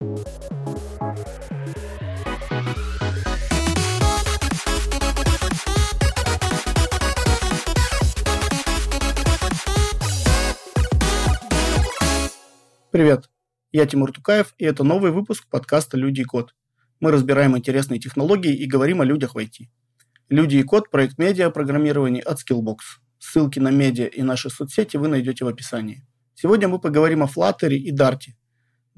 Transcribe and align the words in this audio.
Привет, 0.00 0.14
я 13.72 13.86
Тимур 13.86 14.12
Тукаев, 14.12 14.54
и 14.56 14.64
это 14.64 14.84
новый 14.84 15.10
выпуск 15.10 15.48
подкаста 15.50 15.96
«Люди 15.96 16.20
и 16.20 16.24
код». 16.24 16.54
Мы 17.00 17.10
разбираем 17.10 17.58
интересные 17.58 17.98
технологии 17.98 18.54
и 18.54 18.68
говорим 18.68 19.00
о 19.00 19.04
людях 19.04 19.34
в 19.34 19.38
IT. 19.38 19.66
«Люди 20.28 20.58
и 20.58 20.62
код»– 20.62 20.90
проект 20.92 21.18
медиа 21.18 21.50
программирования 21.50 22.20
от 22.20 22.38
Skillbox. 22.38 22.76
Ссылки 23.18 23.58
на 23.58 23.72
медиа 23.72 24.06
и 24.06 24.22
наши 24.22 24.48
соцсети 24.48 24.96
вы 24.96 25.08
найдете 25.08 25.44
в 25.44 25.48
описании. 25.48 26.06
Сегодня 26.34 26.68
мы 26.68 26.78
поговорим 26.78 27.24
о 27.24 27.26
Flutter 27.26 27.74
и 27.74 27.92
Dart. 27.92 28.20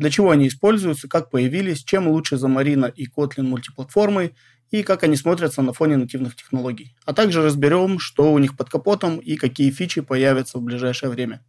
Для 0.00 0.08
чего 0.08 0.30
они 0.30 0.48
используются, 0.48 1.08
как 1.08 1.28
появились, 1.28 1.84
чем 1.84 2.08
лучше 2.08 2.38
за 2.38 2.48
и 2.48 3.06
Kotlin 3.06 3.42
мультиплатформы 3.42 4.32
и 4.70 4.82
как 4.82 5.02
они 5.02 5.14
смотрятся 5.14 5.60
на 5.60 5.74
фоне 5.74 5.98
нативных 5.98 6.34
технологий. 6.36 6.96
А 7.04 7.12
также 7.12 7.42
разберем, 7.42 7.98
что 7.98 8.32
у 8.32 8.38
них 8.38 8.56
под 8.56 8.70
капотом 8.70 9.18
и 9.18 9.36
какие 9.36 9.70
фичи 9.70 10.00
появятся 10.00 10.56
в 10.56 10.62
ближайшее 10.62 11.10
время. 11.10 11.44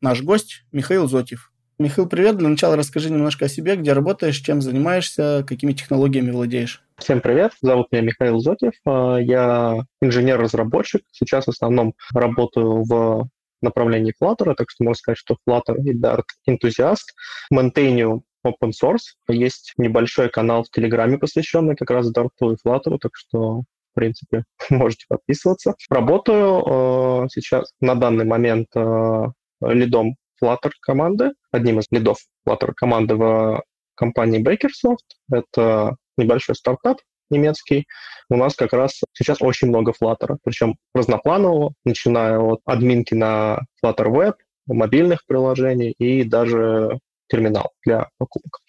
Наш 0.00 0.22
гость– 0.22 0.62
Михаил 0.72 1.08
Зотьев, 1.08 1.50
Михаил, 1.80 2.08
привет. 2.08 2.38
Для 2.38 2.48
начала 2.48 2.76
расскажи 2.76 3.10
немножко 3.10 3.46
о 3.46 3.48
себе, 3.48 3.74
где 3.74 3.92
работаешь, 3.92 4.38
чем 4.38 4.62
занимаешься, 4.62 5.44
какими 5.44 5.72
технологиями 5.72 6.30
владеешь. 6.30 6.82
Всем 6.96 7.20
привет. 7.20 7.52
Зовут 7.60 7.88
меня 7.90 8.02
Михаил 8.02 8.38
Зотьев. 8.38 8.72
А, 8.86 9.18
я 9.18 9.84
инженер-разработчик. 10.00 11.02
Сейчас 11.10 11.46
в 11.46 11.50
основном 11.50 11.94
работаю 12.14 12.84
в 12.84 13.28
направлении 13.62 14.14
Flutter, 14.20 14.54
так 14.54 14.70
что 14.70 14.84
можно 14.84 14.96
сказать, 14.96 15.18
что 15.18 15.36
Flutter 15.48 15.76
и 15.84 15.98
Dart 15.98 16.24
энтузиаст. 16.46 17.14
Ментейню 17.50 18.22
open 18.46 18.70
source. 18.70 19.14
Есть 19.28 19.72
небольшой 19.76 20.28
канал 20.28 20.64
в 20.64 20.70
Телеграме, 20.70 21.18
посвященный 21.18 21.76
как 21.76 21.90
раз 21.90 22.12
Dart 22.12 22.30
и 22.40 22.56
Flutter, 22.66 22.98
так 23.00 23.12
что 23.14 23.62
в 23.92 23.94
принципе, 23.94 24.44
можете 24.70 25.06
подписываться. 25.08 25.74
Работаю 25.88 27.24
э, 27.24 27.28
сейчас 27.32 27.72
на 27.80 27.94
данный 27.94 28.24
момент 28.24 28.68
э, 28.74 29.24
лидом 29.62 30.16
Flutter 30.42 30.70
команды, 30.80 31.32
одним 31.50 31.80
из 31.80 31.86
лидов 31.90 32.18
Flutter 32.46 32.72
команды 32.76 33.16
в 33.16 33.62
компании 33.94 34.42
Bakersoft. 34.42 35.16
Это 35.32 35.96
небольшой 36.18 36.54
стартап 36.54 36.98
немецкий. 37.30 37.86
У 38.28 38.36
нас 38.36 38.54
как 38.54 38.72
раз 38.72 39.00
сейчас 39.12 39.40
очень 39.40 39.68
много 39.68 39.92
Flutter, 39.92 40.36
причем 40.42 40.76
разнопланового, 40.94 41.72
начиная 41.84 42.38
от 42.38 42.60
админки 42.64 43.14
на 43.14 43.60
Flutter 43.84 44.06
Web, 44.06 44.34
мобильных 44.66 45.24
приложений 45.26 45.94
и 45.98 46.24
даже 46.24 46.98
терминал 47.28 47.70
для 47.84 48.08
покупок. 48.18 48.60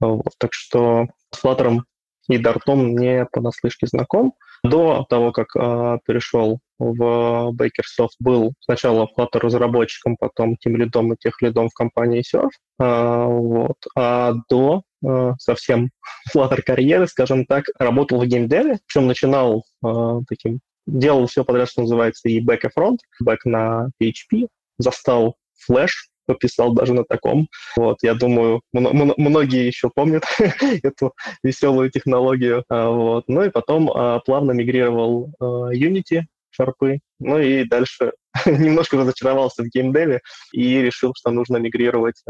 Вот. 0.00 0.32
Так 0.38 0.52
что 0.52 1.06
с 1.30 1.44
Flutter 1.44 1.80
и 2.28 2.38
Dart 2.38 2.62
не 2.66 3.26
понаслышке 3.26 3.86
знаком. 3.86 4.34
До 4.62 5.06
того, 5.08 5.32
как 5.32 5.56
э, 5.56 5.98
перешел 6.06 6.60
в 6.78 7.52
Bakersoft, 7.52 8.16
был 8.18 8.52
сначала 8.60 9.08
Flutter 9.16 9.38
разработчиком, 9.38 10.16
потом 10.18 10.56
тем 10.56 10.76
лидом 10.76 11.12
и 11.12 11.16
тех 11.18 11.40
лидом 11.40 11.68
в 11.68 11.74
компании 11.74 12.22
Surf. 12.22 12.50
А, 12.78 13.24
вот. 13.24 13.76
а 13.96 14.34
до 14.50 14.82
э, 15.04 15.32
совсем 15.38 15.90
Flutter 16.34 16.62
карьеры, 16.62 17.06
скажем 17.06 17.46
так, 17.46 17.64
работал 17.78 18.20
в 18.20 18.26
геймдеве, 18.26 18.78
причем 18.86 19.06
начинал 19.06 19.64
э, 19.84 20.20
таким, 20.28 20.60
делал 20.86 21.26
все 21.26 21.44
подряд, 21.44 21.68
что 21.68 21.82
называется, 21.82 22.28
и 22.28 22.44
back 22.44 22.60
и 22.64 22.78
front, 22.78 22.98
back 23.24 23.38
на 23.44 23.90
PHP, 24.02 24.48
застал 24.78 25.36
Flash, 25.68 25.90
пописал 26.26 26.72
даже 26.72 26.94
на 26.94 27.04
таком. 27.04 27.48
Вот, 27.76 27.98
я 28.02 28.14
думаю, 28.14 28.62
многие 28.72 29.66
еще 29.66 29.90
помнят 29.92 30.22
эту 30.82 31.14
веселую 31.42 31.90
технологию. 31.90 32.64
А, 32.68 32.88
вот. 32.88 33.24
Ну 33.28 33.44
и 33.44 33.50
потом 33.50 33.90
а, 33.90 34.20
плавно 34.20 34.52
мигрировал 34.52 35.32
а, 35.40 35.72
Unity, 35.72 36.22
шарпы. 36.50 37.00
Ну 37.18 37.38
и 37.38 37.64
дальше 37.64 38.12
немножко 38.46 38.96
разочаровался 38.96 39.62
в 39.62 39.68
геймдеве 39.68 40.20
и 40.52 40.80
решил, 40.80 41.12
что 41.16 41.30
нужно 41.30 41.56
мигрировать 41.56 42.22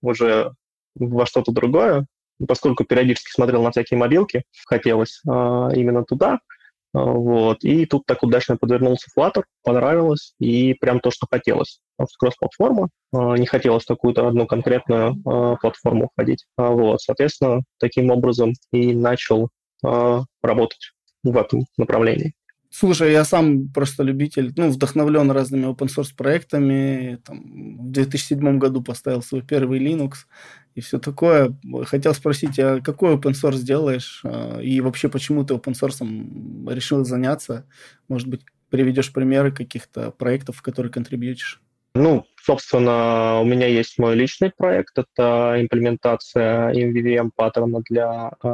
уже 0.00 0.52
во 0.94 1.26
что-то 1.26 1.52
другое. 1.52 2.06
Поскольку 2.46 2.84
периодически 2.84 3.30
смотрел 3.30 3.62
на 3.62 3.70
всякие 3.70 3.98
мобилки, 3.98 4.42
хотелось 4.66 5.20
именно 5.24 6.04
туда. 6.04 6.40
А, 6.94 7.04
вот. 7.04 7.64
И 7.64 7.86
тут 7.86 8.04
так 8.06 8.22
удачно 8.22 8.56
подвернулся 8.56 9.08
Flutter, 9.16 9.44
понравилось, 9.62 10.34
и 10.38 10.74
прям 10.74 11.00
то, 11.00 11.10
что 11.10 11.26
хотелось. 11.30 11.80
Кросс-платформа, 12.18 12.88
а, 13.12 13.36
не 13.36 13.46
хотелось 13.46 13.84
какую-то 13.84 14.26
одну 14.26 14.46
конкретную 14.46 15.16
платформу 15.22 16.10
входить. 16.12 16.44
Вот. 16.56 17.00
Соответственно, 17.00 17.62
таким 17.78 18.10
образом 18.10 18.52
и 18.72 18.94
начал 18.94 19.48
работать 19.82 20.92
в 21.24 21.36
этом 21.36 21.66
направлении. 21.76 22.34
Слушай, 22.74 23.12
я 23.12 23.24
сам 23.24 23.68
просто 23.68 24.02
любитель, 24.02 24.52
ну, 24.56 24.70
вдохновлен 24.70 25.30
разными 25.30 25.66
open 25.66 25.88
source 25.88 26.16
проектами. 26.16 27.20
Там, 27.22 27.76
в 27.76 27.90
2007 27.90 28.58
году 28.58 28.82
поставил 28.82 29.20
свой 29.20 29.42
первый 29.42 29.78
Linux 29.78 30.12
и 30.74 30.80
все 30.80 30.98
такое. 30.98 31.54
Хотел 31.84 32.14
спросить, 32.14 32.58
а 32.58 32.80
какой 32.80 33.14
open 33.14 33.32
source 33.32 33.60
делаешь? 33.60 34.22
А, 34.24 34.58
и 34.58 34.80
вообще, 34.80 35.10
почему 35.10 35.44
ты 35.44 35.52
open 35.52 35.74
source 35.74 36.74
решил 36.74 37.04
заняться? 37.04 37.66
Может 38.08 38.28
быть, 38.28 38.40
приведешь 38.70 39.12
примеры 39.12 39.52
каких-то 39.52 40.10
проектов, 40.10 40.56
в 40.56 40.62
которые 40.62 40.90
контрибьютишь? 40.90 41.60
Ну, 41.94 42.24
собственно, 42.42 43.40
у 43.40 43.44
меня 43.44 43.66
есть 43.66 43.98
мой 43.98 44.14
личный 44.14 44.50
проект. 44.50 44.96
Это 44.96 45.56
имплементация 45.60 46.72
MVVM 46.72 47.32
паттерна 47.36 47.82
для 47.86 48.32
э, 48.42 48.48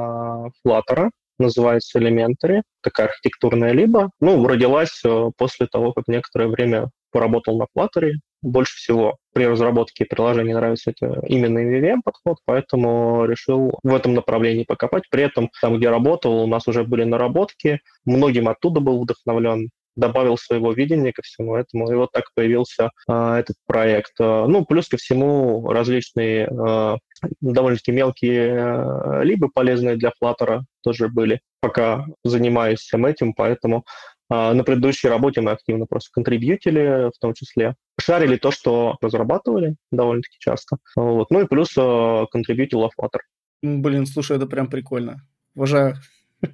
Flutter 0.67 1.11
называется 1.38 1.99
Elementary, 1.99 2.62
такая 2.82 3.09
архитектурная 3.09 3.72
либо. 3.72 4.10
Ну, 4.21 4.47
родилась 4.47 5.00
э, 5.04 5.31
после 5.37 5.66
того, 5.66 5.93
как 5.93 6.09
некоторое 6.09 6.49
время 6.49 6.91
поработал 7.10 7.59
на 7.59 7.66
Flutter. 7.76 8.12
Больше 8.41 8.76
всего 8.76 9.16
при 9.34 9.47
разработке 9.47 10.04
приложений 10.04 10.54
нравится 10.54 10.93
это 10.93 11.21
именно 11.26 11.59
MVVM 11.59 12.00
подход, 12.04 12.38
поэтому 12.44 13.25
решил 13.25 13.72
в 13.82 13.94
этом 13.94 14.15
направлении 14.15 14.65
покопать. 14.65 15.04
При 15.10 15.25
этом 15.25 15.50
там, 15.60 15.78
где 15.78 15.88
работал, 15.91 16.44
у 16.44 16.47
нас 16.47 16.69
уже 16.69 16.84
были 16.84 17.03
наработки, 17.03 17.81
многим 18.05 18.49
оттуда 18.49 18.81
был 18.81 19.03
вдохновлен 19.03 19.70
добавил 19.99 20.39
своего 20.39 20.73
видения 20.73 21.13
ко 21.13 21.23
всему 21.23 21.57
этому, 21.57 21.91
и 21.91 21.95
вот 21.95 22.13
так 22.13 22.25
появился 22.35 22.91
а, 23.07 23.39
этот 23.39 23.57
проект. 23.67 24.13
А, 24.21 24.47
ну, 24.47 24.65
плюс 24.65 24.89
ко 24.89 24.97
всему 24.97 25.71
различные 25.71 26.47
а, 26.47 26.97
довольно-таки 27.41 27.93
мелкие 27.93 28.57
а, 28.59 29.23
либо 29.23 29.49
полезные 29.53 29.97
для 29.97 30.13
Flutter 30.23 30.61
тоже 30.83 31.09
были, 31.09 31.41
пока 31.61 32.07
занимаюсь 32.25 32.81
всем 32.81 33.05
этим, 33.05 33.35
поэтому 33.35 33.85
а, 34.31 34.55
на 34.55 34.63
предыдущей 34.63 35.09
работе 35.09 35.41
мы 35.41 35.51
активно 35.51 35.87
просто 35.87 36.11
контрибьютили, 36.13 37.11
в 37.15 37.19
том 37.19 37.35
числе 37.35 37.75
шарили 38.01 38.37
то, 38.37 38.51
что 38.51 38.97
разрабатывали 39.01 39.77
довольно-таки 39.91 40.37
часто. 40.39 40.77
Вот. 40.97 41.31
Ну 41.31 41.41
и 41.41 41.47
плюс 41.47 41.75
а, 41.77 42.27
контрибьютил 42.27 42.85
Flutter. 42.85 43.21
Блин, 43.63 44.07
слушай, 44.07 44.37
это 44.37 44.47
прям 44.47 44.69
прикольно. 44.69 45.23
Уважаю. 45.55 45.97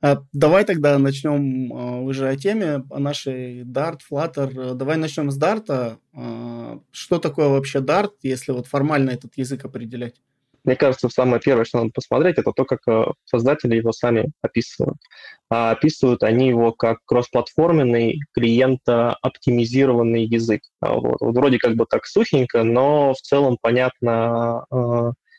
А, 0.00 0.18
давай 0.32 0.64
тогда 0.64 0.96
начнем 0.98 1.72
а, 1.72 2.00
уже 2.00 2.28
о 2.28 2.36
теме, 2.36 2.84
о 2.90 3.00
нашей 3.00 3.62
Dart, 3.62 3.98
Flutter. 4.10 4.74
Давай 4.74 4.96
начнем 4.96 5.30
с 5.30 5.38
Dart. 5.38 5.98
А, 6.14 6.78
что 6.92 7.18
такое 7.18 7.48
вообще 7.48 7.80
Dart, 7.80 8.12
если 8.22 8.52
вот 8.52 8.68
формально 8.68 9.10
этот 9.10 9.36
язык 9.36 9.64
определять? 9.64 10.14
Мне 10.64 10.76
кажется, 10.76 11.08
самое 11.08 11.40
первое, 11.40 11.64
что 11.64 11.78
надо 11.78 11.90
посмотреть, 11.94 12.36
это 12.38 12.52
то, 12.52 12.64
как 12.64 12.80
создатели 13.24 13.76
его 13.76 13.92
сами 13.92 14.30
описывают. 14.42 14.98
А 15.50 15.70
описывают 15.70 16.22
они 16.22 16.48
его 16.48 16.72
как 16.72 16.98
кроссплатформенный, 17.06 18.20
клиента-оптимизированный 18.34 20.26
язык. 20.26 20.60
Вот. 20.80 21.20
вот 21.20 21.36
вроде 21.36 21.58
как 21.58 21.74
бы 21.74 21.86
так 21.88 22.04
сухенько, 22.04 22.64
но 22.64 23.14
в 23.14 23.20
целом 23.22 23.56
понятно, 23.60 24.64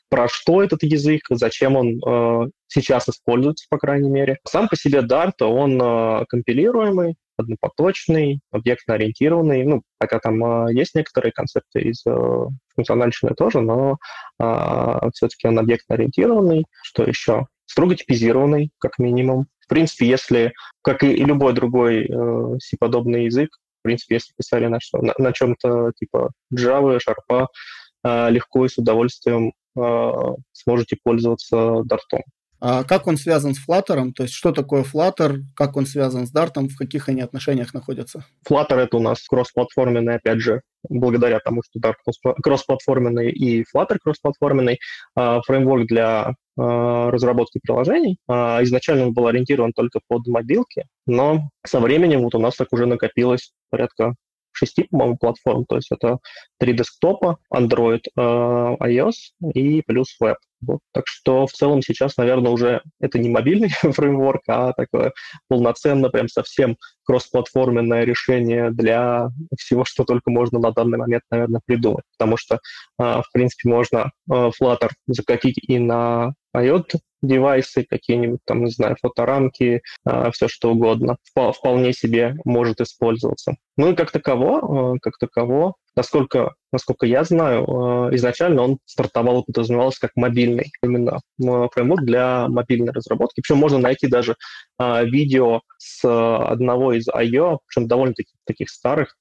про 0.09 0.27
что 0.27 0.63
этот 0.63 0.83
язык, 0.83 1.21
зачем 1.29 1.75
он 1.75 1.99
э, 2.05 2.49
сейчас 2.67 3.07
используется, 3.07 3.65
по 3.69 3.77
крайней 3.77 4.09
мере. 4.09 4.39
Сам 4.47 4.67
по 4.67 4.75
себе 4.75 4.99
Dart, 4.99 5.41
он 5.41 5.81
э, 5.81 6.25
компилируемый, 6.27 7.15
однопоточный, 7.37 8.41
объектно-ориентированный, 8.51 9.63
ну, 9.63 9.81
хотя 9.99 10.19
там 10.19 10.67
э, 10.67 10.73
есть 10.73 10.95
некоторые 10.95 11.31
концепты 11.31 11.81
из 11.81 12.03
э, 12.05 12.45
функциональщины 12.75 13.33
тоже, 13.35 13.61
но 13.61 13.97
э, 14.39 15.09
все-таки 15.13 15.47
он 15.47 15.59
объектно-ориентированный. 15.59 16.65
Что 16.83 17.03
еще? 17.03 17.45
Строго 17.65 17.95
типизированный, 17.95 18.71
как 18.79 18.97
минимум. 18.99 19.45
В 19.61 19.67
принципе, 19.67 20.07
если, 20.07 20.53
как 20.81 21.03
и 21.03 21.15
любой 21.15 21.53
другой 21.53 22.05
э, 22.05 22.57
C-подобный 22.59 23.25
язык, 23.25 23.49
в 23.79 23.83
принципе, 23.83 24.15
если 24.15 24.33
писали 24.35 24.65
на, 24.67 24.79
что, 24.81 24.97
на, 25.01 25.13
на 25.17 25.31
чем-то 25.31 25.91
типа 25.95 26.31
Java, 26.53 26.97
Sharp, 26.97 27.47
э, 28.03 28.29
легко 28.31 28.65
и 28.65 28.69
с 28.69 28.77
удовольствием 28.77 29.53
сможете 30.53 30.97
пользоваться 31.03 31.83
дартом. 31.83 32.21
А 32.61 32.83
как 32.83 33.07
он 33.07 33.17
связан 33.17 33.53
с 33.53 33.65
Flutter? 33.65 34.11
То 34.11 34.23
есть 34.23 34.35
что 34.35 34.51
такое 34.51 34.83
Flutter, 34.83 35.39
как 35.55 35.77
он 35.77 35.85
связан 35.85 36.27
с 36.27 36.33
Dart, 36.33 36.53
в 36.55 36.77
каких 36.77 37.07
они 37.07 37.21
отношениях 37.21 37.73
находятся? 37.73 38.25
Flutter 38.47 38.75
это 38.75 38.97
у 38.97 38.99
нас 38.99 39.25
кроссплатформенный, 39.27 40.15
опять 40.15 40.39
же, 40.39 40.61
благодаря 40.89 41.39
тому, 41.39 41.61
что 41.63 41.79
Dart 41.79 41.95
кроссплатформенный 42.43 43.31
и 43.31 43.61
Flutter 43.61 43.97
кроссплатформенный, 44.03 44.79
а, 45.15 45.41
фреймворк 45.41 45.87
для 45.87 46.33
а, 46.57 47.11
разработки 47.11 47.59
приложений. 47.63 48.17
Изначально 48.27 49.05
он 49.07 49.13
был 49.13 49.27
ориентирован 49.27 49.71
только 49.71 50.01
под 50.07 50.27
мобилки, 50.27 50.85
но 51.05 51.49
со 51.65 51.79
временем 51.79 52.23
вот 52.23 52.35
у 52.35 52.39
нас 52.39 52.55
так 52.57 52.67
уже 52.73 52.85
накопилось 52.85 53.53
порядка 53.69 54.15
шести, 54.59 54.83
по-моему, 54.83 55.17
платформ. 55.17 55.65
То 55.65 55.75
есть 55.75 55.91
это 55.91 56.19
три 56.59 56.73
десктопа, 56.73 57.37
Android, 57.53 58.01
э, 58.15 58.21
iOS 58.21 59.13
и 59.53 59.81
плюс 59.81 60.15
веб. 60.19 60.37
Вот. 60.61 60.79
Так 60.93 61.05
что 61.07 61.47
в 61.47 61.51
целом 61.51 61.81
сейчас, 61.81 62.17
наверное, 62.17 62.51
уже 62.51 62.81
это 62.99 63.17
не 63.17 63.29
мобильный 63.29 63.69
фреймворк, 63.81 64.41
а 64.47 64.73
такое 64.73 65.13
полноценно, 65.47 66.09
прям 66.09 66.27
совсем 66.27 66.77
кроссплатформенное 67.05 68.03
решение 68.03 68.71
для 68.71 69.29
всего, 69.57 69.85
что 69.85 70.03
только 70.03 70.29
можно 70.29 70.59
на 70.59 70.71
данный 70.71 70.97
момент, 70.97 71.23
наверное, 71.31 71.61
придумать. 71.65 72.03
Потому 72.17 72.37
что, 72.37 72.55
э, 72.55 72.59
в 72.97 73.25
принципе, 73.31 73.69
можно 73.69 74.11
э, 74.29 74.49
Flutter 74.61 74.89
закатить 75.07 75.57
и 75.61 75.79
на 75.79 76.33
iOS 76.55 76.99
девайсы, 77.21 77.85
какие-нибудь 77.87 78.39
там, 78.45 78.63
не 78.63 78.71
знаю, 78.71 78.95
фоторамки, 79.01 79.81
э, 80.05 80.31
все 80.31 80.47
что 80.47 80.71
угодно, 80.71 81.17
вполне 81.33 81.93
себе 81.93 82.35
может 82.45 82.81
использоваться. 82.81 83.55
Ну 83.77 83.91
и 83.91 83.95
как 83.95 84.11
таково, 84.11 84.95
э, 84.95 84.99
как 85.01 85.17
таково, 85.17 85.73
насколько, 85.95 86.53
насколько 86.71 87.05
я 87.05 87.23
знаю, 87.23 87.63
э, 87.63 88.15
изначально 88.15 88.63
он 88.63 88.77
стартовал 88.85 89.41
и 89.41 89.45
подразумевался 89.45 89.99
как 90.01 90.11
мобильный, 90.15 90.71
именно 90.81 91.19
фреймворк 91.37 92.03
для 92.03 92.47
мобильной 92.47 92.93
разработки. 92.93 93.41
Причем 93.41 93.57
можно 93.57 93.77
найти 93.77 94.07
даже 94.07 94.35
видео 94.79 95.61
с 95.77 96.05
одного 96.05 96.93
из 96.93 97.07
I.O., 97.09 97.59
причем 97.67 97.87
довольно-таки 97.87 98.31
таких 98.45 98.69
старых, 98.69 99.15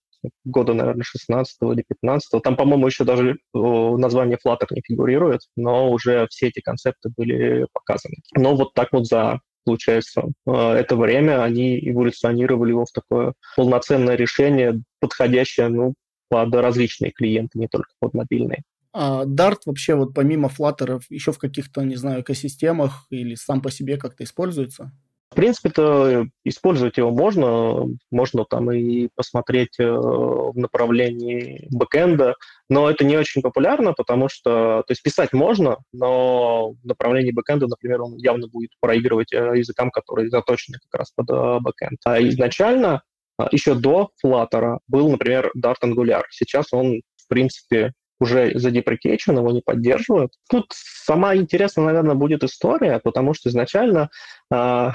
года, 0.44 0.74
наверное, 0.74 1.04
16 1.04 1.56
или 1.62 1.84
15 1.86 2.42
Там, 2.42 2.56
по-моему, 2.56 2.86
еще 2.86 3.04
даже 3.04 3.38
название 3.52 4.38
Flutter 4.44 4.66
не 4.70 4.82
фигурирует, 4.82 5.42
но 5.56 5.90
уже 5.90 6.26
все 6.30 6.48
эти 6.48 6.60
концепты 6.60 7.10
были 7.16 7.66
показаны. 7.72 8.16
Но 8.36 8.56
вот 8.56 8.74
так 8.74 8.88
вот 8.92 9.06
за 9.06 9.40
получается, 9.64 10.22
э, 10.46 10.50
это 10.50 10.96
время 10.96 11.42
они 11.42 11.78
эволюционировали 11.78 12.70
его 12.70 12.86
в 12.86 12.90
такое 12.90 13.34
полноценное 13.54 14.14
решение, 14.14 14.80
подходящее 14.98 15.68
ну, 15.68 15.92
под 16.30 16.54
различные 16.54 17.12
клиенты, 17.12 17.58
не 17.58 17.68
только 17.68 17.90
под 18.00 18.14
мобильные. 18.14 18.62
А 18.94 19.24
Dart 19.26 19.58
вообще 19.66 19.94
вот 19.94 20.14
помимо 20.14 20.48
Flutter 20.48 21.02
еще 21.10 21.32
в 21.32 21.38
каких-то, 21.38 21.82
не 21.82 21.96
знаю, 21.96 22.22
экосистемах 22.22 23.06
или 23.10 23.34
сам 23.34 23.60
по 23.60 23.70
себе 23.70 23.98
как-то 23.98 24.24
используется? 24.24 24.92
В 25.30 25.34
принципе-то 25.34 26.26
использовать 26.44 26.96
его 26.96 27.10
можно, 27.10 27.86
можно 28.10 28.44
там 28.44 28.72
и 28.72 29.08
посмотреть 29.14 29.78
э, 29.78 29.84
в 29.84 30.54
направлении 30.56 31.68
бэкэнда, 31.70 32.34
но 32.70 32.90
это 32.90 33.04
не 33.04 33.16
очень 33.16 33.42
популярно, 33.42 33.92
потому 33.92 34.28
что, 34.30 34.82
то 34.86 34.90
есть 34.90 35.02
писать 35.02 35.32
можно, 35.34 35.76
но 35.92 36.70
в 36.70 36.84
направлении 36.84 37.30
бэкэнда, 37.30 37.66
например, 37.66 38.02
он 38.02 38.16
явно 38.16 38.48
будет 38.48 38.70
проигрывать 38.80 39.32
э, 39.32 39.58
языкам, 39.58 39.90
которые 39.90 40.30
заточены 40.30 40.78
как 40.90 41.00
раз 41.00 41.12
под 41.14 41.30
э, 41.30 41.58
бэкэнд. 41.60 41.98
А 42.04 42.20
изначально, 42.22 43.02
еще 43.52 43.74
до 43.74 44.10
Flutter, 44.24 44.78
был, 44.88 45.10
например, 45.10 45.52
Dart 45.56 45.76
Angular. 45.84 46.22
Сейчас 46.30 46.72
он, 46.72 47.02
в 47.16 47.28
принципе, 47.28 47.92
уже 48.20 48.58
задеприкейчен, 48.58 49.36
его 49.36 49.50
не 49.50 49.60
поддерживают. 49.60 50.32
Тут 50.48 50.66
сама 50.72 51.36
интересная, 51.36 51.86
наверное, 51.86 52.14
будет 52.14 52.44
история, 52.44 53.00
потому 53.02 53.34
что 53.34 53.48
изначально 53.48 54.10
э, 54.52 54.90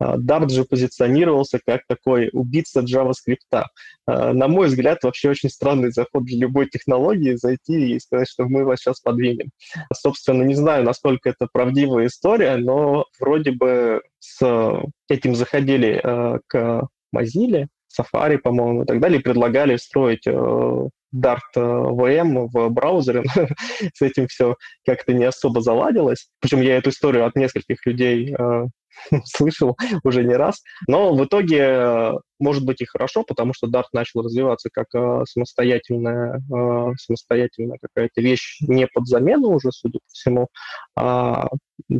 Dart 0.00 0.48
же 0.50 0.64
позиционировался 0.64 1.58
как 1.64 1.82
такой 1.88 2.30
убийца 2.32 2.80
JavaScript. 2.80 3.50
Э, 3.52 4.32
на 4.32 4.48
мой 4.48 4.68
взгляд, 4.68 5.02
вообще 5.02 5.30
очень 5.30 5.50
странный 5.50 5.90
заход 5.90 6.24
для 6.24 6.38
любой 6.38 6.68
технологии 6.68 7.34
зайти 7.34 7.94
и 7.94 8.00
сказать, 8.00 8.28
что 8.28 8.44
мы 8.44 8.64
вас 8.64 8.80
сейчас 8.80 9.00
подвинем. 9.00 9.50
Собственно, 9.92 10.42
не 10.42 10.54
знаю, 10.54 10.84
насколько 10.84 11.28
это 11.30 11.48
правдивая 11.52 12.06
история, 12.06 12.56
но 12.56 13.06
вроде 13.18 13.52
бы 13.52 14.02
с 14.20 14.82
этим 15.08 15.34
заходили 15.34 16.00
к 16.46 16.88
Mozilla, 17.14 17.66
Safari, 17.88 18.38
по-моему, 18.38 18.82
и 18.82 18.86
так 18.86 19.00
далее, 19.00 19.20
и 19.20 19.22
предлагали 19.22 19.76
встроить 19.76 20.26
э, 20.26 20.88
Dart 21.14 21.40
VM 21.56 22.44
э, 22.44 22.48
в 22.52 22.68
браузере. 22.70 23.24
С 23.94 24.02
этим 24.02 24.26
все 24.28 24.54
как-то 24.84 25.12
не 25.12 25.24
особо 25.24 25.60
заладилось. 25.60 26.28
Причем 26.40 26.60
я 26.60 26.76
эту 26.76 26.90
историю 26.90 27.26
от 27.26 27.36
нескольких 27.36 27.84
людей 27.86 28.34
э, 28.34 28.66
слышал 29.24 29.76
уже 30.04 30.24
не 30.24 30.34
раз. 30.34 30.62
Но 30.86 31.14
в 31.14 31.24
итоге 31.24 31.58
э, 31.58 32.12
может 32.38 32.64
быть 32.64 32.80
и 32.80 32.86
хорошо, 32.86 33.24
потому 33.24 33.54
что 33.54 33.66
Dart 33.68 33.86
начал 33.92 34.22
развиваться 34.22 34.68
как 34.72 34.86
самостоятельная, 35.26 36.40
самостоятельная 36.96 37.78
какая-то 37.82 38.20
вещь 38.20 38.58
не 38.60 38.86
под 38.86 39.08
замену 39.08 39.48
уже, 39.48 39.72
судя 39.72 39.98
по 39.98 40.12
всему, 40.12 40.48
а 40.96 41.48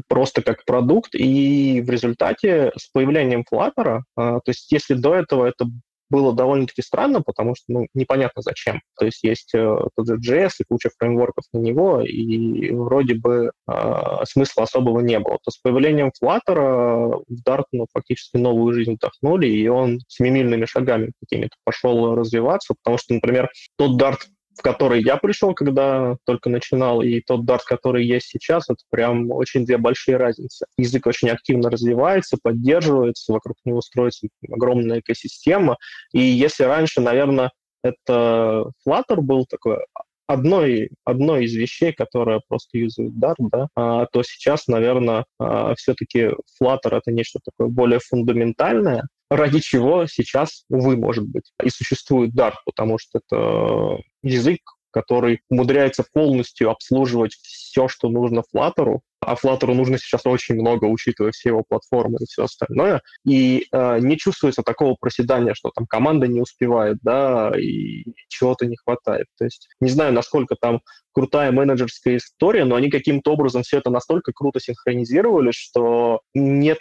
просто 0.06 0.42
как 0.42 0.64
продукт. 0.64 1.16
И 1.16 1.82
в 1.84 1.90
результате 1.90 2.70
с 2.76 2.88
появлением 2.92 3.44
Flutter, 3.52 4.02
то 4.14 4.42
есть 4.46 4.70
если 4.70 4.94
до 4.94 5.16
этого 5.16 5.44
это 5.44 5.66
было 6.10 6.34
довольно-таки 6.34 6.82
странно, 6.82 7.22
потому 7.22 7.54
что 7.54 7.64
ну, 7.68 7.86
непонятно 7.94 8.42
зачем. 8.42 8.80
То 8.98 9.06
есть 9.06 9.22
есть 9.22 9.54
э, 9.54 9.76
тот 9.96 10.06
же 10.06 10.16
JS 10.16 10.50
и 10.60 10.64
куча 10.68 10.90
фреймворков 10.98 11.44
на 11.52 11.58
него, 11.58 12.02
и 12.02 12.70
вроде 12.72 13.14
бы 13.14 13.50
э, 13.70 14.24
смысла 14.24 14.64
особого 14.64 15.00
не 15.00 15.18
было. 15.18 15.38
То 15.44 15.50
с 15.50 15.58
появлением 15.58 16.12
Flutter 16.22 17.22
в 17.26 17.48
Dart 17.48 17.64
ну, 17.72 17.86
фактически 17.92 18.36
новую 18.36 18.74
жизнь 18.74 18.94
вдохнули, 18.94 19.48
и 19.48 19.68
он 19.68 20.00
семимильными 20.08 20.64
шагами 20.64 21.12
какими-то 21.20 21.56
пошел 21.64 22.14
развиваться, 22.14 22.74
потому 22.82 22.98
что, 22.98 23.14
например, 23.14 23.50
тот 23.76 24.00
Dart, 24.00 24.18
в 24.58 24.62
который 24.62 25.02
я 25.02 25.16
пришел, 25.16 25.54
когда 25.54 26.16
только 26.24 26.50
начинал, 26.50 27.00
и 27.00 27.20
тот 27.20 27.44
Dart, 27.44 27.60
который 27.64 28.04
есть 28.04 28.26
сейчас, 28.26 28.68
это 28.68 28.80
прям 28.90 29.30
очень 29.30 29.64
две 29.64 29.78
большие 29.78 30.16
разницы. 30.16 30.66
Язык 30.76 31.06
очень 31.06 31.30
активно 31.30 31.70
развивается, 31.70 32.38
поддерживается, 32.42 33.32
вокруг 33.32 33.56
него 33.64 33.80
строится 33.80 34.26
огромная 34.50 34.98
экосистема. 34.98 35.76
И 36.12 36.20
если 36.20 36.64
раньше, 36.64 37.00
наверное, 37.00 37.52
это 37.84 38.72
Flutter 38.86 39.20
был 39.20 39.46
такой 39.48 39.78
одной, 40.26 40.90
одной 41.04 41.44
из 41.44 41.54
вещей, 41.54 41.92
которая 41.92 42.40
просто 42.48 42.78
юзает 42.78 43.12
Dart, 43.12 43.36
да, 43.38 43.68
а, 43.76 44.06
то 44.06 44.24
сейчас, 44.24 44.66
наверное, 44.66 45.24
а, 45.38 45.74
все-таки 45.76 46.30
Flutter— 46.60 46.78
это 46.98 47.12
нечто 47.12 47.38
такое 47.44 47.68
более 47.68 48.00
фундаментальное, 48.00 49.04
ради 49.30 49.60
чего 49.60 50.06
сейчас, 50.06 50.64
увы, 50.68 50.96
может 50.96 51.26
быть, 51.26 51.52
и 51.62 51.70
существует 51.70 52.34
Dart, 52.34 52.54
потому 52.66 52.98
что 52.98 53.20
это 53.24 54.02
язык, 54.28 54.60
который 54.90 55.40
умудряется 55.50 56.04
полностью 56.12 56.70
обслуживать 56.70 57.34
все, 57.42 57.88
что 57.88 58.08
нужно 58.08 58.42
Flutter, 58.54 58.98
а 59.20 59.34
Flutter 59.34 59.74
нужно 59.74 59.98
сейчас 59.98 60.22
очень 60.24 60.54
много, 60.54 60.84
учитывая 60.86 61.32
все 61.32 61.50
его 61.50 61.64
платформы 61.68 62.18
и 62.20 62.26
все 62.26 62.44
остальное, 62.44 63.02
и 63.26 63.66
э, 63.70 63.98
не 64.00 64.16
чувствуется 64.16 64.62
такого 64.62 64.96
проседания, 64.98 65.54
что 65.54 65.70
там 65.74 65.86
команда 65.86 66.26
не 66.26 66.40
успевает, 66.40 66.98
да, 67.02 67.52
и 67.58 68.04
чего-то 68.28 68.66
не 68.66 68.76
хватает. 68.76 69.26
То 69.36 69.44
есть 69.44 69.68
не 69.80 69.90
знаю, 69.90 70.12
насколько 70.12 70.54
там 70.58 70.80
крутая 71.12 71.52
менеджерская 71.52 72.16
история, 72.16 72.64
но 72.64 72.76
они 72.76 72.90
каким-то 72.90 73.32
образом 73.32 73.62
все 73.62 73.78
это 73.78 73.90
настолько 73.90 74.32
круто 74.32 74.60
синхронизировали, 74.60 75.50
что 75.52 76.20
нет 76.32 76.78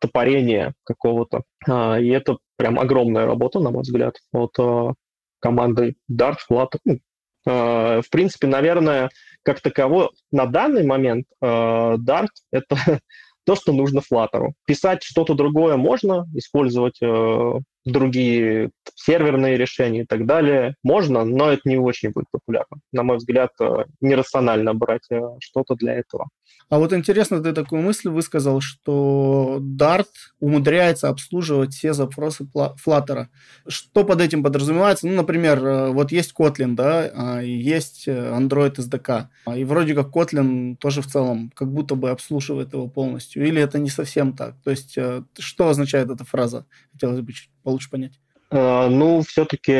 топорения 0.00 0.74
какого-то. 0.84 1.42
А, 1.68 1.98
и 2.00 2.08
это 2.08 2.38
прям 2.56 2.78
огромная 2.78 3.26
работа, 3.26 3.60
на 3.60 3.70
мой 3.70 3.82
взгляд, 3.82 4.16
от 4.32 4.58
а, 4.58 4.94
команды 5.40 5.96
Dart, 6.10 6.38
Flutter. 6.50 6.78
Ну, 6.84 6.98
а, 7.46 8.02
в 8.02 8.10
принципе, 8.10 8.46
наверное, 8.46 9.10
как 9.42 9.60
таково 9.60 10.10
на 10.30 10.46
данный 10.46 10.84
момент 10.84 11.26
а, 11.40 11.96
Dart— 11.96 12.28
это 12.52 12.76
то, 13.44 13.54
что 13.54 13.72
нужно 13.72 14.00
Flutter. 14.00 14.50
Писать 14.66 15.02
что-то 15.02 15.34
другое 15.34 15.76
можно, 15.76 16.26
использовать 16.34 17.00
э, 17.00 17.52
другие 17.86 18.70
серверные 18.96 19.56
решения 19.56 20.02
и 20.02 20.04
так 20.04 20.26
далее 20.26 20.74
можно, 20.82 21.24
но 21.24 21.52
это 21.52 21.62
не 21.64 21.78
очень 21.78 22.10
будет 22.10 22.26
популярно. 22.30 22.80
На 22.92 23.04
мой 23.04 23.16
взгляд, 23.18 23.52
э, 23.60 23.84
нерационально 24.00 24.74
брать 24.74 25.06
э, 25.10 25.20
что-то 25.40 25.76
для 25.76 25.94
этого. 25.94 26.28
А 26.68 26.80
вот 26.80 26.92
интересно, 26.92 27.40
ты 27.40 27.52
такую 27.52 27.82
мысль 27.82 28.08
высказал, 28.08 28.60
что 28.60 29.58
Dart 29.60 30.08
умудряется 30.40 31.08
обслуживать 31.08 31.74
все 31.74 31.92
запросы 31.92 32.44
Flutter. 32.54 33.26
Что 33.68 34.02
под 34.02 34.20
этим 34.20 34.42
подразумевается? 34.42 35.06
Ну, 35.06 35.14
например, 35.14 35.64
э, 35.64 35.90
вот 35.90 36.10
есть 36.10 36.34
Kotlin, 36.36 36.74
да, 36.74 37.10
а, 37.14 37.42
и 37.42 37.52
есть 37.52 38.08
Android 38.08 38.74
SDK. 38.74 39.28
И 39.56 39.64
вроде 39.64 39.94
как 39.94 40.08
Kotlin 40.08 40.76
тоже 40.76 41.02
в 41.02 41.06
целом 41.06 41.52
как 41.54 41.72
будто 41.72 41.94
бы 41.94 42.10
обслуживает 42.10 42.72
его 42.72 42.88
полностью. 42.88 43.46
Или 43.46 43.62
это 43.62 43.78
не 43.78 43.90
совсем 43.90 44.32
так? 44.32 44.56
То 44.64 44.70
есть, 44.70 44.98
что 45.38 45.68
означает 45.68 46.10
эта 46.10 46.24
фраза? 46.24 46.66
Хотелось 46.92 47.20
бы 47.20 47.32
чуть 47.32 47.50
получше 47.66 47.90
понять? 47.90 48.12
Э, 48.50 48.88
ну, 48.88 49.20
все-таки 49.22 49.72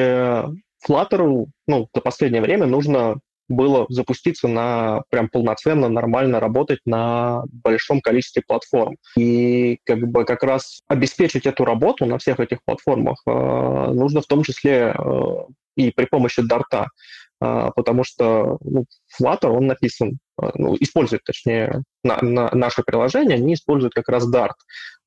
Flutter, 0.87 1.47
ну, 1.67 1.89
за 1.95 2.01
последнее 2.01 2.43
время 2.43 2.67
нужно 2.67 3.21
было 3.49 3.87
запуститься 3.89 4.49
на 4.49 5.03
прям 5.09 5.29
полноценно, 5.29 5.89
нормально 5.89 6.41
работать 6.41 6.81
на 6.85 7.45
большом 7.53 8.01
количестве 8.01 8.43
платформ. 8.45 8.97
И 9.17 9.79
как 9.85 10.01
бы 10.01 10.25
как 10.25 10.43
раз 10.43 10.81
обеспечить 10.89 11.47
эту 11.47 11.65
работу 11.65 12.07
на 12.07 12.19
всех 12.19 12.41
этих 12.41 12.59
платформах 12.65 13.23
э, 13.25 13.31
нужно 13.31 14.21
в 14.21 14.27
том 14.27 14.43
числе 14.43 14.93
э, 14.93 15.23
и 15.77 15.93
при 15.93 16.07
помощи 16.07 16.43
Дарта, 16.43 16.89
э, 17.41 17.71
потому 17.77 18.03
что 18.03 18.59
ну, 18.63 18.85
Flutter, 19.17 19.51
он 19.51 19.69
написан, 19.69 20.19
ну, 20.55 20.77
использует, 20.81 21.23
точнее, 21.25 21.83
на, 22.05 22.19
на 22.21 22.51
наше 22.53 22.83
приложение, 22.83 23.37
они 23.37 23.55
используют 23.55 23.95
как 23.95 24.09
раз 24.09 24.33
Dart, 24.33 24.57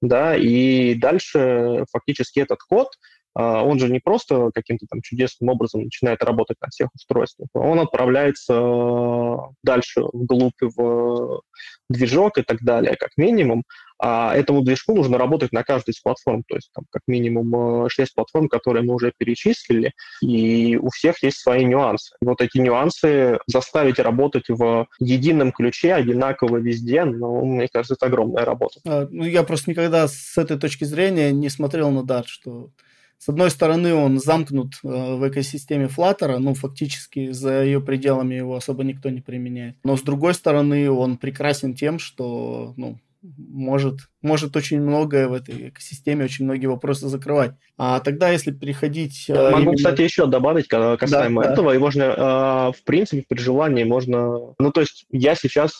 да, 0.02 0.36
и 0.36 0.96
дальше 0.96 1.86
фактически 1.92 2.40
этот 2.40 2.60
код– 2.60 2.90
а, 3.36 3.64
он 3.64 3.80
же 3.80 3.90
не 3.90 4.00
просто 4.00 4.50
каким-то 4.54 4.86
там 4.90 5.02
чудесным 5.02 5.50
образом 5.50 5.84
начинает 5.84 6.24
работать 6.24 6.58
на 6.62 6.70
всех 6.70 6.90
устройствах, 6.94 7.48
он 7.54 7.80
отправляется 7.80 8.54
э, 8.54 9.36
дальше 9.64 10.02
вглубь 10.12 10.62
в 10.62 11.42
движок 11.90 12.38
и 12.38 12.42
так 12.42 12.62
далее, 12.62 12.96
как 12.98 13.12
минимум. 13.18 13.64
А 14.02 14.34
этому 14.34 14.62
движку 14.62 14.96
нужно 14.96 15.18
работать 15.18 15.52
на 15.52 15.64
каждой 15.64 15.92
из 15.92 16.00
платформ, 16.00 16.44
то 16.48 16.56
есть 16.56 16.72
там 16.74 16.86
как 16.90 17.02
минимум 17.08 17.90
6 17.90 18.00
э, 18.00 18.14
платформ, 18.16 18.48
которые 18.48 18.84
мы 18.84 18.94
уже 18.94 19.12
перечислили, 19.16 19.94
и 20.22 20.78
у 20.78 20.90
всех 20.90 21.22
есть 21.22 21.40
свои 21.40 21.66
нюансы. 21.66 22.16
И 22.22 22.26
вот 22.26 22.42
эти 22.42 22.60
нюансы 22.60 23.40
заставить 23.48 24.00
работать 24.00 24.46
в 24.48 24.88
едином 25.00 25.52
ключе, 25.52 25.94
одинаково 25.94 26.58
везде, 26.58 27.04
ну, 27.04 27.44
мне 27.44 27.68
кажется, 27.68 27.96
это 27.96 28.06
огромная 28.06 28.46
работа. 28.46 28.80
А, 28.88 29.08
ну, 29.12 29.26
я 29.26 29.44
просто 29.44 29.72
никогда 29.72 30.08
с 30.08 30.38
этой 30.38 30.58
точки 30.58 30.86
зрения 30.86 31.32
не 31.34 31.50
смотрел 31.50 31.92
на 31.92 32.00
Dart, 32.00 32.26
что 32.28 32.70
с 33.18 33.28
одной 33.28 33.52
стороны, 33.52 33.94
он 33.94 34.18
замкнут 34.18 34.76
э, 34.82 34.88
в 34.88 35.28
экосистеме 35.28 35.88
Flutter, 35.88 36.38
ну, 36.38 36.54
фактически 36.54 37.32
за 37.34 37.64
ее 37.64 37.82
пределами 37.82 38.36
его 38.36 38.56
особо 38.56 38.86
никто 38.86 39.10
не 39.10 39.20
применяет. 39.20 39.76
Но 39.84 39.98
с 39.98 40.02
другой 40.02 40.34
стороны, 40.34 40.90
он 40.90 41.18
прекрасен 41.18 41.74
тем, 41.74 42.00
что, 42.00 42.74
ну, 42.78 42.98
может, 43.22 44.00
может 44.22 44.56
очень 44.56 44.82
многое 44.82 45.28
в 45.28 45.34
этой 45.34 45.70
экосистеме, 45.70 46.26
очень 46.26 46.46
многие 46.46 46.68
вопросы 46.68 47.08
закрывать. 47.08 47.52
А 47.78 48.00
тогда, 48.00 48.30
если 48.30 48.52
переходить... 48.52 49.26
Э, 49.30 49.52
могу, 49.52 49.62
именно... 49.62 49.76
кстати, 49.76 50.02
еще 50.02 50.26
добавить 50.26 50.68
касаемо 50.68 51.44
да, 51.44 51.52
этого, 51.52 51.72
да. 51.72 51.76
и 51.76 51.80
можно, 51.80 52.04
э, 52.04 52.16
в 52.78 52.84
принципе, 52.86 53.26
при 53.28 53.40
желании 53.40 53.84
можно... 53.84 54.54
Ну, 54.60 54.72
то 54.72 54.82
есть 54.82 55.06
я 55.12 55.36
сейчас 55.36 55.80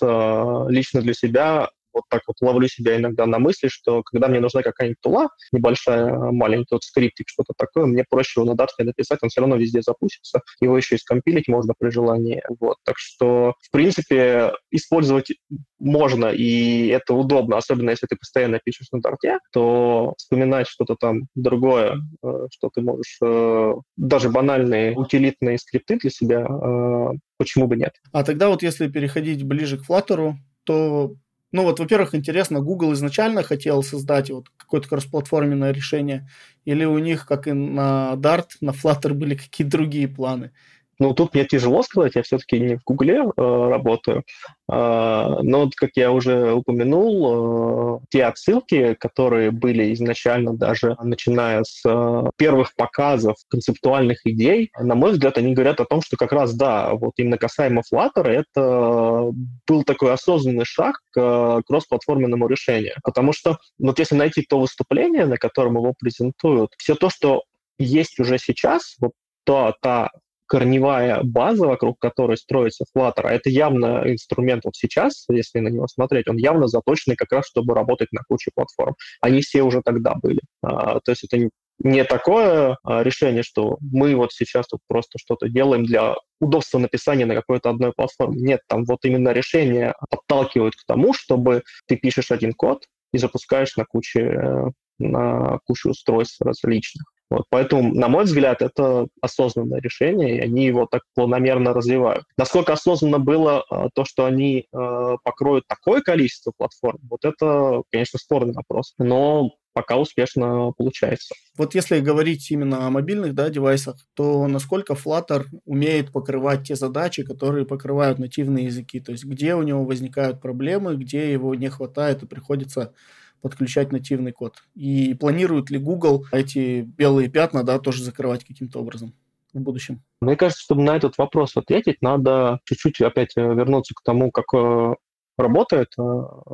лично 0.70 1.02
для 1.02 1.14
себя 1.14 1.70
вот 1.94 2.04
так 2.10 2.22
вот 2.28 2.36
ловлю 2.42 2.68
себя 2.68 2.98
иногда 2.98 3.26
на 3.26 3.40
мысли, 3.40 3.68
что 3.68 4.04
когда 4.04 4.28
мне 4.28 4.40
нужна 4.40 4.62
какая-нибудь 4.62 5.02
тула, 5.02 5.30
небольшая, 5.52 6.14
маленький 6.32 6.76
вот 6.76 6.84
скриптик, 6.84 7.28
что-то 7.28 7.54
такое, 7.58 7.86
мне 7.86 8.04
проще 8.10 8.42
его 8.42 8.52
на 8.52 8.56
Dart 8.56 8.70
написать, 8.80 9.20
он 9.22 9.30
все 9.30 9.42
равно 9.42 9.56
везде 9.56 9.82
запустится, 9.82 10.42
его 10.62 10.78
еще 10.78 10.96
и 10.96 11.00
скомпилить 11.00 11.48
можно 11.48 11.74
при 11.78 11.90
желании. 11.90 12.42
Вот. 12.60 12.78
Так 12.86 12.98
что, 12.98 13.54
в 13.62 13.72
принципе, 13.72 14.54
использовать 14.72 15.32
можно, 15.80 16.28
и 16.28 16.88
это 16.88 17.14
удобно, 17.14 17.58
особенно 17.58 17.92
если 17.92 18.08
ты 18.08 18.16
постоянно 18.16 18.60
пишешь 18.64 18.88
на 18.92 18.98
Dart, 18.98 19.40
то 19.52 20.14
вспоминать 20.18 20.68
что-то 20.68 20.96
там 20.96 21.22
другое, 21.36 21.98
э, 22.24 22.48
что 22.52 22.70
ты 22.74 22.82
можешь, 22.82 23.18
э, 23.24 23.74
даже 23.98 24.30
банальные 24.30 24.96
утилитные 24.96 25.58
скрипты 25.58 25.98
для 25.98 26.10
себя, 26.10 26.46
э, 26.46 27.18
почему 27.38 27.68
бы 27.68 27.76
нет. 27.76 27.94
А 28.12 28.24
тогда 28.24 28.50
вот 28.50 28.64
если 28.64 28.88
переходить 28.88 29.44
ближе 29.44 29.78
к 29.78 29.90
Flutter, 29.90 30.34
то 30.64 31.16
ну 31.52 31.64
вот, 31.64 31.80
во-первых, 31.80 32.16
интересно, 32.16 32.60
Google 32.62 32.94
изначально 32.94 33.44
хотел 33.44 33.84
создать 33.84 34.30
вот 34.32 34.50
какое-то 34.58 34.88
кроссплатформенное 34.90 35.72
решение, 35.72 36.28
или 36.66 36.86
у 36.86 36.98
них, 37.00 37.26
как 37.26 37.48
и 37.48 37.54
на 37.54 38.14
Dart, 38.18 38.48
на 38.62 38.72
Flutter 38.72 39.14
были 39.14 39.36
какие-то 39.36 39.72
другие 39.78 40.08
планы? 40.08 40.52
Ну, 41.00 41.14
тут 41.14 41.34
мне 41.34 41.46
тяжело 41.46 41.82
сказать, 41.82 42.16
я 42.16 42.24
все-таки 42.24 42.60
не 42.60 42.76
в 42.76 42.84
Гугле 42.84 43.20
э, 43.20 43.32
работаю. 43.38 44.24
Э, 44.70 45.40
но, 45.42 45.70
как 45.74 45.92
я 45.96 46.12
уже 46.12 46.54
упомянул, 46.54 48.00
э, 48.02 48.06
те 48.10 48.26
отсылки, 48.26 48.96
которые 48.96 49.52
были 49.52 49.94
изначально 49.94 50.54
даже 50.54 50.98
начиная 51.02 51.64
с 51.64 51.82
э, 51.86 52.24
первых 52.36 52.76
показов 52.76 53.38
концептуальных 53.50 54.26
идей, 54.26 54.72
на 54.78 54.96
мой 54.96 55.14
взгляд, 55.14 55.38
они 55.38 55.54
говорят 55.54 55.80
о 55.80 55.86
том, 55.86 56.02
что 56.02 56.18
как 56.18 56.34
раз, 56.34 56.54
да, 56.54 56.94
вот 56.94 57.14
именно 57.16 57.38
касаемо 57.38 57.82
Flutter, 57.92 58.28
это 58.28 59.32
был 59.68 59.84
такой 59.84 60.12
осознанный 60.12 60.66
шаг 60.66 61.00
к 61.12 61.18
э, 61.18 61.62
кроссплатформенному 61.66 62.48
решению. 62.48 62.96
Потому 63.04 63.32
что, 63.32 63.58
вот 63.80 64.00
если 64.00 64.16
найти 64.16 64.42
то 64.42 64.60
выступление, 64.60 65.26
на 65.26 65.38
котором 65.38 65.78
его 65.78 65.94
презентуют, 65.98 66.72
все 66.78 66.96
то, 66.96 67.10
что 67.10 67.44
есть 67.78 68.20
уже 68.20 68.38
сейчас, 68.38 68.98
вот 69.00 69.14
то, 69.46 69.74
та 69.82 70.10
корневая 70.50 71.22
база, 71.24 71.68
вокруг 71.68 72.00
которой 72.00 72.36
строится 72.36 72.84
Flutter, 72.96 73.22
а 73.24 73.32
это 73.32 73.50
явно 73.50 74.04
инструмент 74.06 74.66
вот 74.66 74.76
сейчас, 74.76 75.26
если 75.30 75.60
на 75.60 75.70
него 75.70 75.88
смотреть, 75.88 76.28
он 76.28 76.38
явно 76.38 76.68
заточенный 76.68 77.16
как 77.16 77.32
раз, 77.32 77.46
чтобы 77.46 77.76
работать 77.76 78.12
на 78.12 78.22
куче 78.28 78.52
платформ. 78.54 78.96
Они 79.22 79.42
все 79.42 79.62
уже 79.62 79.82
тогда 79.86 80.16
были. 80.16 80.42
А, 80.64 81.00
то 81.02 81.12
есть 81.12 81.24
это 81.24 81.50
не, 81.82 82.04
такое 82.04 82.78
а, 82.84 83.04
решение, 83.04 83.44
что 83.44 83.78
мы 83.80 84.16
вот 84.16 84.34
сейчас 84.34 84.68
тут 84.68 84.82
просто 84.88 85.20
что-то 85.20 85.48
делаем 85.48 85.86
для 85.86 86.16
удобства 86.42 86.80
написания 86.80 87.26
на 87.26 87.36
какой-то 87.36 87.70
одной 87.70 87.94
платформе. 87.94 88.42
Нет, 88.42 88.62
там 88.68 88.86
вот 88.86 89.00
именно 89.04 89.30
решение 89.30 89.94
подталкивает 90.10 90.74
к 90.76 90.86
тому, 90.86 91.14
чтобы 91.14 91.64
ты 91.88 91.96
пишешь 91.96 92.32
один 92.32 92.54
код 92.54 92.84
и 93.14 93.18
запускаешь 93.18 93.78
на 93.78 93.86
куче 93.86 94.22
э, 94.22 94.64
на 95.00 95.60
кучу 95.66 95.90
устройств 95.92 96.42
различных. 96.42 97.06
Вот, 97.30 97.46
поэтому, 97.50 97.94
на 97.94 98.08
мой 98.08 98.24
взгляд, 98.24 98.62
это 98.62 99.08
осознанное 99.22 99.80
решение, 99.82 100.38
и 100.38 100.42
они 100.42 100.66
его 100.66 100.88
так 100.90 101.04
планомерно 101.14 101.74
развивают. 101.74 102.24
Насколько 102.38 102.74
осознанно 102.74 103.20
было 103.20 103.64
э, 103.70 103.90
то, 103.94 104.04
что 104.04 104.26
они 104.26 104.66
э, 104.72 105.16
покроют 105.24 105.66
такое 105.68 106.02
количество 106.02 106.52
платформ, 106.58 107.00
вот 107.10 107.26
это, 107.26 107.84
конечно, 107.92 108.18
спорный 108.18 108.54
вопрос. 108.54 108.94
Но 108.98 109.52
пока 109.74 109.98
успешно 109.98 110.72
получается. 110.78 111.36
Вот 111.56 111.76
если 111.76 112.00
говорить 112.00 112.50
именно 112.52 112.88
о 112.88 112.90
мобильных 112.90 113.34
да, 113.34 113.50
девайсах, 113.50 113.96
то 114.16 114.48
насколько 114.48 114.94
Flutter 114.94 115.46
умеет 115.66 116.12
покрывать 116.12 116.68
те 116.68 116.76
задачи, 116.76 117.24
которые 117.24 117.66
покрывают 117.66 118.20
нативные 118.20 118.66
языки? 118.66 119.00
То 119.00 119.12
есть 119.12 119.24
где 119.24 119.56
у 119.56 119.62
него 119.62 119.86
возникают 119.86 120.42
проблемы, 120.42 120.96
где 120.96 121.32
его 121.32 121.54
не 121.56 121.70
хватает 121.70 122.24
и 122.24 122.28
приходится 122.28 122.94
подключать 123.42 123.92
нативный 123.92 124.32
код. 124.32 124.64
И 124.76 125.14
планирует 125.14 125.70
ли 125.70 125.80
Google 125.80 126.26
эти 126.32 126.82
белые 126.82 127.30
пятна 127.30 127.64
да, 127.64 127.80
тоже 127.80 128.04
закрывать 128.04 128.46
каким-то 128.46 128.80
образом 128.80 129.14
в 129.54 129.60
будущем? 129.60 130.02
Мне 130.22 130.36
кажется, 130.36 130.64
чтобы 130.64 130.84
на 130.84 130.96
этот 130.96 131.18
вопрос 131.18 131.56
ответить, 131.56 132.02
надо 132.02 132.60
чуть-чуть 132.66 133.02
опять 133.02 133.36
э, 133.36 133.42
вернуться 133.42 133.94
к 133.96 134.04
тому, 134.04 134.32
как 134.32 134.46
э, 134.54 134.96
работает 135.38 135.94
э, 135.98 136.04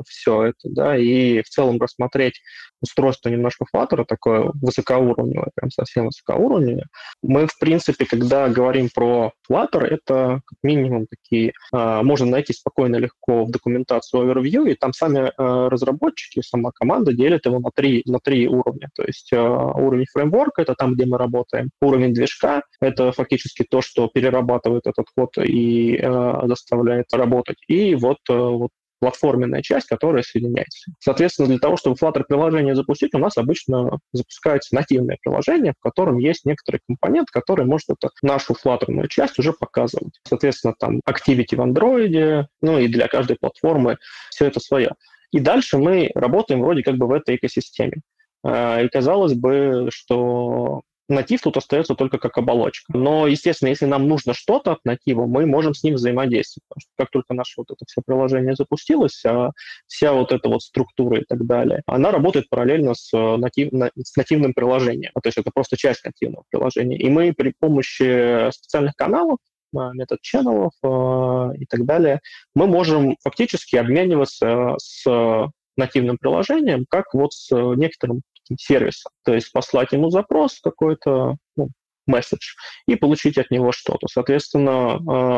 все 0.08 0.44
это, 0.44 0.70
да, 0.70 0.98
и 0.98 1.42
в 1.42 1.50
целом 1.50 1.80
рассмотреть 1.80 2.42
устройство 2.82 3.30
немножко 3.30 3.66
Flutter, 3.74 4.06
такое 4.06 4.52
высокоуровневое, 4.62 5.50
прям 5.56 5.72
совсем 5.72 6.06
высокоуровневое. 6.06 6.86
Мы, 7.22 7.48
в 7.48 7.58
принципе, 7.60 8.06
когда 8.06 8.48
говорим 8.50 8.90
про 8.94 9.32
Flutter, 9.50 9.84
это 9.84 10.42
как 10.46 10.58
минимум 10.64 11.08
такие, 11.08 11.54
э, 11.74 12.02
можно 12.04 12.28
найти 12.28 12.54
спокойно, 12.54 12.98
легко 12.98 13.46
в 13.46 13.52
документацию 13.52 14.24
overview, 14.24 14.70
и 14.70 14.76
там 14.76 14.94
сами 14.94 15.20
э, 15.20 15.32
разработчики, 15.38 16.42
сама 16.42 16.72
команда 16.72 17.14
делят 17.14 17.46
его 17.46 17.60
на 17.60 17.70
три, 17.74 18.04
на 18.06 18.20
три 18.20 18.48
уровня. 18.48 18.90
То 18.96 19.04
есть 19.04 19.32
э, 19.34 19.38
уровень 19.40 20.06
фреймворка— 20.12 20.62
это 20.64 20.76
там, 20.76 20.94
где 20.94 21.06
мы 21.06 21.18
работаем. 21.18 21.70
Уровень 21.82 22.14
движка— 22.14 22.64
это 22.82 23.12
фактически 23.12 23.66
то, 23.70 23.82
что 23.82 24.08
перерабатывает 24.08 24.88
этот 24.88 25.06
код 25.16 25.38
и 25.38 25.98
э, 26.02 26.42
заставляет 26.46 27.06
работать. 27.14 27.58
И 27.68 27.96
вот, 27.96 28.18
э, 28.30 28.34
вот 28.34 28.72
платформенная 29.06 29.62
часть, 29.62 29.86
которая 29.86 30.24
соединяется. 30.24 30.92
Соответственно, 31.00 31.48
для 31.48 31.60
того, 31.60 31.78
чтобы 31.78 31.96
Flutter 31.96 32.24
приложение 32.28 32.74
запустить, 32.74 33.14
у 33.14 33.20
нас 33.20 33.38
обычно 33.38 34.00
запускается 34.14 34.74
нативное 34.74 35.20
приложение, 35.24 35.74
в 35.78 35.84
котором 35.84 36.18
есть 36.18 36.44
некоторый 36.44 36.80
компонент, 36.88 37.30
который 37.30 37.68
может 37.68 37.92
эту 37.92 38.10
нашу 38.24 38.56
флаттерную 38.56 39.08
часть 39.08 39.38
уже 39.38 39.54
показывать. 39.54 40.20
Соответственно, 40.28 40.74
там 40.80 41.02
Activity 41.08 41.56
в 41.56 41.62
Android, 41.62 42.46
ну 42.64 42.80
и 42.80 42.88
для 42.88 43.08
каждой 43.08 43.38
платформы 43.40 43.98
все 44.32 44.48
это 44.48 44.60
свое. 44.60 44.94
И 45.32 45.40
дальше 45.40 45.78
мы 45.78 46.10
работаем 46.16 46.62
вроде 46.62 46.82
как 46.82 46.98
бы 46.98 47.06
в 47.06 47.12
этой 47.12 47.36
экосистеме. 47.36 48.02
А, 48.44 48.82
и 48.82 48.90
казалось 48.90 49.36
бы, 49.36 49.90
что 49.92 50.82
натив 51.08 51.42
тут 51.42 51.58
остается 51.58 51.96
только 51.96 52.18
как 52.18 52.38
оболочка. 52.38 52.98
Но, 52.98 53.28
естественно, 53.28 53.70
если 53.70 53.86
нам 53.86 54.08
нужно 54.08 54.34
что-то 54.34 54.74
от 54.74 54.80
натива, 54.86 55.26
мы 55.26 55.46
можем 55.46 55.74
с 55.74 55.84
ним 55.84 55.96
взаимодействовать. 55.96 56.66
Потому 56.68 56.82
что 56.82 56.90
как 56.98 57.10
только 57.12 57.34
наше 57.34 57.54
вот 57.58 57.72
это 57.72 57.86
все 57.88 58.02
приложение 58.06 58.56
запустилось, 58.56 59.24
а 59.26 59.52
вся 59.88 60.14
вот 60.14 60.32
эта 60.32 60.50
вот 60.50 60.62
структура 60.62 61.20
и 61.20 61.26
так 61.26 61.46
далее, 61.46 61.82
она 61.86 62.12
работает 62.12 62.50
параллельно 62.50 62.96
с, 62.96 63.14
э, 63.14 63.38
натив, 63.38 63.70
с 63.98 64.16
нативным 64.16 64.54
приложением. 64.54 65.12
А, 65.14 65.22
то 65.22 65.28
есть 65.28 65.38
это 65.38 65.52
просто 65.54 65.78
часть 65.78 66.04
нативного 66.06 66.44
приложения. 66.50 66.98
И 66.98 67.10
мы 67.10 67.34
при 67.34 67.54
помощи 67.60 68.50
специальных 68.52 68.96
каналов 68.96 69.38
э, 69.76 69.78
метод 69.94 70.22
ченнелов 70.22 70.74
э, 70.84 71.58
и 71.58 71.66
так 71.66 71.86
далее, 71.86 72.20
мы 72.56 72.68
можем 72.68 73.16
фактически 73.24 73.76
обмениваться 73.76 74.76
с 74.80 75.06
нативным 75.78 76.18
приложением, 76.18 76.86
как 76.90 77.14
вот 77.14 77.34
с 77.34 77.52
некоторым 77.52 78.22
сервисом. 78.58 79.12
То 79.24 79.34
есть 79.34 79.52
послать 79.52 79.92
ему 79.92 80.10
запрос 80.10 80.60
какой-то, 80.62 81.38
ну, 81.56 81.70
месседж 82.08 82.56
и 82.88 82.96
получить 82.96 83.38
от 83.38 83.52
него 83.52 83.72
что-то. 83.72 84.08
Соответственно, 84.08 84.98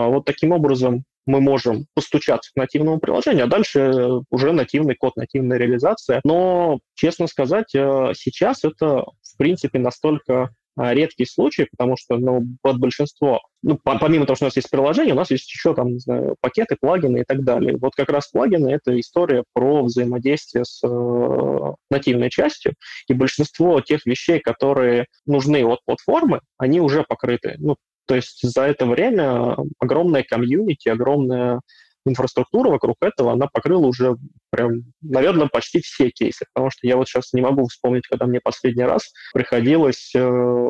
вот 0.09 0.25
таким 0.25 0.51
образом 0.51 1.03
мы 1.25 1.41
можем 1.41 1.85
постучаться 1.93 2.51
к 2.53 2.57
нативному 2.57 2.99
приложению, 2.99 3.45
а 3.45 3.49
дальше 3.49 4.21
уже 4.29 4.51
нативный 4.53 4.95
код, 4.95 5.15
нативная 5.15 5.57
реализация. 5.57 6.21
Но, 6.23 6.79
честно 6.95 7.27
сказать, 7.27 7.69
сейчас 7.69 8.63
это, 8.63 9.05
в 9.21 9.37
принципе, 9.37 9.79
настолько 9.79 10.33
а, 10.33 10.49
редкий 10.77 11.25
случай, 11.25 11.67
потому 11.69 11.97
что 11.97 12.17
ну, 12.17 12.45
под 12.61 12.79
большинство, 12.79 13.41
ну, 13.63 13.79
помимо 13.83 14.25
того, 14.25 14.35
что 14.35 14.45
у 14.45 14.47
нас 14.47 14.55
есть 14.55 14.69
приложение, 14.69 15.13
у 15.13 15.17
нас 15.17 15.31
есть 15.31 15.51
еще 15.51 15.73
там, 15.73 15.93
не 15.93 15.99
знаю, 15.99 16.35
пакеты, 16.39 16.77
плагины 16.79 17.19
и 17.19 17.23
так 17.23 17.43
далее. 17.43 17.77
Вот 17.77 17.95
как 17.95 18.09
раз 18.09 18.27
плагины— 18.29 18.69
это 18.71 18.99
история 18.99 19.43
про 19.53 19.83
взаимодействие 19.83 20.65
с 20.65 20.81
э, 20.83 21.73
нативной 21.89 22.29
частью, 22.29 22.75
и 23.07 23.13
большинство 23.13 23.81
тех 23.81 24.05
вещей, 24.05 24.39
которые 24.39 25.07
нужны 25.25 25.65
от 25.65 25.79
платформы, 25.85 26.41
они 26.57 26.79
уже 26.79 27.03
покрыты. 27.03 27.55
Ну, 27.59 27.75
то 28.05 28.15
есть 28.15 28.39
за 28.41 28.63
это 28.63 28.85
время 28.85 29.57
огромная 29.79 30.23
комьюнити, 30.23 30.87
огромная 30.89 31.59
инфраструктура 32.09 32.69
вокруг 32.69 32.97
этого, 33.01 33.33
она 33.33 33.47
покрыла 33.47 33.85
уже 33.85 34.15
прям, 34.49 34.83
наверное, 35.01 35.47
почти 35.47 35.81
все 35.81 36.09
кейсы. 36.09 36.45
Потому 36.53 36.71
что 36.71 36.87
я 36.87 36.97
вот 36.97 37.07
сейчас 37.07 37.33
не 37.33 37.41
могу 37.41 37.67
вспомнить, 37.67 38.07
когда 38.07 38.25
мне 38.25 38.39
последний 38.39 38.83
раз 38.83 39.11
приходилось 39.33 40.11
э, 40.15 40.69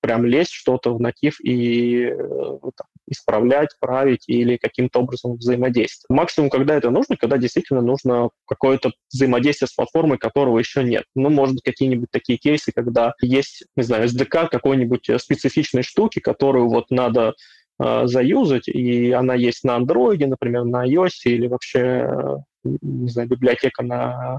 прям 0.00 0.24
лезть 0.24 0.52
что-то 0.52 0.94
в 0.94 1.00
натив 1.00 1.38
и 1.40 2.04
э, 2.04 2.16
там, 2.16 2.86
исправлять, 3.08 3.70
править 3.80 4.24
или 4.26 4.56
каким-то 4.56 5.00
образом 5.00 5.36
взаимодействовать. 5.36 6.16
Максимум, 6.16 6.50
когда 6.50 6.74
это 6.74 6.90
нужно, 6.90 7.16
когда 7.16 7.38
действительно 7.38 7.80
нужно 7.80 8.30
какое-то 8.46 8.92
взаимодействие 9.12 9.68
с 9.68 9.74
платформой, 9.74 10.18
которого 10.18 10.58
еще 10.58 10.82
нет. 10.82 11.04
Ну, 11.14 11.30
может 11.30 11.56
быть, 11.56 11.64
какие-нибудь 11.64 12.10
такие 12.10 12.38
кейсы, 12.38 12.72
когда 12.74 13.14
есть, 13.20 13.64
не 13.76 13.82
знаю, 13.82 14.08
SDK 14.08 14.48
какой-нибудь 14.50 15.08
э, 15.08 15.18
специфичной 15.18 15.82
штуки, 15.82 16.20
которую 16.20 16.68
вот 16.68 16.90
надо 16.90 17.34
заюзать, 17.78 18.68
и 18.68 19.12
она 19.12 19.34
есть 19.34 19.64
на 19.64 19.76
андроиде, 19.76 20.26
например, 20.26 20.64
на 20.64 20.86
iOS 20.86 21.10
или 21.24 21.46
вообще, 21.46 21.80
э, 21.80 22.36
не 22.64 23.10
знаю, 23.10 23.28
библиотека 23.28 23.82
на 23.82 24.38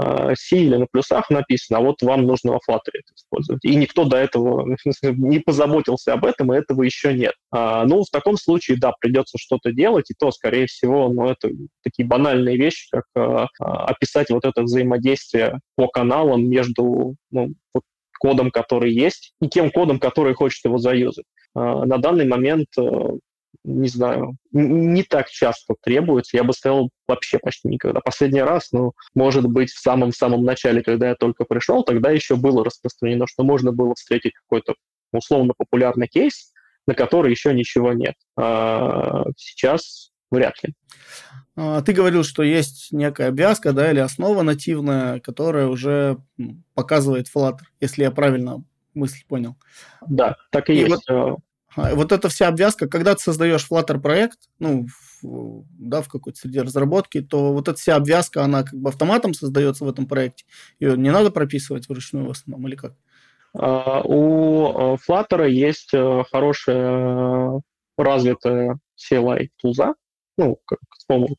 э, 0.00 0.34
C 0.36 0.58
или 0.58 0.76
на 0.76 0.86
плюсах 0.86 1.28
написана, 1.30 1.80
а 1.80 1.82
вот 1.82 2.00
вам 2.02 2.22
нужно 2.22 2.52
во 2.52 2.58
Flutter 2.58 2.92
это 2.94 3.12
использовать. 3.14 3.64
И 3.64 3.74
никто 3.74 4.04
до 4.04 4.16
этого 4.16 4.76
не 5.02 5.40
позаботился 5.40 6.12
об 6.12 6.24
этом, 6.24 6.52
и 6.52 6.56
этого 6.56 6.82
еще 6.82 7.12
нет. 7.12 7.34
А, 7.50 7.84
ну, 7.86 8.04
в 8.04 8.10
таком 8.10 8.36
случае, 8.36 8.78
да, 8.78 8.92
придется 9.00 9.36
что-то 9.38 9.72
делать, 9.72 10.10
и 10.10 10.14
то, 10.16 10.30
скорее 10.30 10.66
всего, 10.66 11.08
ну, 11.08 11.28
это 11.28 11.50
такие 11.82 12.06
банальные 12.06 12.56
вещи, 12.56 12.88
как 12.92 13.04
э, 13.16 13.46
описать 13.58 14.30
вот 14.30 14.44
это 14.44 14.62
взаимодействие 14.62 15.58
по 15.74 15.88
каналам 15.88 16.48
между 16.48 17.16
ну, 17.30 17.52
кодом, 18.18 18.50
который 18.50 18.92
есть, 18.92 19.32
и 19.40 19.48
тем 19.48 19.70
кодом, 19.70 19.98
который 19.98 20.34
хочет 20.34 20.64
его 20.64 20.78
заюзать. 20.78 21.24
А, 21.56 21.86
на 21.86 21.96
данный 21.96 22.26
момент, 22.26 22.68
э, 22.78 22.82
не 23.64 23.88
знаю, 23.88 24.36
не 24.52 25.02
так 25.02 25.30
часто 25.30 25.74
требуется. 25.82 26.36
Я 26.36 26.44
бы 26.44 26.52
сказал, 26.52 26.90
вообще 27.08 27.38
почти 27.38 27.68
никогда. 27.68 28.00
Последний 28.00 28.42
раз, 28.42 28.68
ну, 28.72 28.92
может 29.14 29.46
быть, 29.46 29.70
в 29.70 29.80
самом-самом 29.80 30.44
начале, 30.44 30.82
когда 30.82 31.08
я 31.08 31.14
только 31.14 31.44
пришел, 31.44 31.82
тогда 31.82 32.10
еще 32.10 32.36
было 32.36 32.62
распространено, 32.62 33.26
что 33.26 33.42
можно 33.42 33.72
было 33.72 33.94
встретить 33.94 34.34
какой-то 34.34 34.74
условно 35.12 35.54
популярный 35.56 36.08
кейс, 36.08 36.52
на 36.86 36.94
который 36.94 37.30
еще 37.30 37.54
ничего 37.54 37.94
нет. 37.94 38.16
А 38.36 39.24
сейчас 39.38 40.10
вряд 40.30 40.62
ли. 40.62 40.74
А, 41.56 41.80
ты 41.80 41.94
говорил, 41.94 42.22
что 42.22 42.42
есть 42.42 42.88
некая 42.92 43.28
обвязка, 43.28 43.72
да, 43.72 43.90
или 43.90 44.00
основа 44.00 44.42
нативная, 44.42 45.20
которая 45.20 45.68
уже 45.68 46.18
показывает 46.74 47.28
Flutter, 47.34 47.60
если 47.80 48.02
я 48.02 48.10
правильно 48.10 48.62
мысль 48.96 49.24
понял. 49.28 49.56
Да, 50.06 50.36
так 50.50 50.70
и, 50.70 50.74
и 50.74 50.76
есть. 50.78 50.90
Вот, 50.90 51.02
а, 51.08 51.36
вот 51.76 52.12
эта 52.12 52.28
вся 52.28 52.48
обвязка, 52.48 52.88
когда 52.88 53.14
ты 53.14 53.20
создаешь 53.20 53.66
Flutter 53.70 54.00
проект, 54.00 54.38
ну, 54.58 54.86
да, 55.22 56.02
в 56.02 56.08
какой-то 56.08 56.38
среде 56.38 56.62
разработки, 56.62 57.20
то 57.20 57.52
вот 57.52 57.68
эта 57.68 57.78
вся 57.78 57.96
обвязка, 57.96 58.42
она 58.42 58.62
как 58.62 58.74
бы 58.74 58.88
автоматом 58.88 59.34
создается 59.34 59.84
в 59.84 59.88
этом 59.88 60.06
проекте. 60.06 60.44
Ее 60.80 60.96
не 60.96 61.10
надо 61.10 61.30
прописывать 61.30 61.88
вручную 61.88 62.26
в 62.26 62.30
основном, 62.30 62.68
или 62.68 62.76
как? 62.76 62.94
Uh, 63.56 64.02
у 64.04 64.68
э, 64.68 64.96
Flutter 65.08 65.48
есть 65.48 65.94
э, 65.94 66.24
хорошая 66.30 67.62
развитая 67.96 68.78
CLI 68.98 69.48
тулза, 69.56 69.94
ну, 70.36 70.58
как, 70.66 70.78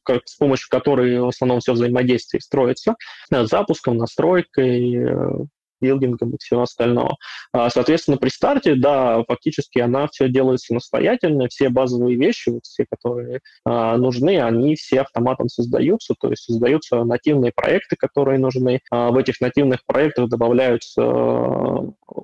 как, 0.04 0.22
с 0.28 0.36
помощью 0.36 0.68
которой 0.70 1.20
в 1.20 1.28
основном 1.28 1.60
все 1.60 1.74
взаимодействие 1.74 2.42
строится, 2.42 2.96
запуском, 3.30 3.98
настройкой, 3.98 5.48
билдингом 5.82 6.32
и 6.32 6.38
всего 6.40 6.64
остального. 6.64 7.18
А, 7.52 7.70
соответственно, 7.70 8.18
при 8.18 8.30
старте, 8.30 8.76
да, 8.76 9.24
фактически 9.28 9.80
она 9.80 10.08
все 10.08 10.30
делает 10.30 10.60
самостоятельно, 10.60 11.48
все 11.48 11.70
базовые 11.70 12.18
вещи, 12.18 12.50
вот 12.50 12.66
все, 12.66 12.86
которые 12.90 13.42
а, 13.66 13.98
нужны, 13.98 14.42
они 14.42 14.76
все 14.76 15.02
автоматом 15.02 15.50
создаются, 15.50 16.16
то 16.20 16.30
есть 16.30 16.44
создаются 16.44 17.04
нативные 17.04 17.52
проекты, 17.56 17.96
которые 17.98 18.40
нужны. 18.40 18.82
А, 18.92 19.12
в 19.12 19.18
этих 19.18 19.42
нативных 19.42 19.86
проектах 19.86 20.30
добавляются 20.30 21.02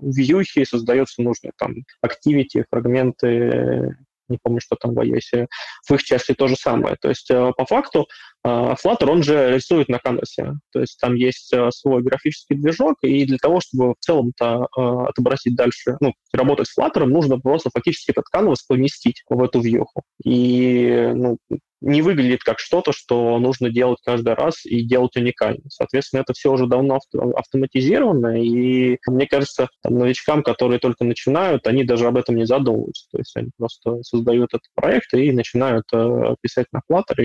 вьюхи, 0.02 0.64
создаются 0.64 1.22
нужные 1.22 1.52
там 1.58 1.76
activity, 2.06 2.64
фрагменты 2.70 3.96
не 4.30 4.38
помню, 4.42 4.60
что 4.62 4.76
там 4.76 4.94
в 4.94 5.00
iOS, 5.00 5.48
в 5.88 5.94
их 5.94 6.04
части 6.04 6.34
то 6.34 6.48
же 6.48 6.56
самое. 6.56 6.96
То 7.02 7.10
есть 7.10 7.30
э, 7.30 7.52
по 7.58 7.66
факту 7.66 8.08
э, 8.44 8.48
Flutter, 8.48 9.10
он 9.10 9.24
же 9.24 9.54
рисует 9.54 9.90
на 9.90 10.00
канвасе. 10.00 10.54
То 10.72 10.82
есть 10.82 11.00
там 11.00 11.16
есть 11.16 11.54
э, 11.54 11.70
свой 11.72 12.02
графический 12.02 12.56
движок, 12.56 12.98
и 13.02 13.26
для 13.26 13.38
того, 13.38 13.60
чтобы 13.62 13.94
в 13.94 14.00
целом-то 14.00 14.68
отобразить 14.76 15.56
дальше, 15.56 15.98
ну, 16.00 16.14
работать 16.32 16.68
с 16.68 16.78
Flutter, 16.78 17.06
нужно 17.06 17.40
просто 17.40 17.70
фактически 17.74 18.12
этот 18.12 18.26
канвас 18.26 18.64
поместить 18.64 19.24
в 19.30 19.42
эту 19.42 19.62
вьюху. 19.62 20.04
И 20.24 21.12
ну, 21.14 21.38
не 21.84 22.02
выглядит 22.02 22.44
как 22.44 22.60
что-то, 22.60 22.94
что 22.94 23.38
нужно 23.40 23.70
делать 23.70 24.00
каждый 24.04 24.34
раз 24.34 24.66
и 24.66 24.84
делать 24.84 25.16
уникально. 25.18 25.62
Соответственно, 25.70 26.22
это 26.22 26.34
все 26.34 26.52
уже 26.52 26.66
давно 26.66 27.00
автоматизировано, 27.36 28.42
и 28.42 28.98
мне 29.06 29.28
кажется, 29.28 29.68
там, 29.82 29.98
новичкам, 29.98 30.44
которые 30.44 30.80
только 30.80 31.04
начинают, 31.04 31.68
они 31.68 31.84
даже 31.84 32.08
об 32.08 32.18
этом 32.18 32.38
не 32.38 32.46
задумываются. 32.46 33.08
То 33.12 33.18
есть 33.18 33.36
они 33.36 33.50
просто 33.58 34.02
создают 34.04 34.54
этот 34.54 34.64
проект 34.76 35.14
и 35.14 35.32
начинают 35.34 35.84
э, 35.94 36.36
писать 36.42 36.68
на 36.72 36.82
Flutter, 36.90 37.22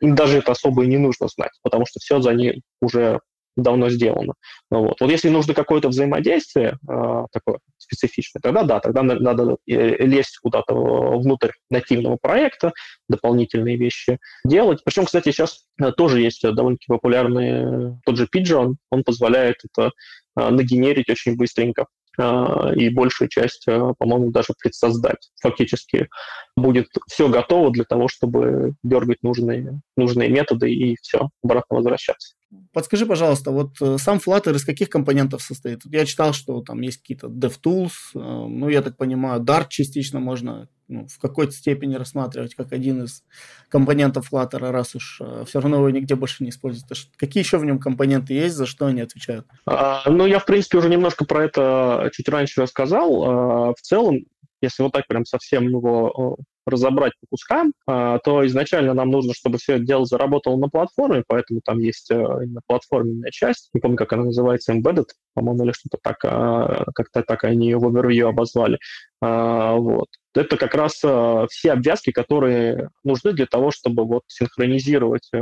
им 0.00 0.14
даже 0.14 0.38
это 0.38 0.52
особо 0.58 0.84
и 0.84 0.88
не 0.88 0.98
нужно 0.98 1.28
знать, 1.28 1.52
потому 1.62 1.86
что 1.86 2.00
все 2.00 2.20
за 2.20 2.32
них 2.34 2.56
уже 2.80 3.20
давно 3.58 3.90
сделано. 3.90 4.34
Вот. 4.70 5.00
вот 5.00 5.10
если 5.10 5.28
нужно 5.28 5.54
какое-то 5.54 5.88
взаимодействие 5.88 6.78
э, 6.88 7.24
такое 7.32 7.58
специфичное, 7.76 8.40
тогда 8.40 8.62
да, 8.62 8.80
тогда 8.80 9.02
надо 9.02 9.56
э, 9.66 10.06
лезть 10.06 10.38
куда-то 10.38 10.74
внутрь 10.74 11.50
нативного 11.70 12.18
проекта, 12.20 12.72
дополнительные 13.08 13.76
вещи 13.76 14.18
делать. 14.44 14.80
Причем, 14.84 15.06
кстати, 15.06 15.30
сейчас 15.30 15.64
э, 15.82 15.92
тоже 15.92 16.20
есть 16.20 16.42
довольно-таки 16.42 16.86
популярный 16.88 17.98
тот 18.04 18.16
же 18.16 18.28
Pigeon, 18.34 18.74
он 18.90 19.02
позволяет 19.02 19.56
это 19.64 19.90
э, 20.38 20.48
нагенерить 20.50 21.10
очень 21.10 21.36
быстренько 21.36 21.86
и 22.18 22.88
большую 22.90 23.28
часть, 23.28 23.64
по-моему, 23.64 24.30
даже 24.30 24.48
предсоздать. 24.60 25.30
Фактически 25.40 26.08
будет 26.56 26.88
все 27.08 27.28
готово 27.28 27.70
для 27.70 27.84
того, 27.84 28.08
чтобы 28.08 28.74
дергать 28.82 29.22
нужные, 29.22 29.80
нужные 29.96 30.28
методы 30.28 30.72
и 30.72 30.96
все, 31.00 31.28
обратно 31.42 31.76
возвращаться. 31.76 32.34
Подскажи, 32.72 33.04
пожалуйста, 33.04 33.50
вот 33.50 33.76
э, 33.82 33.98
сам 33.98 34.18
Flutter 34.18 34.54
из 34.54 34.64
каких 34.64 34.88
компонентов 34.88 35.42
состоит? 35.42 35.82
Я 35.84 36.06
читал, 36.06 36.32
что 36.32 36.62
там 36.62 36.80
есть 36.80 36.98
какие-то 36.98 37.26
DevTools, 37.26 37.90
э, 38.14 38.18
ну, 38.18 38.68
я 38.70 38.80
так 38.80 38.96
понимаю, 38.96 39.42
Dart 39.42 39.66
частично 39.68 40.18
можно 40.18 40.68
ну, 40.88 41.06
в 41.06 41.18
какой-то 41.18 41.52
степени 41.52 41.96
рассматривать 41.96 42.54
как 42.54 42.72
один 42.72 43.04
из 43.04 43.22
компонентов 43.68 44.32
Flutter, 44.32 44.70
раз 44.70 44.94
уж 44.94 45.20
э, 45.20 45.44
все 45.46 45.60
равно 45.60 45.76
его 45.76 45.90
нигде 45.90 46.14
больше 46.14 46.42
не 46.42 46.48
используют. 46.48 46.90
Какие 47.16 47.42
еще 47.42 47.58
в 47.58 47.64
нем 47.66 47.78
компоненты 47.78 48.32
есть, 48.32 48.56
за 48.56 48.64
что 48.64 48.86
они 48.86 49.02
отвечают? 49.02 49.46
А, 49.66 50.08
ну, 50.10 50.24
я, 50.24 50.38
в 50.38 50.46
принципе, 50.46 50.78
уже 50.78 50.88
немножко 50.88 51.26
про 51.26 51.44
это 51.44 52.10
чуть 52.14 52.28
раньше 52.30 52.62
рассказал. 52.62 53.24
А, 53.24 53.74
в 53.74 53.80
целом, 53.82 54.20
если 54.60 54.82
вот 54.82 54.92
так 54.92 55.06
прям 55.06 55.24
совсем 55.24 55.68
его 55.68 56.36
разобрать 56.68 57.12
по 57.20 57.26
кускам, 57.30 57.72
а, 57.86 58.18
то 58.18 58.46
изначально 58.46 58.94
нам 58.94 59.10
нужно, 59.10 59.34
чтобы 59.34 59.58
все 59.58 59.74
это 59.74 59.84
дело 59.84 60.04
заработало 60.04 60.56
на 60.56 60.68
платформе, 60.68 61.24
поэтому 61.26 61.60
там 61.64 61.78
есть 61.78 62.10
э, 62.10 62.14
именно 62.14 62.60
платформенная 62.66 63.30
часть, 63.30 63.70
не 63.72 63.80
помню, 63.80 63.96
как 63.96 64.12
она 64.12 64.24
называется, 64.24 64.74
embedded, 64.74 65.06
по-моему, 65.34 65.64
или 65.64 65.72
что-то 65.72 65.98
так, 66.02 66.18
а, 66.24 66.84
как-то 66.94 67.22
так 67.22 67.44
они 67.44 67.68
ее 67.68 67.78
в 67.78 67.86
overview 67.86 68.28
обозвали. 68.28 68.78
А, 69.20 69.74
вот. 69.74 70.08
Это 70.34 70.56
как 70.56 70.74
раз 70.74 71.00
э, 71.02 71.46
все 71.50 71.72
обвязки, 71.72 72.12
которые 72.12 72.90
нужны 73.02 73.32
для 73.32 73.46
того, 73.46 73.70
чтобы 73.70 74.04
вот 74.04 74.22
синхронизировать 74.28 75.28
э, 75.32 75.40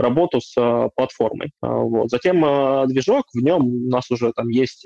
работу 0.00 0.40
с 0.40 0.54
а, 0.58 0.88
платформой. 0.94 1.50
А, 1.62 1.68
вот. 1.68 2.10
Затем 2.10 2.44
а, 2.44 2.86
движок, 2.86 3.26
в 3.32 3.38
нем 3.38 3.66
у 3.66 3.88
нас 3.90 4.10
уже 4.10 4.32
там 4.32 4.48
есть 4.48 4.84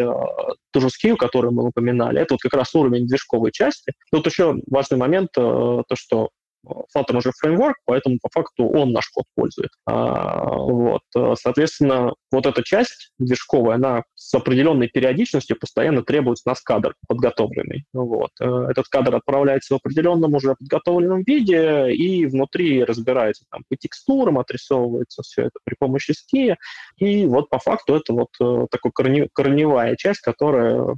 тоже 0.73 0.89
skill, 0.89 1.17
который 1.17 1.51
мы 1.51 1.67
упоминали. 1.67 2.21
Это 2.21 2.35
вот 2.35 2.41
как 2.41 2.55
раз 2.55 2.75
уровень 2.75 3.07
движковой 3.07 3.53
части. 3.53 3.93
Тут 4.11 4.27
еще 4.27 4.57
важный 4.67 4.99
момент, 4.99 5.31
то, 5.33 5.85
что 5.95 6.31
Flutter 6.67 7.17
уже 7.17 7.33
фреймворк, 7.39 7.77
поэтому 7.85 8.19
по 8.23 8.29
факту 8.33 8.69
он 8.69 8.93
наш 8.93 9.09
код 9.11 9.25
пользует. 9.35 9.71
А, 9.87 10.57
вот. 10.57 11.03
Соответственно, 11.35 12.15
вот 12.31 12.47
эта 12.47 12.63
часть 12.63 13.13
движковая, 13.19 13.77
она 13.77 14.03
с 14.15 14.35
определенной 14.35 14.89
периодичностью 14.89 15.59
постоянно 15.59 16.03
требует 16.03 16.39
с 16.39 16.45
нас 16.45 16.61
кадр 16.61 16.95
подготовленный. 17.09 17.85
Вот. 17.93 18.31
Э, 18.41 18.67
этот 18.71 18.87
кадр 18.89 19.15
отправляется 19.15 19.75
в 19.75 19.77
определенном 19.77 20.35
уже 20.35 20.55
подготовленном 20.59 21.23
виде 21.23 21.93
и 21.93 22.27
внутри 22.27 22.85
разбирается 22.85 23.45
там 23.51 23.63
по 23.69 23.77
текстурам, 23.77 24.39
отрисовывается 24.39 25.23
все 25.23 25.43
это 25.43 25.59
при 25.65 25.75
помощи 25.79 26.13
ски. 26.13 26.57
И 26.97 27.27
вот 27.27 27.51
по 27.51 27.59
факту 27.59 27.97
это 27.97 28.13
вот 28.13 28.31
э, 28.41 28.67
такой 28.71 28.91
корневая 29.33 29.97
часть, 29.97 30.21
которая 30.21 30.81
э, 30.81 30.95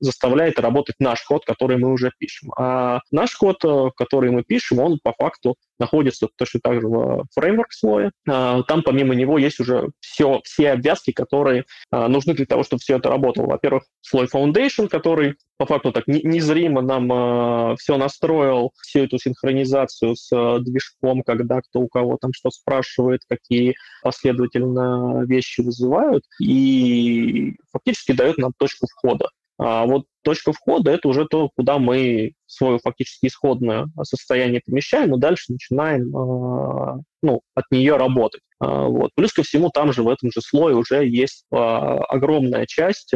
заставляет 0.00 0.58
работать 0.58 0.96
наш 0.98 1.22
код, 1.22 1.44
который 1.44 1.76
мы 1.76 1.92
уже 1.92 2.10
пишем. 2.18 2.50
А 2.56 3.00
наш 3.10 3.36
код, 3.36 3.62
который 3.96 4.30
мы 4.30 4.42
пишем, 4.42 4.77
он 4.78 4.98
по 5.02 5.12
факту 5.12 5.56
находится 5.78 6.28
точно 6.36 6.60
так 6.62 6.80
же 6.80 6.88
в 6.88 7.24
фреймворк 7.34 7.72
слое. 7.72 8.10
А, 8.28 8.62
там 8.62 8.82
помимо 8.82 9.14
него 9.14 9.38
есть 9.38 9.60
уже 9.60 9.90
все, 10.00 10.40
все 10.44 10.72
обвязки, 10.72 11.12
которые 11.12 11.64
а, 11.90 12.08
нужны 12.08 12.34
для 12.34 12.46
того, 12.46 12.62
чтобы 12.62 12.80
все 12.80 12.96
это 12.96 13.08
работало. 13.08 13.46
Во-первых, 13.46 13.84
слой 14.00 14.26
Foundation, 14.26 14.88
который 14.88 15.36
по 15.58 15.66
факту 15.66 15.92
так 15.92 16.04
незримо 16.06 16.82
нам 16.82 17.12
э, 17.12 17.76
все 17.78 17.96
настроил, 17.96 18.70
всю 18.80 19.00
эту 19.00 19.18
синхронизацию 19.18 20.14
с 20.14 20.30
э, 20.32 20.60
движком, 20.60 21.22
когда 21.24 21.60
кто 21.60 21.80
у 21.80 21.88
кого 21.88 22.16
там 22.16 22.32
что 22.32 22.50
спрашивает, 22.50 23.22
какие 23.28 23.74
последовательно 24.02 25.24
вещи 25.26 25.60
вызывают, 25.60 26.24
и 26.40 27.56
фактически 27.72 28.12
дает 28.12 28.38
нам 28.38 28.52
точку 28.56 28.86
входа. 28.86 29.30
А 29.58 29.86
вот 29.86 30.04
точка 30.22 30.52
входа— 30.52 30.90
это 30.92 31.08
уже 31.08 31.26
то, 31.26 31.50
куда 31.56 31.78
мы 31.78 32.32
свое 32.46 32.78
фактически 32.78 33.26
исходное 33.26 33.88
состояние 34.02 34.62
помещаем, 34.64 35.14
и 35.14 35.18
дальше 35.18 35.52
начинаем 35.52 36.16
а, 36.16 37.00
ну, 37.22 37.40
от 37.54 37.64
нее 37.72 37.96
работать. 37.96 38.42
А, 38.60 38.84
вот. 38.84 39.10
Плюс 39.16 39.32
ко 39.32 39.42
всему, 39.42 39.70
там 39.70 39.92
же 39.92 40.04
в 40.04 40.08
этом 40.08 40.30
же 40.30 40.40
слое 40.42 40.76
уже 40.76 41.04
есть 41.08 41.44
а, 41.52 41.96
огромная 42.04 42.66
часть, 42.66 43.12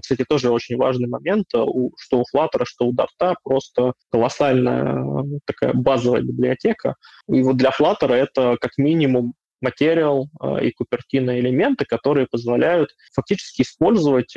кстати, 0.00 0.24
тоже 0.28 0.50
очень 0.50 0.76
важный 0.76 1.08
момент, 1.08 1.46
что 1.50 1.66
у 1.66 2.24
Flutter, 2.34 2.64
что 2.64 2.86
у 2.86 2.92
Dart 2.92 3.36
просто 3.44 3.92
колоссальная 4.10 5.04
такая 5.46 5.72
базовая 5.72 6.22
библиотека. 6.22 6.96
И 7.28 7.42
вот 7.42 7.56
для 7.56 7.70
Flutter 7.70 8.12
это 8.12 8.56
как 8.60 8.72
минимум 8.76 9.34
материал 9.60 10.28
и 10.62 10.72
купертина 10.72 11.38
элементы, 11.38 11.84
которые 11.84 12.26
позволяют 12.26 12.90
фактически 13.14 13.60
использовать 13.60 14.34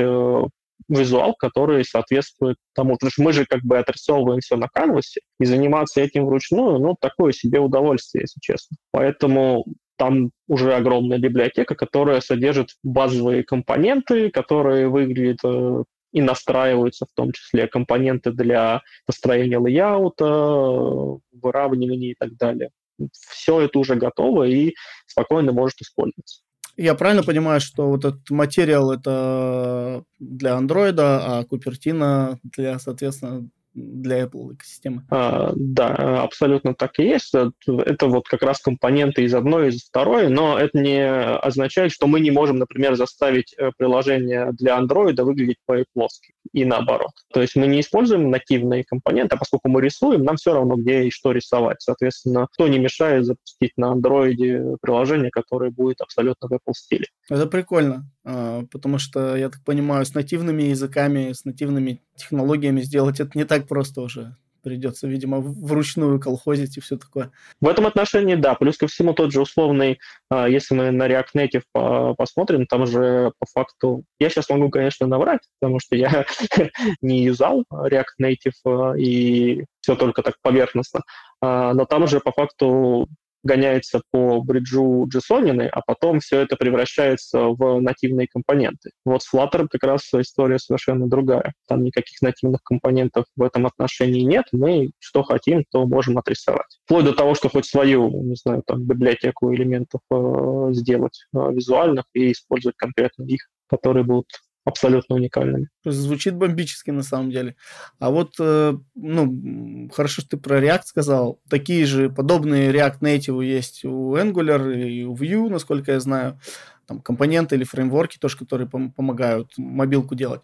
визуал, 0.87 1.33
который 1.35 1.83
соответствует 1.85 2.57
тому. 2.73 2.93
Потому 2.93 3.11
что 3.11 3.23
мы 3.23 3.33
же 3.33 3.45
как 3.45 3.61
бы 3.63 3.77
отрисовываем 3.77 4.41
все 4.41 4.55
на 4.57 4.67
канвасе, 4.67 5.21
и 5.39 5.45
заниматься 5.45 6.01
этим 6.01 6.25
вручную, 6.25 6.79
ну, 6.79 6.95
такое 6.99 7.31
себе 7.31 7.59
удовольствие, 7.59 8.23
если 8.23 8.39
честно. 8.41 8.77
Поэтому 8.91 9.65
там 9.97 10.31
уже 10.47 10.73
огромная 10.73 11.19
библиотека, 11.19 11.75
которая 11.75 12.21
содержит 12.21 12.69
базовые 12.83 13.43
компоненты, 13.43 14.29
которые 14.31 14.89
выглядят 14.89 15.39
э, 15.43 15.83
и 16.11 16.21
настраиваются 16.21 17.05
в 17.05 17.13
том 17.15 17.31
числе 17.31 17.67
компоненты 17.67 18.31
для 18.31 18.81
построения 19.05 19.57
лейаута, 19.57 21.19
выравнивания 21.31 22.11
и 22.11 22.15
так 22.17 22.35
далее. 22.37 22.69
Все 23.11 23.61
это 23.61 23.79
уже 23.79 23.95
готово 23.95 24.43
и 24.43 24.73
спокойно 25.07 25.51
может 25.51 25.81
использоваться. 25.81 26.42
Я 26.77 26.95
правильно 26.95 27.23
понимаю, 27.23 27.61
что 27.61 27.87
вот 27.89 28.03
этот 28.03 28.29
материал 28.31 28.91
это 28.91 30.03
для 30.19 30.55
андроида, 30.55 31.39
а 31.39 31.43
Купертина 31.45 32.39
для, 32.43 32.79
соответственно, 32.79 33.47
для 33.73 34.23
Apple 34.23 34.53
экосистемы. 34.53 35.03
А, 35.09 35.51
да, 35.55 36.23
абсолютно 36.23 36.73
так 36.75 36.99
и 36.99 37.03
есть. 37.03 37.33
Это 37.33 38.07
вот 38.07 38.27
как 38.27 38.43
раз 38.43 38.59
компоненты 38.59 39.23
из 39.23 39.33
одной, 39.33 39.69
из 39.69 39.83
второй, 39.83 40.29
но 40.29 40.57
это 40.57 40.77
не 40.77 41.05
означает, 41.05 41.91
что 41.91 42.07
мы 42.07 42.19
не 42.19 42.31
можем, 42.31 42.57
например, 42.57 42.95
заставить 42.95 43.53
э, 43.57 43.71
приложение 43.77 44.51
для 44.53 44.77
Android 44.79 45.21
выглядеть 45.23 45.57
по-эпловски 45.65 46.33
и 46.51 46.65
наоборот. 46.65 47.11
То 47.33 47.41
есть 47.41 47.55
мы 47.55 47.67
не 47.67 47.81
используем 47.81 48.29
нативные 48.29 48.83
компоненты, 48.83 49.35
а 49.35 49.39
поскольку 49.39 49.69
мы 49.69 49.81
рисуем, 49.81 50.23
нам 50.23 50.35
все 50.35 50.53
равно, 50.53 50.75
где 50.75 51.03
и 51.03 51.11
что 51.11 51.31
рисовать. 51.31 51.81
Соответственно, 51.81 52.47
кто 52.51 52.67
не 52.67 52.79
мешает 52.79 53.25
запустить 53.25 53.73
на 53.77 53.93
Android 53.93 54.77
приложение, 54.81 55.31
которое 55.31 55.71
будет 55.71 56.01
абсолютно 56.01 56.47
в 56.47 56.51
Apple 56.51 56.73
стиле. 56.73 57.07
Это 57.29 57.45
прикольно, 57.47 58.09
а, 58.25 58.63
потому 58.71 58.97
что, 58.97 59.35
я 59.35 59.49
так 59.49 59.63
понимаю, 59.63 60.05
с 60.05 60.13
нативными 60.13 60.63
языками, 60.63 61.31
с 61.31 61.45
нативными 61.45 62.01
технологиями 62.15 62.81
сделать 62.81 63.19
это 63.19 63.31
не 63.35 63.45
так 63.45 63.67
просто 63.67 64.01
уже 64.01 64.35
придется, 64.63 65.07
видимо, 65.07 65.39
вручную 65.39 66.19
колхозить 66.19 66.77
и 66.77 66.81
все 66.81 66.97
такое. 66.97 67.31
В 67.59 67.67
этом 67.67 67.85
отношении, 67.85 68.35
да. 68.35 68.55
Плюс 68.55 68.77
ко 68.77 68.87
всему 68.87 69.13
тот 69.13 69.31
же 69.31 69.41
условный, 69.41 69.99
а, 70.29 70.47
если 70.47 70.73
мы 70.73 70.91
на 70.91 71.07
React 71.07 71.35
Native 71.35 72.15
посмотрим, 72.15 72.65
там 72.65 72.87
же 72.87 73.33
по 73.39 73.45
факту... 73.45 74.03
Я 74.19 74.29
сейчас 74.29 74.49
могу, 74.49 74.69
конечно, 74.69 75.05
наврать, 75.05 75.41
потому 75.59 75.79
что 75.79 75.95
я 75.95 76.25
не 77.01 77.23
юзал 77.23 77.65
React 77.71 78.15
Native 78.21 78.35
а, 78.65 78.93
и 78.97 79.65
все 79.81 79.95
только 79.95 80.23
так 80.23 80.35
поверхностно. 80.41 81.01
Но 81.41 81.83
там 81.83 82.07
же 82.07 82.21
по 82.21 82.31
факту 82.31 83.09
гоняется 83.43 84.01
по 84.11 84.41
бриджу 84.41 85.07
JSON, 85.13 85.67
а 85.67 85.81
потом 85.85 86.19
все 86.19 86.39
это 86.39 86.55
превращается 86.55 87.47
в 87.47 87.79
нативные 87.79 88.27
компоненты. 88.27 88.91
Вот 89.05 89.23
с 89.23 89.33
Flutter 89.33 89.67
как 89.69 89.83
раз 89.83 90.09
история 90.13 90.59
совершенно 90.59 91.07
другая. 91.07 91.53
Там 91.67 91.83
никаких 91.83 92.21
нативных 92.21 92.63
компонентов 92.63 93.25
в 93.35 93.43
этом 93.43 93.65
отношении 93.65 94.21
нет. 94.21 94.45
Мы 94.51 94.91
что 94.99 95.23
хотим, 95.23 95.63
то 95.71 95.85
можем 95.85 96.17
отрисовать. 96.17 96.79
Вплоть 96.85 97.05
до 97.05 97.13
того, 97.13 97.35
что 97.35 97.49
хоть 97.49 97.65
свою, 97.65 98.09
не 98.23 98.35
знаю, 98.35 98.63
там, 98.65 98.83
библиотеку 98.83 99.53
элементов 99.53 100.01
э, 100.11 100.69
сделать 100.71 101.25
э, 101.33 101.51
визуальных 101.51 102.05
и 102.13 102.31
использовать 102.31 102.77
конкретно 102.77 103.23
их, 103.23 103.49
которые 103.67 104.03
будут 104.03 104.27
абсолютно 104.65 105.15
уникальными. 105.15 105.69
Звучит 105.83 106.35
бомбически 106.35 106.91
на 106.91 107.03
самом 107.03 107.31
деле. 107.31 107.55
А 107.99 108.09
вот, 108.09 108.35
э, 108.39 108.77
ну, 108.95 109.89
хорошо, 109.93 110.21
что 110.21 110.31
ты 110.31 110.37
про 110.37 110.61
React 110.61 110.83
сказал. 110.85 111.39
Такие 111.49 111.85
же 111.85 112.09
подобные 112.09 112.71
React 112.71 112.99
Native 113.01 113.43
есть 113.45 113.83
у 113.83 114.15
Angular 114.15 114.73
и 114.73 115.03
у 115.03 115.15
Vue, 115.15 115.49
насколько 115.49 115.91
я 115.91 115.99
знаю. 115.99 116.39
Там 116.85 117.01
компоненты 117.01 117.55
или 117.55 117.63
фреймворки 117.63 118.17
тоже, 118.17 118.37
которые 118.37 118.67
пом- 118.67 118.91
помогают 118.91 119.53
мобилку 119.57 120.15
делать. 120.15 120.41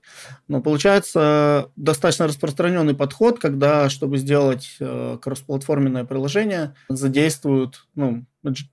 Но 0.48 0.62
получается 0.62 1.70
достаточно 1.76 2.28
распространенный 2.28 2.96
подход, 2.96 3.40
когда, 3.40 3.90
чтобы 3.90 4.18
сделать 4.18 4.78
э, 4.80 5.18
кроссплатформенное 5.22 6.06
приложение, 6.06 6.76
задействуют, 6.88 7.88
ну, 7.96 8.26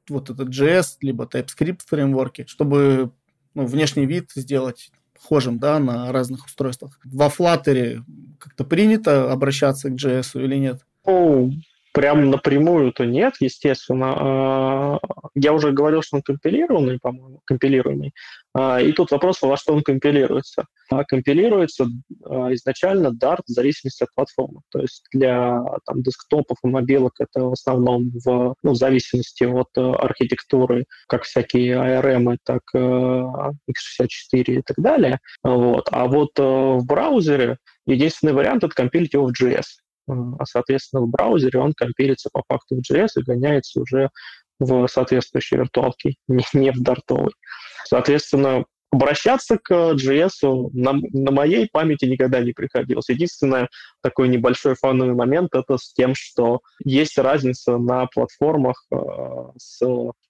вот 0.09 0.31
этот 0.31 0.49
JS, 0.49 0.99
либо 1.01 1.25
TypeScript 1.25 1.81
фреймворки, 1.87 2.45
чтобы 2.47 3.11
ну, 3.55 3.67
внешний 3.67 4.07
вид 4.07 4.31
сделать 4.37 4.93
похожим 5.27 5.59
да, 5.59 5.79
на 5.79 6.13
разных 6.13 6.47
устройствах. 6.47 7.01
Во 7.05 7.27
Flutter 7.27 8.03
как-то 8.39 8.65
принято 8.65 9.33
обращаться 9.33 9.91
к 9.91 9.95
JS 9.95 10.41
или 10.43 10.57
нет? 10.57 10.83
Ну, 11.05 11.53
прям 11.97 12.29
напрямую-то 12.29 13.07
нет, 13.07 13.37
естественно. 13.41 14.15
А, 14.19 14.99
я 15.35 15.55
уже 15.55 15.73
говорил, 15.73 16.03
что 16.03 16.17
он 16.17 16.23
компилированный, 16.23 16.99
по-моему, 17.01 17.41
компилируемый. 17.47 18.13
А, 18.53 18.83
и 18.83 18.93
тут 18.93 19.11
вопрос, 19.13 19.41
во 19.41 19.57
что 19.57 19.73
он 19.73 19.83
компилируется. 19.83 20.67
А 20.91 21.05
компилируется 21.05 21.87
изначально 22.51 23.09
Dart 23.09 23.41
в 23.47 23.51
зависимости 23.51 24.03
от 24.03 24.11
платформы. 24.15 24.61
То 24.71 24.81
есть 24.81 25.05
для 25.11 25.59
там, 25.87 26.03
десктопов 26.03 26.59
и 26.63 26.69
мобилок 26.69 27.15
это 27.19 27.47
в 27.47 27.53
основном 27.53 28.11
в, 28.23 28.55
ну, 28.63 28.73
в 28.73 28.77
зависимости 28.77 29.45
от 29.45 29.69
э, 29.79 29.81
архитектуры, 29.81 30.85
как 31.09 31.23
всякие 31.23 31.77
ARM, 31.77 32.37
так 32.45 32.61
э, 32.75 32.79
x64 32.79 34.45
и 34.45 34.63
так 34.63 34.77
далее. 34.77 35.19
Вот. 35.43 35.89
А 35.91 36.07
вот 36.09 36.39
э, 36.39 36.43
в 36.43 36.85
браузере 36.85 37.57
единственный 37.87 38.35
вариант— 38.35 38.65
это 38.65 38.75
компилить 38.75 39.15
его 39.15 39.29
в 39.29 39.33
JS 39.33 39.63
а, 40.09 40.45
соответственно, 40.45 41.03
в 41.03 41.09
браузере 41.09 41.59
он 41.59 41.73
компилится 41.75 42.31
по 42.33 42.43
факту 42.49 42.77
в 42.77 42.81
JS 42.81 43.09
и 43.17 43.23
гоняется 43.23 43.81
уже 43.81 44.11
в 44.59 44.87
соответствующей 44.89 45.57
виртуалке, 45.57 46.15
не, 46.29 46.45
не 46.53 46.73
в 46.73 46.81
дартовой. 46.83 47.33
Соответственно, 47.85 48.65
обращаться 48.91 49.59
к 49.59 49.71
JS 49.73 50.71
на, 50.73 50.93
на 50.93 51.31
моей 51.31 51.69
памяти 51.71 52.07
никогда 52.07 52.41
не 52.41 52.53
приходилось. 52.53 53.09
Единственное, 53.09 53.69
такой 54.03 54.29
небольшой 54.29 54.75
фановый 54.75 55.15
момент, 55.15 55.55
это 55.55 55.77
с 55.77 55.93
тем, 55.93 56.15
что 56.15 56.61
есть 56.85 57.19
разница 57.19 57.79
на 57.79 58.07
платформах 58.07 58.85
э, 58.91 58.97
с 59.59 59.83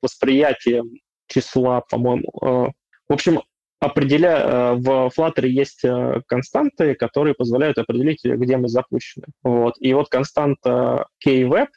восприятием 0.03 0.91
числа, 1.29 1.83
по-моему. 1.89 2.31
Э, 2.43 2.71
в 3.09 3.13
общем, 3.13 3.43
определя... 3.81 4.41
Э, 4.41 4.75
в 4.75 5.11
Flutter 5.17 5.47
есть 5.47 5.85
э, 5.85 6.21
константы, 6.27 6.95
которые 6.95 7.35
позволяют 7.35 7.79
определить, 7.79 8.21
где 8.25 8.57
мы 8.57 8.69
запущены. 8.69 9.27
Вот. 9.43 9.75
И 9.81 9.93
вот 9.95 10.09
константа 10.09 11.07
kweb 11.25 11.69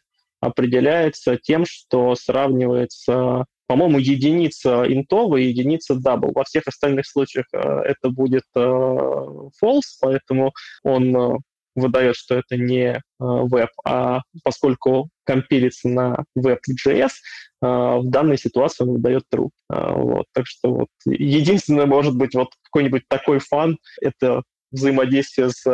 определяется 0.42 1.38
тем, 1.38 1.66
что 1.66 2.16
сравнивается, 2.16 3.46
по-моему, 3.68 4.00
единица 4.00 4.86
интовая 4.88 5.42
и 5.42 5.48
единица 5.48 5.96
double. 5.96 6.32
Во 6.34 6.44
всех 6.44 6.64
остальных 6.68 7.06
случаях 7.08 7.46
э, 7.54 7.58
это 7.58 8.10
будет 8.10 8.44
false, 8.56 9.98
поэтому 10.02 10.54
он 10.84 11.40
выдает, 11.76 12.16
что 12.16 12.36
это 12.36 12.58
не 12.58 13.02
веб, 13.20 13.70
а 13.86 14.22
поскольку 14.44 15.10
компилится 15.24 15.88
на 15.90 16.24
web.js, 16.38 17.12
в 17.62 18.04
данной 18.06 18.38
ситуации 18.38 18.84
он 18.84 18.94
выдает 18.94 19.24
true. 19.34 19.50
Вот. 19.70 20.26
Так 20.34 20.48
что 20.48 20.74
вот 20.74 20.88
единственное, 21.06 21.86
может 21.86 22.16
быть, 22.16 22.34
вот 22.34 22.50
какой-нибудь 22.64 23.04
такой 23.08 23.40
фан— 23.40 23.78
это 24.02 24.44
взаимодействие 24.72 25.50
с 25.50 25.66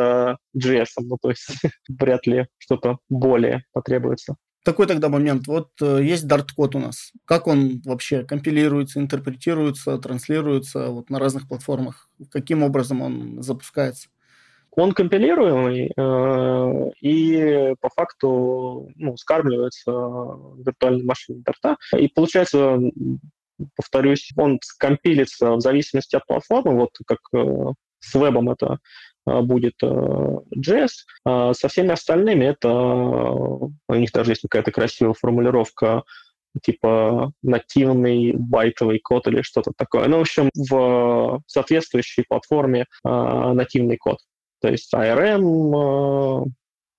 JS. 0.56 0.86
Ну, 1.00 1.18
то 1.20 1.30
есть 1.30 1.46
вряд 1.88 2.26
ли 2.26 2.46
что-то 2.58 2.98
более 3.08 3.64
потребуется. 3.72 4.36
Такой 4.66 4.88
тогда 4.88 5.08
момент. 5.08 5.46
Вот 5.46 5.70
э, 5.80 6.00
есть 6.02 6.24
Dart-код 6.24 6.74
у 6.74 6.80
нас. 6.80 7.12
Как 7.24 7.46
он 7.46 7.80
вообще 7.84 8.24
компилируется, 8.24 8.98
интерпретируется, 8.98 9.96
транслируется 9.98 10.88
вот 10.88 11.08
на 11.08 11.20
разных 11.20 11.46
платформах? 11.46 12.10
Каким 12.32 12.64
образом 12.64 13.00
он 13.00 13.42
запускается? 13.44 14.08
Он 14.76 14.92
компилируемый 14.92 15.90
э, 15.96 16.90
и 17.00 17.74
по 17.80 17.88
факту 17.88 18.90
ну, 18.94 19.16
скармливается 19.16 19.90
виртуальной 19.90 21.04
машине 21.04 21.42
Дарта. 21.44 21.76
И 21.96 22.08
получается, 22.08 22.78
повторюсь, 23.74 24.30
он 24.36 24.60
компилится 24.78 25.52
в 25.52 25.60
зависимости 25.60 26.16
от 26.16 26.26
платформы, 26.26 26.78
вот 26.78 26.90
как 27.06 27.18
э, 27.34 27.72
с 28.00 28.14
вебом 28.14 28.50
это 28.50 28.78
а, 29.24 29.42
будет 29.42 29.74
э, 29.82 29.86
JS. 29.86 30.90
А 31.24 31.54
со 31.54 31.68
всеми 31.68 31.90
остальными 31.90 32.44
это 32.44 32.70
у 32.70 33.72
них 33.88 34.12
даже 34.12 34.32
есть 34.32 34.42
какая-то 34.42 34.72
красивая 34.72 35.14
формулировка 35.14 36.04
типа 36.62 37.32
нативный 37.42 38.32
байтовый 38.32 38.98
код 38.98 39.26
или 39.26 39.42
что-то 39.42 39.72
такое. 39.76 40.08
Ну, 40.08 40.18
в 40.18 40.20
общем, 40.22 40.50
в 40.54 41.42
соответствующей 41.46 42.24
платформе 42.26 42.82
э, 42.82 43.08
нативный 43.08 43.96
код. 43.96 44.18
То 44.60 44.68
есть 44.68 44.92
ARM, 44.94 46.44
э, 46.44 46.44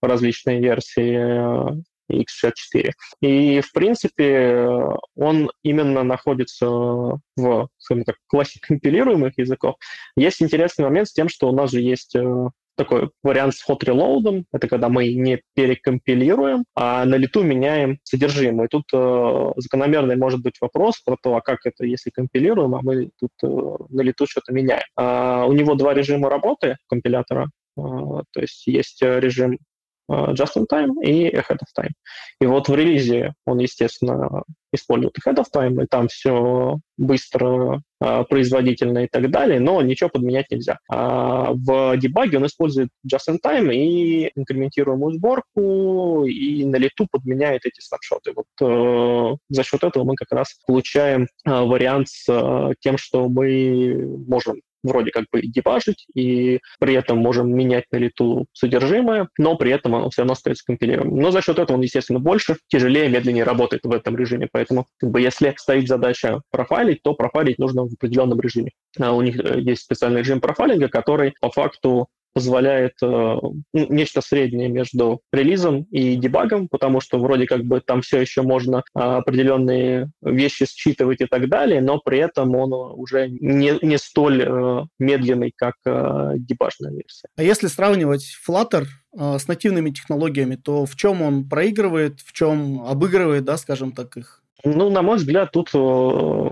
различные 0.01 0.59
версии, 0.59 1.83
x64. 2.11 2.91
И, 3.21 3.61
в 3.61 3.71
принципе, 3.73 4.67
он 5.15 5.51
именно 5.63 6.03
находится 6.03 6.67
в, 6.67 7.69
скажем 7.77 8.03
так, 8.03 8.15
классе 8.27 8.59
компилируемых 8.61 9.37
языков. 9.37 9.75
Есть 10.15 10.41
интересный 10.41 10.85
момент 10.85 11.09
с 11.09 11.13
тем, 11.13 11.29
что 11.29 11.49
у 11.49 11.55
нас 11.55 11.71
же 11.71 11.81
есть 11.81 12.15
э, 12.15 12.49
такой 12.77 13.09
вариант 13.23 13.55
с 13.55 13.69
hot 13.69 13.79
reload. 13.83 14.43
Это 14.53 14.67
когда 14.67 14.89
мы 14.89 15.13
не 15.13 15.41
перекомпилируем, 15.55 16.63
а 16.75 17.05
на 17.05 17.15
лету 17.15 17.43
меняем 17.43 17.99
содержимое. 18.03 18.67
Тут 18.67 18.83
э, 18.93 19.51
закономерный 19.57 20.15
может 20.15 20.41
быть 20.41 20.55
вопрос 20.61 21.01
про 21.01 21.17
то, 21.21 21.35
а 21.35 21.41
как 21.41 21.65
это, 21.65 21.85
если 21.85 22.11
компилируем, 22.11 22.75
а 22.75 22.81
мы 22.81 23.09
тут 23.19 23.31
э, 23.43 23.47
на 23.89 24.01
лету 24.01 24.27
что-то 24.27 24.53
меняем. 24.53 24.83
А, 24.95 25.45
у 25.45 25.53
него 25.53 25.75
два 25.75 25.93
режима 25.93 26.29
работы 26.29 26.77
компилятора. 26.87 27.49
Uh, 27.79 28.23
то 28.31 28.41
есть 28.41 28.65
есть 28.65 29.03
режим 29.03 29.59
Э, 29.76 29.76
just 30.09 30.55
in 30.55 30.65
time 30.71 30.93
и 31.03 31.29
ahead 31.29 31.57
of 31.57 31.67
time. 31.77 31.91
И 32.39 32.45
вот 32.45 32.69
в 32.69 32.75
релизе 32.75 33.33
он, 33.45 33.59
естественно, 33.59 34.43
использует 34.73 35.15
ahead 35.17 35.37
of 35.37 35.45
time, 35.53 35.83
и 35.83 35.87
там 35.87 36.07
все 36.07 36.79
быстро, 36.97 37.81
э, 38.01 38.23
производительно 38.29 39.05
и 39.05 39.07
так 39.07 39.29
далее, 39.29 39.59
но 39.59 39.81
ничего 39.81 40.09
подменять 40.09 40.49
нельзя. 40.51 40.79
А 40.89 41.53
в 41.53 41.97
дебаге 41.97 42.37
он 42.37 42.45
использует 42.45 42.89
just 43.05 43.29
in 43.29 43.37
time 43.43 43.73
и 43.73 44.31
инкрементируемую 44.35 45.13
сборку, 45.13 46.25
и 46.25 46.65
на 46.65 46.77
лету 46.77 47.07
подменяет 47.11 47.65
эти 47.65 47.79
снапшоты. 47.81 48.33
Вот 48.35 48.45
э, 48.61 49.35
за 49.49 49.63
счет 49.63 49.83
этого 49.83 50.03
мы 50.03 50.15
как 50.15 50.31
раз 50.31 50.59
получаем 50.65 51.23
э, 51.23 51.27
вариант 51.45 52.09
с 52.09 52.25
э, 52.29 52.73
тем, 52.79 52.97
что 52.97 53.29
мы 53.29 54.23
можем 54.27 54.61
вроде 54.87 55.11
как 55.11 55.25
бы 55.31 55.41
дебажить, 55.41 56.05
и 56.13 56.59
при 56.79 56.93
этом 56.93 57.17
можем 57.19 57.53
менять 57.53 57.85
на 57.91 57.97
лету 57.97 58.47
содержимое, 58.53 59.29
но 59.37 59.55
при 59.55 59.71
этом 59.71 59.95
оно 59.95 60.09
все 60.09 60.21
равно 60.21 60.33
остается 60.33 60.65
компилируемым. 60.65 61.19
Но 61.19 61.31
за 61.31 61.41
счет 61.41 61.59
этого 61.59 61.77
он, 61.77 61.83
естественно, 61.83 62.19
больше, 62.19 62.57
тяжелее, 62.67 63.09
медленнее 63.09 63.43
работает 63.43 63.83
в 63.83 63.91
этом 63.91 64.17
режиме. 64.17 64.47
Поэтому 64.51 64.87
как 64.97 65.11
бы, 65.11 65.21
если 65.21 65.53
стоит 65.57 65.87
задача 65.87 66.41
профайлить, 66.51 67.03
то 67.03 67.13
профайлить 67.13 67.59
нужно 67.59 67.83
в 67.83 67.93
определенном 67.93 68.39
режиме. 68.39 68.71
А 68.99 69.13
у 69.13 69.21
них 69.21 69.39
э, 69.39 69.59
есть 69.59 69.83
специальный 69.83 70.21
режим 70.21 70.41
профайлинга, 70.41 70.87
который 70.89 71.33
по 71.39 71.49
факту 71.51 72.07
позволяет 72.37 72.93
э, 73.01 73.07
ну, 73.07 73.63
нечто 73.73 74.21
среднее 74.21 74.69
между 74.69 75.21
релизом 75.33 75.87
и 75.89 76.15
дебагом, 76.17 76.67
потому 76.67 77.01
что 77.01 77.17
вроде 77.17 77.47
как 77.47 77.63
бы 77.63 77.81
там 77.81 78.03
все 78.03 78.21
еще 78.21 78.43
можно 78.43 78.83
э, 78.93 78.99
определенные 78.99 80.11
вещи 80.21 80.67
считывать 80.67 81.21
и 81.21 81.25
так 81.25 81.49
далее, 81.49 81.81
но 81.81 81.97
при 81.97 82.19
этом 82.19 82.55
он 82.55 82.71
уже 82.73 83.27
не, 83.27 83.79
не 83.81 83.97
столь 83.97 84.43
э, 84.43 84.83
медленный, 84.99 85.51
как 85.55 85.73
э, 85.87 86.33
дебажная 86.35 86.91
версия. 86.91 87.27
А 87.35 87.41
если 87.41 87.65
сравнивать 87.65 88.37
Flutter 88.47 88.83
э, 89.19 89.39
с 89.39 89.47
нативными 89.47 89.89
технологиями, 89.89 90.57
то 90.57 90.85
в 90.85 90.95
чем 90.95 91.23
он 91.23 91.49
проигрывает, 91.49 92.19
в 92.19 92.33
чем 92.33 92.83
обыгрывает, 92.85 93.45
да, 93.45 93.57
скажем 93.57 93.93
так, 93.93 94.15
их? 94.15 94.43
Ну, 94.63 94.91
на 94.91 95.01
мой 95.01 95.17
взгляд, 95.17 95.51
тут 95.51 95.71
э, 95.73 96.49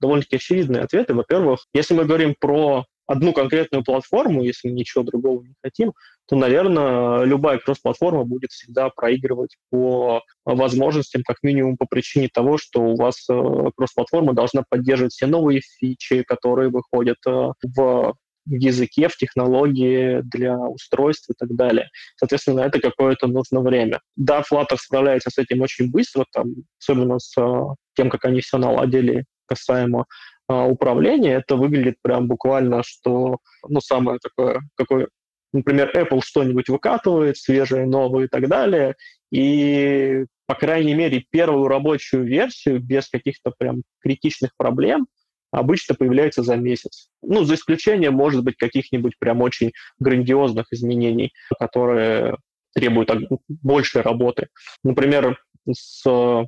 довольно-таки 0.00 0.34
очевидные 0.34 0.82
ответы. 0.82 1.14
Во-первых, 1.14 1.64
если 1.72 1.94
мы 1.94 2.06
говорим 2.06 2.34
про 2.40 2.86
одну 3.08 3.32
конкретную 3.32 3.82
платформу, 3.82 4.44
если 4.44 4.68
ничего 4.68 5.02
другого 5.02 5.42
не 5.42 5.54
хотим, 5.64 5.92
то, 6.28 6.36
наверное, 6.36 7.24
любая 7.24 7.58
кросс-платформа 7.58 8.24
будет 8.24 8.52
всегда 8.52 8.90
проигрывать 8.90 9.56
по 9.70 10.22
возможностям, 10.44 11.22
как 11.26 11.38
минимум 11.42 11.78
по 11.78 11.86
причине 11.86 12.28
того, 12.32 12.58
что 12.58 12.82
у 12.82 12.96
вас 12.96 13.26
э, 13.30 13.70
кросс-платформа 13.76 14.34
должна 14.34 14.62
поддерживать 14.68 15.14
все 15.14 15.26
новые 15.26 15.62
фичи, 15.62 16.22
которые 16.22 16.68
выходят 16.68 17.16
э, 17.26 17.52
в 17.62 18.14
языке, 18.44 19.08
в 19.08 19.16
технологии 19.16 20.20
для 20.22 20.58
устройств 20.58 21.30
и 21.30 21.34
так 21.36 21.54
далее. 21.54 21.88
Соответственно, 22.16 22.60
это 22.60 22.78
какое-то 22.78 23.26
нужно 23.26 23.60
время. 23.60 24.00
Да, 24.16 24.42
Flutter 24.42 24.76
справляется 24.76 25.30
с 25.30 25.38
этим 25.38 25.62
очень 25.62 25.90
быстро, 25.90 26.26
там, 26.32 26.48
особенно 26.78 27.18
с 27.18 27.34
э, 27.40 27.62
тем, 27.94 28.10
как 28.10 28.26
они 28.26 28.42
все 28.42 28.58
наладили 28.58 29.24
касаемо 29.46 30.04
управления, 30.48 31.34
это 31.34 31.56
выглядит 31.56 31.96
прям 32.02 32.26
буквально, 32.26 32.82
что, 32.82 33.38
ну, 33.68 33.80
самое 33.80 34.18
такое, 34.18 34.62
какое, 34.76 35.08
например, 35.52 35.92
Apple 35.94 36.20
что-нибудь 36.24 36.68
выкатывает, 36.68 37.36
свежее, 37.36 37.86
новое 37.86 38.24
и 38.24 38.28
так 38.28 38.48
далее, 38.48 38.96
и, 39.30 40.24
по 40.46 40.54
крайней 40.54 40.94
мере, 40.94 41.24
первую 41.30 41.68
рабочую 41.68 42.24
версию 42.24 42.80
без 42.80 43.08
каких-то 43.08 43.52
прям 43.58 43.82
критичных 44.00 44.52
проблем 44.56 45.06
обычно 45.50 45.94
появляется 45.94 46.42
за 46.42 46.56
месяц. 46.56 47.08
Ну, 47.22 47.44
за 47.44 47.54
исключением, 47.54 48.14
может 48.14 48.42
быть, 48.42 48.56
каких-нибудь 48.56 49.18
прям 49.18 49.42
очень 49.42 49.72
грандиозных 49.98 50.72
изменений, 50.72 51.32
которые 51.58 52.36
требуют 52.74 53.10
большей 53.48 54.02
работы. 54.02 54.48
Например, 54.84 55.38
с 55.70 56.46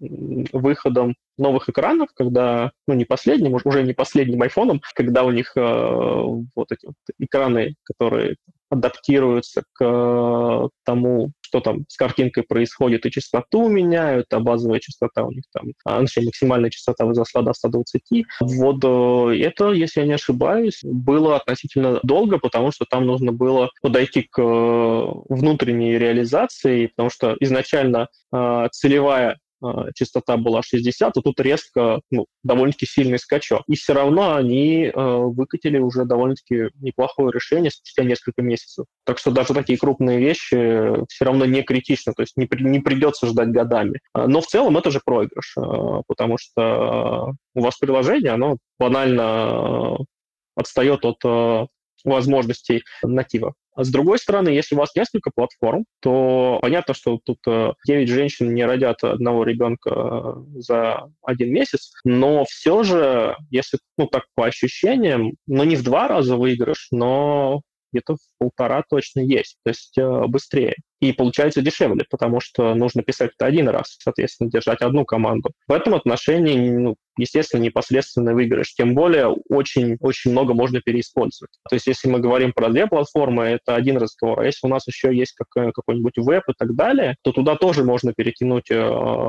выходом 0.00 1.14
новых 1.38 1.68
экранов, 1.68 2.08
когда, 2.14 2.72
ну, 2.86 2.94
не 2.94 3.04
последним, 3.04 3.54
уже 3.64 3.82
не 3.82 3.92
последним 3.92 4.42
айфоном, 4.42 4.80
когда 4.94 5.24
у 5.24 5.30
них 5.30 5.52
э, 5.56 5.60
вот 5.62 6.70
эти 6.70 6.86
вот 6.86 6.94
экраны, 7.18 7.74
которые 7.84 8.36
адаптируются 8.74 9.62
к 9.72 9.84
э, 9.84 10.68
тому, 10.84 11.30
что 11.40 11.60
там 11.60 11.84
с 11.88 11.96
картинкой 11.96 12.42
происходит, 12.42 13.06
и 13.06 13.10
частоту 13.10 13.68
меняют, 13.68 14.26
а 14.32 14.40
базовая 14.40 14.80
частота 14.80 15.24
у 15.24 15.30
них 15.30 15.44
там, 15.52 15.72
а, 15.84 16.00
ну, 16.00 16.06
максимальная 16.24 16.70
частота 16.70 17.04
возросла 17.04 17.42
до 17.42 17.52
120. 17.52 18.02
Вот 18.40 18.84
э, 18.84 19.38
это, 19.40 19.70
если 19.72 20.00
я 20.00 20.06
не 20.06 20.14
ошибаюсь, 20.14 20.80
было 20.82 21.36
относительно 21.36 22.00
долго, 22.02 22.38
потому 22.38 22.72
что 22.72 22.84
там 22.84 23.06
нужно 23.06 23.32
было 23.32 23.70
подойти 23.82 24.26
к 24.30 24.40
э, 24.40 25.04
внутренней 25.28 25.98
реализации, 25.98 26.86
потому 26.88 27.10
что 27.10 27.36
изначально 27.40 28.08
целевая 28.72 29.38
частота 29.94 30.36
была 30.36 30.62
60, 30.62 31.16
а 31.16 31.20
тут 31.20 31.40
резко 31.40 32.00
ну, 32.10 32.26
довольно-таки 32.42 32.86
сильный 32.86 33.18
скачок. 33.18 33.62
И 33.68 33.76
все 33.76 33.92
равно 33.92 34.34
они 34.34 34.84
э, 34.84 34.92
выкатили 34.94 35.78
уже 35.78 36.04
довольно-таки 36.04 36.70
неплохое 36.80 37.32
решение 37.32 37.70
спустя 37.70 38.04
несколько 38.04 38.42
месяцев. 38.42 38.86
Так 39.04 39.18
что 39.18 39.30
даже 39.30 39.54
такие 39.54 39.78
крупные 39.78 40.18
вещи 40.18 41.04
все 41.08 41.24
равно 41.24 41.44
не 41.44 41.62
критично, 41.62 42.12
то 42.14 42.22
есть 42.22 42.36
не, 42.36 42.48
не 42.60 42.80
придется 42.80 43.26
ждать 43.26 43.50
годами. 43.50 44.00
Но 44.14 44.40
в 44.40 44.46
целом 44.46 44.76
это 44.76 44.90
же 44.90 45.00
проигрыш, 45.04 45.56
потому 46.06 46.38
что 46.38 47.34
у 47.54 47.60
вас 47.60 47.76
приложение, 47.78 48.32
оно 48.32 48.58
банально 48.78 49.98
отстает 50.56 51.04
от 51.04 51.68
возможностей 52.04 52.84
натива. 53.02 53.54
А 53.74 53.82
с 53.82 53.90
другой 53.90 54.18
стороны, 54.18 54.50
если 54.50 54.76
у 54.76 54.78
вас 54.78 54.94
несколько 54.94 55.30
платформ, 55.34 55.84
то 56.00 56.58
понятно, 56.62 56.94
что 56.94 57.18
тут 57.24 57.38
9 57.44 57.74
э, 57.88 58.06
женщин 58.06 58.54
не 58.54 58.64
родят 58.64 59.02
одного 59.02 59.42
ребенка 59.42 59.90
э, 59.90 60.60
за 60.60 61.10
один 61.22 61.52
месяц, 61.52 61.92
но 62.04 62.44
все 62.44 62.84
же, 62.84 63.36
если, 63.50 63.78
ну, 63.98 64.06
так 64.06 64.24
по 64.36 64.46
ощущениям, 64.46 65.32
ну, 65.46 65.64
не 65.64 65.74
в 65.74 65.82
два 65.82 66.06
раза 66.06 66.36
выигрыш, 66.36 66.88
но 66.92 67.62
где-то 67.94 68.14
в 68.14 68.18
полтора 68.38 68.82
точно 68.88 69.20
есть, 69.20 69.56
то 69.64 69.70
есть 69.70 69.96
э, 69.96 70.26
быстрее. 70.26 70.74
И 71.00 71.12
получается 71.12 71.60
дешевле, 71.60 72.04
потому 72.10 72.40
что 72.40 72.74
нужно 72.74 73.02
писать 73.02 73.32
это 73.36 73.46
один 73.46 73.68
раз, 73.68 73.96
соответственно, 73.98 74.50
держать 74.50 74.80
одну 74.80 75.04
команду. 75.04 75.50
В 75.68 75.72
этом 75.72 75.94
отношении, 75.94 76.70
ну, 76.70 76.96
естественно, 77.18 77.60
непосредственно 77.60 78.32
выигрыш. 78.32 78.74
Тем 78.74 78.94
более 78.94 79.28
очень-очень 79.50 80.30
много 80.30 80.54
можно 80.54 80.80
переиспользовать. 80.80 81.50
То 81.68 81.76
есть 81.76 81.86
если 81.86 82.08
мы 82.08 82.20
говорим 82.20 82.52
про 82.52 82.70
две 82.70 82.86
платформы, 82.86 83.44
это 83.44 83.74
один 83.74 83.98
разговор. 83.98 84.40
А 84.40 84.46
если 84.46 84.66
у 84.66 84.70
нас 84.70 84.86
еще 84.86 85.14
есть 85.14 85.34
какой-нибудь 85.36 86.16
веб 86.16 86.44
и 86.48 86.54
так 86.56 86.74
далее, 86.74 87.16
то 87.22 87.32
туда 87.32 87.56
тоже 87.56 87.84
можно 87.84 88.14
перетянуть 88.14 88.70
э, 88.70 88.82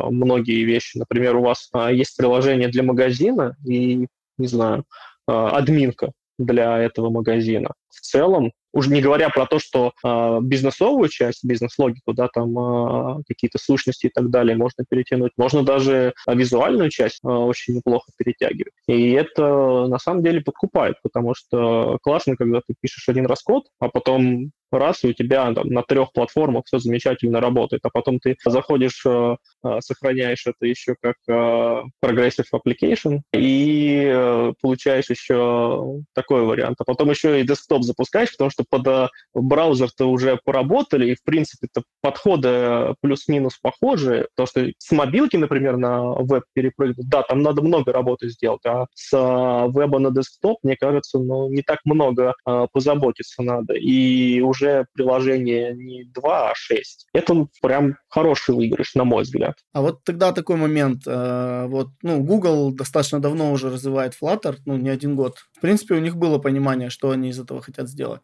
многие 0.09 0.63
вещи. 0.63 0.97
Например, 0.97 1.35
у 1.35 1.43
вас 1.43 1.69
э, 1.73 1.93
есть 1.93 2.15
приложение 2.15 2.69
для 2.69 2.83
магазина 2.83 3.57
и, 3.67 4.07
не 4.37 4.47
знаю, 4.47 4.85
э, 5.27 5.31
админка 5.33 6.11
для 6.37 6.79
этого 6.79 7.09
магазина. 7.09 7.71
В 7.89 8.01
целом 8.01 8.51
уже 8.75 8.91
не 8.91 9.01
говоря 9.01 9.29
про 9.29 9.45
то, 9.45 9.57
что 9.57 9.93
э, 10.03 10.39
бизнесовую 10.41 11.07
часть, 11.07 11.45
бизнес-логику, 11.45 12.13
да, 12.13 12.27
там 12.27 12.59
э, 12.59 13.23
какие-то 13.25 13.57
сущности 13.57 14.07
и 14.07 14.11
так 14.13 14.29
далее 14.29 14.57
можно 14.57 14.83
перетянуть, 14.87 15.31
можно 15.37 15.63
даже 15.63 16.13
визуальную 16.27 16.89
часть 16.89 17.19
э, 17.23 17.27
очень 17.27 17.75
неплохо 17.75 18.11
перетягивать. 18.17 18.73
И 18.87 19.11
это 19.11 19.87
на 19.87 19.97
самом 19.97 20.23
деле 20.23 20.41
подкупает, 20.41 20.97
потому 21.01 21.33
что 21.35 21.97
классно, 22.03 22.35
когда 22.35 22.59
ты 22.59 22.75
пишешь 22.81 23.07
один 23.07 23.27
раз 23.27 23.43
код, 23.43 23.63
а 23.79 23.87
потом 23.87 24.51
раз, 24.71 25.03
и 25.03 25.07
у 25.07 25.13
тебя 25.13 25.53
там, 25.53 25.67
на 25.67 25.83
трех 25.83 26.11
платформах 26.11 26.63
все 26.65 26.79
замечательно 26.79 27.39
работает, 27.39 27.81
а 27.83 27.89
потом 27.91 28.19
ты 28.19 28.35
заходишь, 28.45 29.03
э, 29.05 29.35
э, 29.63 29.79
сохраняешь 29.81 30.45
это 30.45 30.65
еще 30.65 30.95
как 31.01 31.15
э, 31.27 31.83
progressive 32.03 32.45
application 32.53 33.21
и 33.33 34.51
получаешь 34.61 35.09
еще 35.09 36.01
такой 36.13 36.43
вариант. 36.43 36.77
А 36.79 36.83
потом 36.83 37.09
еще 37.09 37.39
и 37.39 37.47
десктоп 37.47 37.83
запускаешь, 37.83 38.31
потому 38.31 38.49
что 38.49 38.63
под 38.69 39.11
браузер-то 39.33 40.05
уже 40.05 40.39
поработали, 40.43 41.11
и, 41.11 41.15
в 41.15 41.23
принципе-то 41.23 41.83
подходы 42.01 42.95
плюс-минус 43.01 43.57
похожи, 43.61 44.27
потому 44.35 44.47
что 44.47 44.71
с 44.77 44.91
мобилки, 44.91 45.37
например, 45.37 45.77
на 45.77 46.13
веб 46.13 46.43
перепрыгнуть, 46.53 47.09
да, 47.09 47.23
там 47.23 47.41
надо 47.41 47.61
много 47.61 47.91
работы 47.91 48.29
сделать, 48.29 48.65
а 48.65 48.85
с 48.93 49.11
веба 49.11 49.99
на 49.99 50.11
десктоп, 50.11 50.59
мне 50.63 50.75
кажется, 50.75 51.19
ну, 51.19 51.49
не 51.49 51.61
так 51.61 51.79
много 51.85 52.33
позаботиться 52.71 53.41
надо. 53.41 53.73
И 53.73 54.41
уже 54.41 54.54
уже 54.55 54.85
приложение 54.93 55.75
не 55.75 56.05
2, 56.05 56.51
а 56.51 56.55
6. 56.55 57.07
Это 57.13 57.47
прям 57.61 57.97
хороший 58.09 58.55
выигрыш, 58.55 58.95
на 58.95 59.03
мой 59.03 59.23
взгляд. 59.23 59.57
А 59.73 59.81
вот 59.81 60.03
тогда 60.03 60.31
такой 60.31 60.55
момент. 60.55 61.03
Э, 61.05 61.65
вот, 61.67 61.89
ну, 62.01 62.23
Google 62.23 62.73
достаточно 62.73 63.19
давно 63.19 63.51
уже 63.51 63.69
развивает 63.69 64.13
Flutter, 64.21 64.57
ну, 64.65 64.77
не 64.77 64.89
один 64.89 65.15
год. 65.15 65.39
В 65.57 65.61
принципе, 65.61 65.95
у 65.95 65.99
них 65.99 66.15
было 66.15 66.39
понимание, 66.39 66.89
что 66.89 67.11
они 67.11 67.29
из 67.29 67.39
этого 67.39 67.61
хотят 67.61 67.89
сделать. 67.89 68.21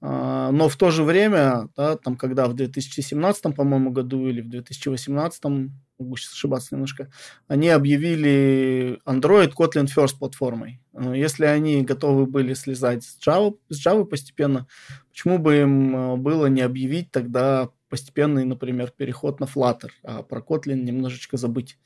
Э, 0.00 0.50
но 0.52 0.68
в 0.68 0.76
то 0.76 0.90
же 0.90 1.02
время, 1.02 1.68
да, 1.76 1.96
там, 1.96 2.16
когда 2.16 2.46
в 2.46 2.54
2017, 2.54 3.54
по-моему, 3.54 3.90
году 3.90 4.28
или 4.28 4.40
в 4.40 4.48
2018, 4.48 5.44
могу 5.98 6.16
сейчас 6.16 6.32
ошибаться 6.32 6.74
немножко, 6.74 7.10
они 7.48 7.68
объявили 7.68 9.00
Android 9.06 9.52
Kotlin 9.52 9.86
First 9.86 10.18
платформой. 10.18 10.80
Если 10.96 11.44
они 11.44 11.82
готовы 11.82 12.26
были 12.26 12.54
слезать 12.54 13.02
с 13.02 13.18
Java, 13.18 13.56
с 13.68 13.84
Java 13.84 14.04
постепенно, 14.04 14.66
почему 15.10 15.38
бы 15.38 15.56
им 15.56 15.96
э, 15.96 16.16
было 16.16 16.46
не 16.46 16.60
объявить 16.60 17.10
тогда 17.10 17.70
постепенный, 17.88 18.44
например, 18.44 18.92
переход 18.96 19.40
на 19.40 19.44
Flutter, 19.44 19.90
а 20.02 20.22
про 20.22 20.40
Kotlin 20.40 20.82
немножечко 20.82 21.36
забыть 21.36 21.78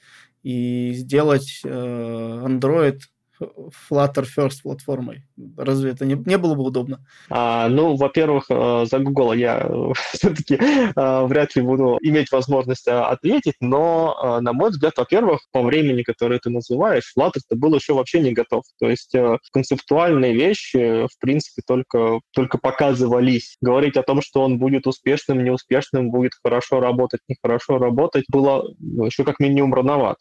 и 0.42 0.92
сделать 0.94 1.60
э, 1.64 1.68
Android 1.68 3.00
Flutter 3.40 4.26
First 4.36 4.62
платформой. 4.62 5.27
Разве 5.56 5.92
это 5.92 6.04
не, 6.04 6.14
не 6.14 6.38
было 6.38 6.54
бы 6.54 6.64
удобно? 6.64 7.04
А, 7.30 7.68
ну, 7.68 7.96
во-первых, 7.96 8.46
э, 8.48 8.86
за 8.90 8.98
Google 8.98 9.32
я 9.34 9.58
э, 9.60 9.92
все-таки 10.12 10.58
а, 10.96 11.24
вряд 11.26 11.54
ли 11.54 11.62
буду 11.62 11.98
иметь 12.02 12.30
возможность 12.32 12.88
а, 12.88 13.08
ответить, 13.08 13.54
но, 13.60 14.38
на 14.40 14.52
мой 14.52 14.70
взгляд, 14.70 14.94
во-первых, 14.96 15.40
по 15.52 15.62
времени, 15.62 16.02
которое 16.02 16.38
ты 16.38 16.50
называешь, 16.50 17.12
Flutter 17.16 17.38
-то 17.50 17.56
был 17.56 17.74
еще 17.74 17.94
вообще 17.94 18.20
не 18.20 18.32
готов. 18.32 18.64
То 18.78 18.88
есть 18.88 19.14
концептуальные 19.52 20.34
вещи, 20.34 21.06
в 21.06 21.18
принципе, 21.20 21.62
только, 21.66 22.20
только 22.32 22.58
показывались. 22.58 23.56
Говорить 23.60 23.96
о 23.96 24.02
том, 24.02 24.22
что 24.22 24.42
он 24.42 24.58
будет 24.58 24.86
успешным, 24.86 25.44
неуспешным, 25.44 26.10
будет 26.10 26.32
хорошо 26.42 26.80
работать, 26.80 27.20
нехорошо 27.28 27.78
работать, 27.78 28.24
было 28.28 28.64
ну, 28.78 29.06
еще 29.06 29.24
как 29.24 29.40
минимум 29.40 29.74
рановато. 29.74 30.20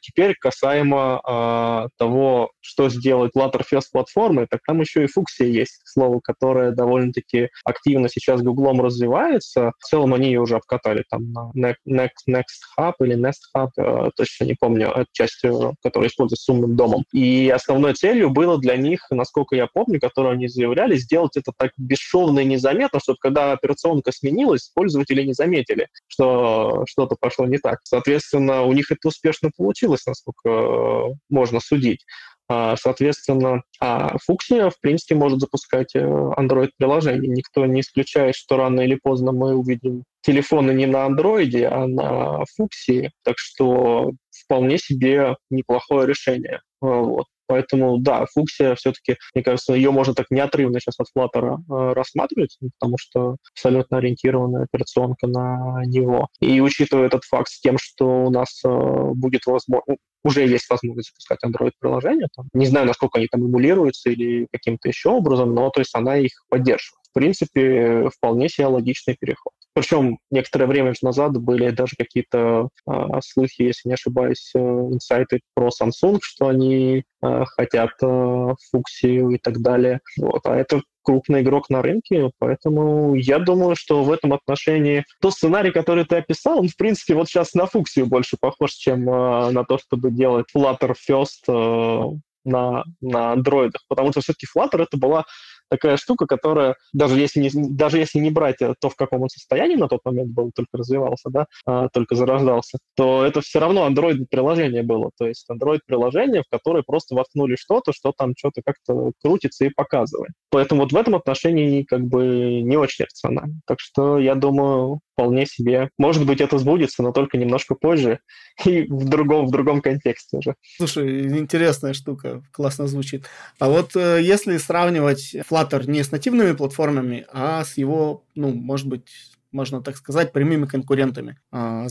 Теперь 0.00 0.36
касаемо 0.38 1.20
а, 1.24 1.88
того, 1.98 2.50
что 2.60 2.88
сделать 2.88 3.32
Flutterfest 3.36 3.86
платформы, 3.92 4.43
так 4.48 4.60
там 4.66 4.80
еще 4.80 5.04
и 5.04 5.06
Фуксия 5.06 5.46
есть, 5.46 5.82
к 5.82 5.88
слову, 5.88 6.20
которая 6.20 6.72
довольно-таки 6.72 7.48
активно 7.64 8.08
сейчас 8.08 8.42
Гуглом 8.42 8.80
развивается. 8.80 9.72
В 9.78 9.84
целом 9.84 10.14
они 10.14 10.28
ее 10.28 10.40
уже 10.40 10.56
обкатали 10.56 11.04
там 11.08 11.32
на 11.54 11.74
Next, 11.88 12.08
Next 12.28 12.62
Hub 12.78 12.94
или 13.00 13.16
Nest 13.16 13.42
Hub, 13.56 13.70
э, 13.76 14.10
точно 14.16 14.44
не 14.44 14.54
помню, 14.54 14.88
это 14.88 15.06
часть, 15.12 15.44
э, 15.44 15.50
которая 15.82 16.08
используется 16.08 16.44
с 16.44 16.48
умным 16.48 16.76
домом. 16.76 17.04
И 17.12 17.50
основной 17.50 17.94
целью 17.94 18.30
было 18.30 18.58
для 18.58 18.76
них, 18.76 19.06
насколько 19.10 19.56
я 19.56 19.66
помню, 19.66 20.00
которую 20.00 20.32
они 20.32 20.48
заявляли, 20.48 20.96
сделать 20.96 21.36
это 21.36 21.52
так 21.56 21.72
бесшовно 21.76 22.40
и 22.40 22.44
незаметно, 22.44 23.00
чтобы 23.00 23.18
когда 23.20 23.52
операционка 23.52 24.12
сменилась, 24.12 24.70
пользователи 24.74 25.22
не 25.22 25.32
заметили, 25.32 25.88
что 26.06 26.84
что-то 26.86 27.16
пошло 27.18 27.46
не 27.46 27.58
так. 27.58 27.80
Соответственно, 27.84 28.62
у 28.62 28.72
них 28.72 28.90
это 28.90 29.08
успешно 29.08 29.50
получилось, 29.56 30.06
насколько 30.06 30.48
э, 30.48 31.14
можно 31.30 31.60
судить. 31.60 32.04
А, 32.48 32.76
соответственно, 32.76 33.62
а 33.80 34.16
Fuxia, 34.16 34.70
в 34.70 34.78
принципе, 34.80 35.14
может 35.14 35.40
запускать 35.40 35.94
э, 35.94 36.00
Android-приложение. 36.00 37.30
Никто 37.30 37.64
не 37.64 37.80
исключает, 37.80 38.34
что 38.34 38.56
рано 38.56 38.82
или 38.82 38.98
поздно 39.02 39.32
мы 39.32 39.54
увидим 39.54 40.04
телефоны 40.20 40.72
не 40.72 40.86
на 40.86 41.06
Android, 41.06 41.64
а 41.64 41.86
на 41.86 42.44
Fuxia. 42.58 43.10
Так 43.24 43.38
что 43.38 44.12
вполне 44.30 44.78
себе 44.78 45.36
неплохое 45.50 46.06
решение. 46.06 46.60
Вот. 46.80 47.26
Поэтому, 47.46 47.98
да, 47.98 48.26
Фуксия 48.32 48.74
все-таки, 48.74 49.16
мне 49.34 49.44
кажется, 49.44 49.74
ее 49.74 49.90
можно 49.90 50.14
так 50.14 50.26
неотрывно 50.30 50.80
сейчас 50.80 50.96
от 50.98 51.06
Flutter 51.16 51.56
э, 51.56 51.92
рассматривать, 51.92 52.58
потому 52.78 52.96
что 52.98 53.36
абсолютно 53.52 53.98
ориентированная 53.98 54.64
операционка 54.64 55.26
на 55.26 55.82
него. 55.86 56.28
И 56.40 56.60
учитывая 56.60 57.06
этот 57.06 57.24
факт 57.24 57.48
с 57.48 57.60
тем, 57.60 57.76
что 57.78 58.24
у 58.24 58.30
нас 58.30 58.62
э, 58.64 58.68
будет 59.14 59.46
возможно, 59.46 59.96
уже 60.24 60.46
есть 60.46 60.68
возможность 60.70 61.10
запускать 61.10 61.44
Android-приложение, 61.44 62.28
не 62.54 62.66
знаю, 62.66 62.86
насколько 62.86 63.18
они 63.18 63.28
там 63.30 63.42
эмулируются 63.44 64.10
или 64.10 64.48
каким-то 64.50 64.88
еще 64.88 65.10
образом, 65.10 65.54
но 65.54 65.68
то 65.70 65.80
есть 65.80 65.94
она 65.94 66.16
их 66.16 66.32
поддерживает. 66.48 67.04
В 67.10 67.12
принципе, 67.12 68.08
вполне 68.10 68.48
себе 68.48 68.66
логичный 68.66 69.16
переход. 69.20 69.52
Причем 69.74 70.18
некоторое 70.30 70.66
время 70.66 70.94
назад 71.02 71.32
были 71.36 71.70
даже 71.70 71.96
какие-то 71.98 72.68
э, 72.88 72.92
слухи, 73.22 73.62
если 73.62 73.88
не 73.88 73.94
ошибаюсь, 73.94 74.52
э, 74.54 74.58
инсайты 74.58 75.40
про 75.54 75.68
Samsung, 75.68 76.18
что 76.22 76.46
они 76.46 77.02
э, 77.22 77.44
хотят 77.44 77.90
э, 78.00 78.54
фуксию 78.70 79.30
и 79.30 79.38
так 79.38 79.60
далее. 79.60 80.00
Вот. 80.16 80.42
А 80.46 80.56
это 80.56 80.80
крупный 81.02 81.42
игрок 81.42 81.70
на 81.70 81.82
рынке, 81.82 82.30
поэтому 82.38 83.14
я 83.14 83.38
думаю, 83.38 83.76
что 83.76 84.04
в 84.04 84.12
этом 84.12 84.32
отношении 84.32 85.04
тот 85.20 85.34
сценарий, 85.34 85.70
который 85.70 86.04
ты 86.04 86.16
описал, 86.16 86.60
он, 86.60 86.68
в 86.68 86.76
принципе, 86.76 87.14
вот 87.14 87.28
сейчас 87.28 87.54
на 87.54 87.66
фуксию 87.66 88.06
больше 88.06 88.36
похож, 88.40 88.70
чем 88.72 89.08
э, 89.08 89.50
на 89.50 89.64
то, 89.64 89.78
чтобы 89.78 90.10
делать 90.10 90.46
Flutter 90.56 90.94
First 91.08 91.48
э, 91.48 92.18
на, 92.44 92.84
на 93.00 93.32
андроидах, 93.32 93.82
потому 93.88 94.12
что 94.12 94.20
все-таки 94.20 94.46
Flutter 94.46 94.82
это 94.82 94.96
была 94.96 95.24
такая 95.68 95.96
штука, 95.96 96.26
которая, 96.26 96.76
даже 96.92 97.18
если 97.18 97.40
не, 97.40 97.50
даже 97.52 97.98
если 97.98 98.18
не 98.18 98.30
брать 98.30 98.56
то, 98.58 98.88
в 98.88 98.96
каком 98.96 99.22
он 99.22 99.28
состоянии 99.28 99.76
на 99.76 99.88
тот 99.88 100.00
момент 100.04 100.30
был, 100.32 100.50
только 100.54 100.78
развивался, 100.78 101.30
да, 101.30 101.46
а, 101.66 101.88
только 101.88 102.14
зарождался, 102.14 102.78
то 102.96 103.24
это 103.24 103.40
все 103.40 103.58
равно 103.60 103.88
Android-приложение 103.88 104.82
было. 104.82 105.10
То 105.18 105.26
есть 105.26 105.46
Android-приложение, 105.50 106.42
в 106.42 106.50
которое 106.50 106.82
просто 106.82 107.14
воткнули 107.14 107.56
что-то, 107.56 107.92
что 107.92 108.12
там 108.16 108.34
что-то 108.36 108.62
как-то 108.64 109.12
крутится 109.22 109.64
и 109.64 109.70
показывает. 109.70 110.32
Поэтому 110.50 110.82
вот 110.82 110.92
в 110.92 110.96
этом 110.96 111.14
отношении 111.14 111.82
как 111.82 112.02
бы 112.02 112.60
не 112.62 112.76
очень 112.76 113.04
рационально. 113.04 113.60
Так 113.66 113.80
что 113.80 114.18
я 114.18 114.34
думаю, 114.34 115.00
вполне 115.14 115.46
себе. 115.46 115.90
Может 115.98 116.26
быть, 116.26 116.40
это 116.40 116.58
сбудется, 116.58 117.02
но 117.02 117.12
только 117.12 117.38
немножко 117.38 117.74
позже 117.74 118.20
и 118.64 118.82
в 118.82 119.08
другом, 119.08 119.46
в 119.46 119.50
другом 119.50 119.80
контексте 119.80 120.38
уже. 120.38 120.54
Слушай, 120.76 121.38
интересная 121.38 121.94
штука, 121.94 122.42
классно 122.52 122.86
звучит. 122.86 123.24
А 123.58 123.68
вот 123.68 123.96
э, 123.96 124.20
если 124.20 124.56
сравнивать 124.58 125.34
Flutter 125.48 125.88
не 125.88 126.02
с 126.02 126.10
нативными 126.10 126.52
платформами, 126.52 127.26
а 127.32 127.64
с 127.64 127.76
его, 127.76 128.24
ну, 128.34 128.52
может 128.52 128.88
быть, 128.88 129.33
можно 129.54 129.80
так 129.80 129.96
сказать, 129.96 130.32
прямыми 130.32 130.66
конкурентами. 130.66 131.38
А, 131.52 131.86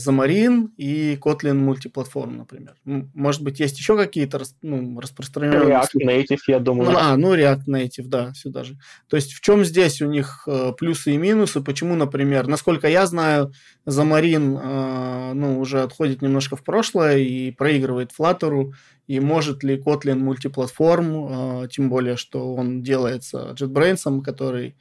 и 0.76 1.18
Kotlin 1.20 1.54
мультиплатформ, 1.54 2.36
например. 2.36 2.76
Может 2.84 3.42
быть, 3.42 3.58
есть 3.58 3.78
еще 3.78 3.96
какие-то 3.96 4.42
ну, 4.62 5.00
распространенные... 5.00 5.80
React 5.80 6.06
Native, 6.06 6.40
я 6.46 6.60
думаю. 6.60 6.90
Ну, 6.90 6.98
а, 6.98 7.16
ну, 7.16 7.34
React 7.34 7.64
Native, 7.66 8.06
да, 8.06 8.34
сюда 8.34 8.64
же. 8.64 8.78
То 9.08 9.16
есть 9.16 9.32
в 9.32 9.40
чем 9.40 9.64
здесь 9.64 10.02
у 10.02 10.06
них 10.06 10.44
э, 10.46 10.72
плюсы 10.76 11.14
и 11.14 11.16
минусы? 11.16 11.62
Почему, 11.62 11.94
например, 11.94 12.46
насколько 12.46 12.86
я 12.86 13.06
знаю, 13.06 13.52
Xamarin 13.86 14.60
э, 14.62 15.32
ну, 15.32 15.58
уже 15.58 15.82
отходит 15.82 16.20
немножко 16.20 16.56
в 16.56 16.62
прошлое 16.62 17.18
и 17.18 17.50
проигрывает 17.50 18.12
Flutter, 18.18 18.72
и 19.06 19.20
может 19.20 19.62
ли 19.64 19.76
Kotlin 19.76 20.16
мультиплатформ, 20.16 21.62
э, 21.64 21.68
тем 21.68 21.88
более, 21.88 22.16
что 22.16 22.54
он 22.54 22.82
делается 22.82 23.54
JetBrains, 23.58 24.22
который 24.22 24.76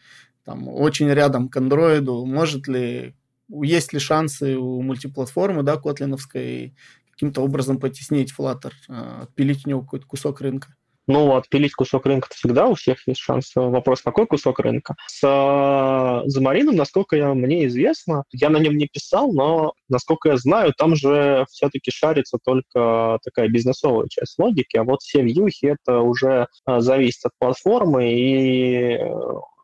там 0.46 0.68
очень 0.68 1.10
рядом 1.10 1.50
к 1.50 1.58
андроиду, 1.58 2.26
может 2.26 2.68
ли, 2.68 3.16
есть 3.50 3.94
ли 3.94 4.00
шансы 4.00 4.58
у 4.58 4.82
мультиплатформы, 4.82 5.64
да, 5.64 5.78
котлиновской, 5.78 6.76
каким-то 7.12 7.42
образом 7.42 7.80
потеснить 7.80 8.34
Flutter, 8.38 8.72
э, 8.90 9.22
отпилить 9.24 9.66
у 9.66 9.70
него 9.70 9.82
какой-то 9.82 10.06
кусок 10.06 10.42
рынка? 10.42 10.76
Ну, 11.06 11.36
отпилить 11.36 11.74
кусок 11.74 12.06
рынка 12.06 12.30
всегда 12.32 12.68
у 12.68 12.76
всех 12.76 13.06
есть 13.08 13.20
шанс. 13.20 13.52
Вопрос, 13.56 14.02
какой 14.02 14.26
кусок 14.26 14.60
рынка? 14.60 14.96
С 15.08 15.22
э, 15.22 16.30
Замарином, 16.30 16.76
насколько 16.76 17.18
я, 17.18 17.34
мне 17.34 17.68
известно, 17.68 18.24
я 18.32 18.50
на 18.50 18.58
нем 18.58 18.78
не 18.78 18.88
писал, 18.88 19.34
но, 19.34 19.74
насколько 19.90 20.30
я 20.30 20.38
знаю, 20.38 20.74
там 20.78 20.96
же 20.96 21.46
все-таки 21.50 21.92
шарится 21.92 22.38
только 22.42 23.20
такая 23.22 23.50
бизнесовая 23.50 24.08
часть 24.08 24.40
логики, 24.40 24.78
а 24.78 24.84
вот 24.84 25.02
все 25.02 25.24
вьюхи 25.24 25.76
это 25.78 26.00
уже 26.00 26.48
э, 26.66 26.80
зависит 26.80 27.26
от 27.26 27.32
платформы, 27.38 28.14
и 28.14 28.98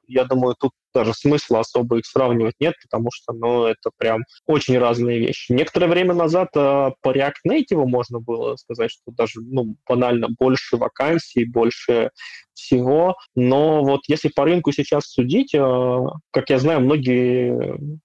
я 0.10 0.26
думаю, 0.26 0.56
тут 0.60 0.72
даже 0.94 1.14
смысла 1.14 1.60
особо 1.60 2.00
их 2.00 2.06
сравнивать 2.06 2.56
нет, 2.60 2.74
потому 2.82 3.10
что, 3.14 3.34
ну, 3.34 3.66
это 3.66 3.92
прям 3.98 4.24
очень 4.46 4.78
разные 4.78 5.20
вещи. 5.20 5.52
Некоторое 5.52 5.88
время 5.88 6.14
назад 6.14 6.50
э, 6.56 6.92
по 7.02 7.16
React 7.16 7.34
Native 7.48 7.86
можно 7.86 8.20
было 8.20 8.56
сказать, 8.56 8.92
что 8.92 9.12
даже, 9.12 9.42
ну, 9.42 9.76
банально 9.88 10.28
больше 10.38 10.78
вакансий, 10.78 11.46
больше 11.46 12.10
всего, 12.54 13.16
но 13.36 13.84
вот 13.84 14.02
если 14.08 14.30
по 14.30 14.46
рынку 14.46 14.72
сейчас 14.72 15.06
судить, 15.06 15.54
э, 15.54 15.98
как 16.32 16.50
я 16.50 16.60
знаю, 16.60 16.82
многие 16.82 18.00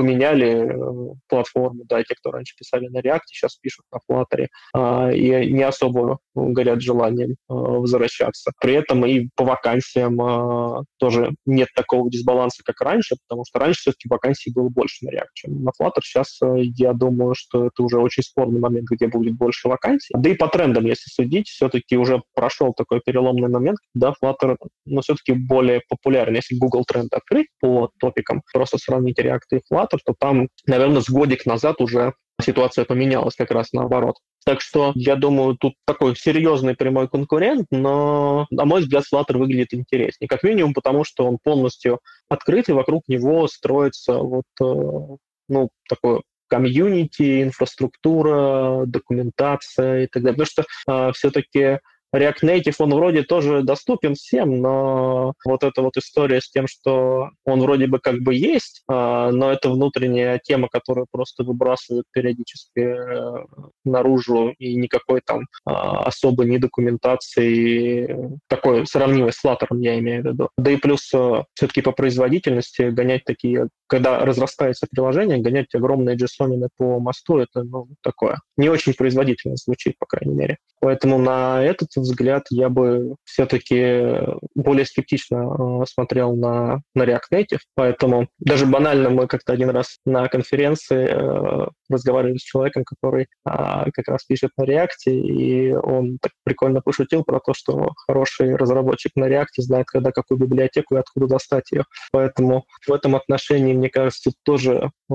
поменяли 0.00 0.48
э, 0.48 1.14
платформу, 1.28 1.84
да, 1.84 2.02
те, 2.02 2.14
кто 2.14 2.30
раньше 2.30 2.56
писали 2.56 2.88
на 2.88 3.00
React, 3.00 3.20
сейчас 3.26 3.56
пишут 3.56 3.84
на 3.92 3.98
Flutter, 3.98 4.46
э, 4.74 5.14
и 5.14 5.52
не 5.52 5.62
особо 5.62 6.20
горят 6.34 6.80
желанием 6.80 7.32
э, 7.32 7.34
возвращаться. 7.48 8.52
При 8.62 8.72
этом 8.72 9.04
и 9.04 9.28
по 9.36 9.44
вакансиям 9.44 10.18
э, 10.18 10.84
тоже 10.98 11.34
нет 11.44 11.68
такого 11.76 12.10
дисбаланса, 12.10 12.62
как 12.64 12.80
раньше, 12.80 13.16
потому 13.28 13.44
что 13.46 13.58
раньше 13.58 13.80
все-таки 13.80 14.08
вакансий 14.08 14.50
было 14.54 14.70
больше 14.70 15.04
на 15.04 15.10
React, 15.10 15.34
чем 15.34 15.64
на 15.64 15.70
Flutter. 15.78 16.00
Сейчас 16.02 16.38
э, 16.42 16.62
я 16.78 16.94
думаю, 16.94 17.34
что 17.36 17.66
это 17.66 17.82
уже 17.82 17.98
очень 17.98 18.22
спорный 18.22 18.60
момент, 18.60 18.86
где 18.90 19.06
будет 19.06 19.34
больше 19.36 19.68
вакансий. 19.68 20.14
Да 20.16 20.30
и 20.30 20.34
по 20.34 20.48
трендам, 20.48 20.86
если 20.86 21.10
судить, 21.10 21.48
все-таки 21.48 21.98
уже 21.98 22.22
прошел 22.34 22.72
такой 22.72 23.02
переломный 23.04 23.48
момент, 23.50 23.76
когда 23.92 24.14
Flutter, 24.22 24.56
ну, 24.86 25.02
все-таки 25.02 25.32
более 25.32 25.82
популярен. 25.90 26.34
Если 26.34 26.56
Google 26.56 26.84
тренд 26.86 27.12
открыть 27.12 27.48
по 27.60 27.90
топикам, 28.00 28.40
просто 28.50 28.78
сравнить 28.78 29.18
React 29.18 29.40
и 29.52 29.60
Flutter, 29.70 29.89
оператор, 29.90 30.00
то 30.04 30.14
там, 30.18 30.48
наверное, 30.66 31.02
с 31.02 31.10
годик 31.10 31.46
назад 31.46 31.80
уже 31.80 32.14
ситуация 32.40 32.84
поменялась 32.84 33.34
как 33.34 33.50
раз 33.50 33.72
наоборот. 33.72 34.16
Так 34.46 34.62
что, 34.62 34.92
я 34.94 35.16
думаю, 35.16 35.56
тут 35.56 35.74
такой 35.86 36.16
серьезный 36.16 36.74
прямой 36.74 37.08
конкурент, 37.08 37.66
но, 37.70 38.46
на 38.50 38.64
мой 38.64 38.80
взгляд, 38.80 39.04
Flutter 39.12 39.36
выглядит 39.36 39.74
интереснее. 39.74 40.28
Как 40.28 40.42
минимум 40.42 40.72
потому, 40.72 41.04
что 41.04 41.26
он 41.26 41.38
полностью 41.42 42.00
открыт, 42.28 42.68
и 42.68 42.72
вокруг 42.72 43.02
него 43.08 43.46
строится 43.48 44.14
вот, 44.14 44.44
э, 44.62 45.16
ну, 45.48 45.68
такое 45.88 46.22
комьюнити, 46.48 47.42
инфраструктура, 47.42 48.84
документация 48.86 50.04
и 50.04 50.06
так 50.06 50.22
далее. 50.22 50.38
Потому 50.38 50.46
что 50.46 50.64
э, 50.88 51.12
все-таки 51.12 51.78
React 52.14 52.42
Native, 52.42 52.74
он 52.78 52.94
вроде 52.94 53.22
тоже 53.22 53.62
доступен 53.62 54.14
всем, 54.14 54.60
но 54.60 55.34
вот 55.44 55.62
эта 55.62 55.82
вот 55.82 55.96
история 55.96 56.40
с 56.40 56.50
тем, 56.50 56.66
что 56.66 57.30
он 57.44 57.60
вроде 57.60 57.86
бы 57.86 57.98
как 57.98 58.20
бы 58.20 58.34
есть, 58.34 58.82
а, 58.88 59.30
но 59.30 59.50
это 59.52 59.70
внутренняя 59.70 60.40
тема, 60.42 60.68
которую 60.68 61.06
просто 61.10 61.44
выбрасывают 61.44 62.06
периодически 62.12 62.80
э, 62.80 63.44
наружу, 63.84 64.54
и 64.58 64.74
никакой 64.74 65.20
там 65.24 65.46
а, 65.64 66.04
особой 66.04 66.46
ни 66.46 66.58
документации, 66.58 68.38
такой 68.48 68.86
сравнимой 68.86 69.32
с 69.32 69.44
Flutter, 69.44 69.68
я 69.78 69.98
имею 69.98 70.22
в 70.22 70.26
виду. 70.26 70.48
Да 70.58 70.70
и 70.70 70.76
плюс 70.76 71.10
э, 71.14 71.44
все-таки 71.54 71.82
по 71.82 71.92
производительности 71.92 72.90
гонять 72.90 73.24
такие, 73.24 73.68
когда 73.90 74.20
разрастается 74.24 74.86
приложение, 74.88 75.38
гонять 75.38 75.74
огромные 75.74 76.16
JSON 76.16 76.68
по 76.76 77.00
мосту, 77.00 77.38
это 77.38 77.64
ну, 77.64 77.88
такое. 78.02 78.38
Не 78.56 78.68
очень 78.68 78.94
производительно 78.94 79.56
звучит, 79.56 79.98
по 79.98 80.06
крайней 80.06 80.36
мере. 80.36 80.58
Поэтому 80.80 81.18
на 81.18 81.62
этот 81.62 81.88
взгляд 81.96 82.44
я 82.50 82.68
бы 82.68 83.16
все-таки 83.24 84.20
более 84.54 84.86
скептично 84.86 85.82
э, 85.82 85.86
смотрел 85.86 86.36
на, 86.36 86.80
на 86.94 87.02
React 87.02 87.20
Native. 87.32 87.58
Поэтому 87.74 88.28
даже 88.38 88.64
банально 88.64 89.10
мы 89.10 89.26
как-то 89.26 89.52
один 89.52 89.70
раз 89.70 89.98
на 90.06 90.28
конференции 90.28 91.08
э, 91.10 91.66
разговаривали 91.90 92.38
с 92.38 92.42
человеком, 92.42 92.84
который 92.84 93.26
а, 93.44 93.90
как 93.92 94.08
раз 94.08 94.24
пишет 94.24 94.50
на 94.56 94.64
React, 94.64 95.10
и 95.10 95.72
он 95.72 96.18
так 96.22 96.32
прикольно 96.44 96.80
пошутил 96.80 97.24
про 97.24 97.40
то, 97.40 97.52
что 97.52 97.92
хороший 98.06 98.54
разработчик 98.54 99.12
на 99.16 99.28
React 99.28 99.46
знает, 99.58 99.86
когда 99.86 100.12
какую 100.12 100.38
библиотеку 100.38 100.94
и 100.94 100.98
откуда 100.98 101.26
достать 101.26 101.72
ее. 101.72 101.84
Поэтому 102.12 102.64
в 102.86 102.92
этом 102.92 103.16
отношении, 103.16 103.74
мне 103.80 103.90
кажется, 103.90 104.30
тоже 104.44 104.90
э, 105.10 105.14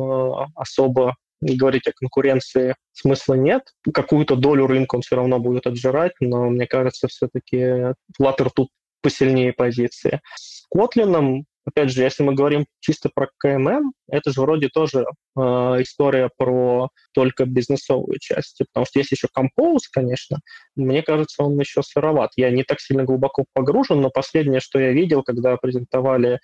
особо 0.55 1.15
говорить 1.41 1.87
о 1.87 1.93
конкуренции 1.93 2.75
смысла 2.91 3.35
нет. 3.35 3.63
Какую-то 3.93 4.35
долю 4.35 4.67
рынка 4.67 4.95
он 4.95 5.01
все 5.01 5.15
равно 5.15 5.39
будет 5.39 5.67
отжирать, 5.67 6.13
но 6.19 6.49
мне 6.49 6.67
кажется, 6.67 7.07
все-таки 7.07 7.93
Flutter 8.19 8.49
тут 8.53 8.69
посильнее 9.01 9.53
позиции. 9.53 10.21
С 10.35 10.65
Kotlin 10.75 11.43
Опять 11.65 11.91
же, 11.91 12.03
если 12.03 12.23
мы 12.23 12.33
говорим 12.35 12.65
чисто 12.79 13.09
про 13.13 13.27
КММ, 13.39 13.93
это 14.07 14.31
же 14.31 14.41
вроде 14.41 14.69
тоже 14.69 15.05
э, 15.05 15.41
история 15.41 16.29
про 16.37 16.89
только 17.13 17.45
бизнесовую 17.45 18.19
часть. 18.19 18.59
Потому 18.71 18.85
что 18.85 18.99
есть 18.99 19.11
еще 19.11 19.27
Compose, 19.35 19.85
конечно. 19.91 20.39
Мне 20.75 21.01
кажется, 21.01 21.43
он 21.43 21.59
еще 21.59 21.81
сыроват. 21.81 22.31
Я 22.35 22.51
не 22.51 22.63
так 22.63 22.79
сильно 22.79 23.03
глубоко 23.03 23.45
погружен, 23.53 24.01
но 24.01 24.09
последнее, 24.09 24.59
что 24.59 24.79
я 24.79 24.91
видел, 24.91 25.23
когда 25.23 25.57
презентовали 25.57 26.39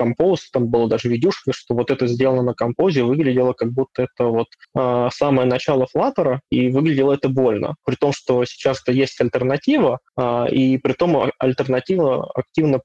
Compose, 0.00 0.40
там 0.52 0.68
было 0.68 0.88
даже 0.88 1.08
видюшка, 1.08 1.52
что 1.52 1.74
вот 1.74 1.90
это 1.90 2.06
сделано 2.06 2.42
на 2.42 2.54
Compose, 2.60 3.02
выглядело 3.02 3.52
как 3.52 3.72
будто 3.72 4.02
это 4.02 4.24
вот 4.24 4.48
э, 4.76 5.08
самое 5.12 5.46
начало 5.46 5.86
Flutter, 5.94 6.38
и 6.50 6.70
выглядело 6.70 7.14
это 7.14 7.28
больно. 7.28 7.76
При 7.86 7.94
том, 7.94 8.12
что 8.12 8.44
сейчас-то 8.44 8.90
есть 8.90 9.20
альтернатива, 9.20 10.00
э, 10.18 10.48
и 10.50 10.78
при 10.78 10.94
том 10.94 11.30
альтернатива 11.38 12.28
активно 12.34 12.80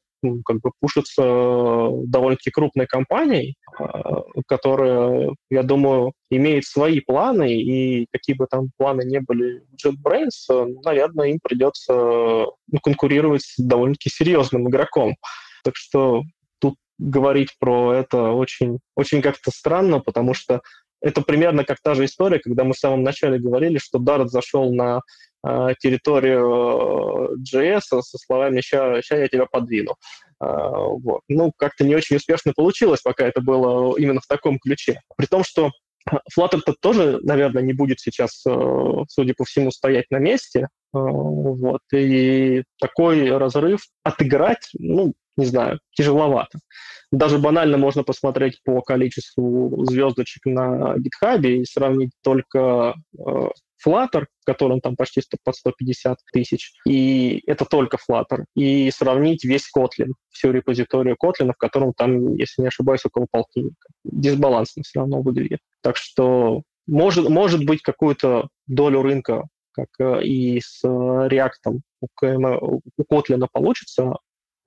как 0.45 0.59
бы 0.61 0.71
пушится 0.79 1.21
э, 1.23 1.89
довольно-таки 2.05 2.51
крупной 2.51 2.87
компанией, 2.87 3.55
э, 3.79 3.85
которая, 4.47 5.29
я 5.49 5.63
думаю, 5.63 6.13
имеет 6.29 6.65
свои 6.65 6.99
планы, 6.99 7.53
и 7.53 8.07
какие 8.11 8.35
бы 8.35 8.47
там 8.49 8.69
планы 8.77 9.03
не 9.03 9.19
были 9.19 9.63
JetBrains, 9.83 10.51
э, 10.51 10.65
наверное, 10.83 11.29
им 11.29 11.39
придется 11.41 11.93
ну, 11.93 12.79
конкурировать 12.83 13.43
с 13.43 13.57
довольно-таки 13.57 14.09
серьезным 14.09 14.69
игроком. 14.69 15.15
Так 15.63 15.75
что 15.75 16.23
тут 16.59 16.75
говорить 16.97 17.55
про 17.59 17.93
это 17.93 18.31
очень, 18.31 18.79
очень 18.95 19.21
как-то 19.21 19.51
странно, 19.51 19.99
потому 19.99 20.33
что 20.33 20.61
это 21.01 21.21
примерно 21.21 21.63
как 21.63 21.77
та 21.81 21.95
же 21.95 22.05
история, 22.05 22.39
когда 22.39 22.63
мы 22.63 22.73
в 22.73 22.79
самом 22.79 23.03
начале 23.03 23.39
говорили, 23.39 23.77
что 23.77 23.99
Dart 23.99 24.27
зашел 24.27 24.73
на 24.73 25.01
территорию 25.79 27.37
JS 27.39 28.01
со 28.01 28.17
словами 28.17 28.61
«ща, 28.61 28.99
я 29.11 29.27
тебя 29.27 29.45
подвину». 29.45 29.95
Э, 30.41 30.45
вот. 30.45 31.21
Ну, 31.27 31.51
как-то 31.57 31.83
не 31.83 31.95
очень 31.95 32.15
успешно 32.15 32.53
получилось, 32.55 33.01
пока 33.01 33.25
это 33.25 33.41
было 33.41 33.97
именно 33.97 34.21
в 34.21 34.27
таком 34.27 34.59
ключе. 34.59 35.01
При 35.17 35.25
том, 35.25 35.43
что 35.43 35.71
Flutter-то 36.35 36.73
тоже, 36.79 37.19
наверное, 37.23 37.61
не 37.61 37.73
будет 37.73 37.99
сейчас, 37.99 38.43
э, 38.47 39.03
судя 39.09 39.33
по 39.37 39.43
всему, 39.43 39.71
стоять 39.71 40.05
на 40.09 40.17
месте. 40.17 40.61
Э, 40.61 40.67
вот. 40.93 41.81
И 41.93 42.63
такой 42.79 43.29
разрыв 43.37 43.81
отыграть, 44.03 44.69
ну, 44.77 45.13
не 45.39 45.45
знаю, 45.45 45.79
тяжеловато. 45.95 46.59
Даже 47.11 47.39
банально 47.39 47.77
можно 47.77 48.03
посмотреть 48.03 48.61
по 48.63 48.81
количеству 48.81 49.83
звездочек 49.85 50.45
на 50.45 50.95
GitHub 50.97 51.41
и 51.41 51.65
сравнить 51.65 52.11
только 52.21 52.93
э, 53.17 53.47
Flutter, 53.83 54.25
котором 54.45 54.81
там 54.81 54.95
почти 54.95 55.21
100, 55.21 55.37
под 55.43 55.55
150 55.55 56.17
тысяч, 56.33 56.73
и 56.87 57.41
это 57.47 57.65
только 57.65 57.97
Flutter, 57.97 58.45
и 58.55 58.91
сравнить 58.91 59.43
весь 59.43 59.69
Kotlin, 59.75 60.13
всю 60.29 60.51
репозиторию 60.51 61.15
Kotlin, 61.23 61.51
в 61.53 61.57
котором 61.57 61.93
там, 61.93 62.35
если 62.35 62.61
не 62.61 62.67
ошибаюсь, 62.67 63.05
около 63.05 63.27
полтинника. 63.31 63.87
Дисбалансно 64.03 64.83
все 64.83 64.99
равно 64.99 65.21
выглядит. 65.21 65.59
Так 65.81 65.97
что 65.97 66.63
может, 66.87 67.29
может 67.29 67.65
быть 67.65 67.81
какую-то 67.81 68.49
долю 68.67 69.01
рынка, 69.01 69.47
как 69.71 69.87
э, 69.99 70.23
и 70.23 70.59
с 70.59 70.83
React 70.83 71.79
у, 72.01 72.09
у 72.97 73.03
Kotlin 73.11 73.47
получится 73.51 74.15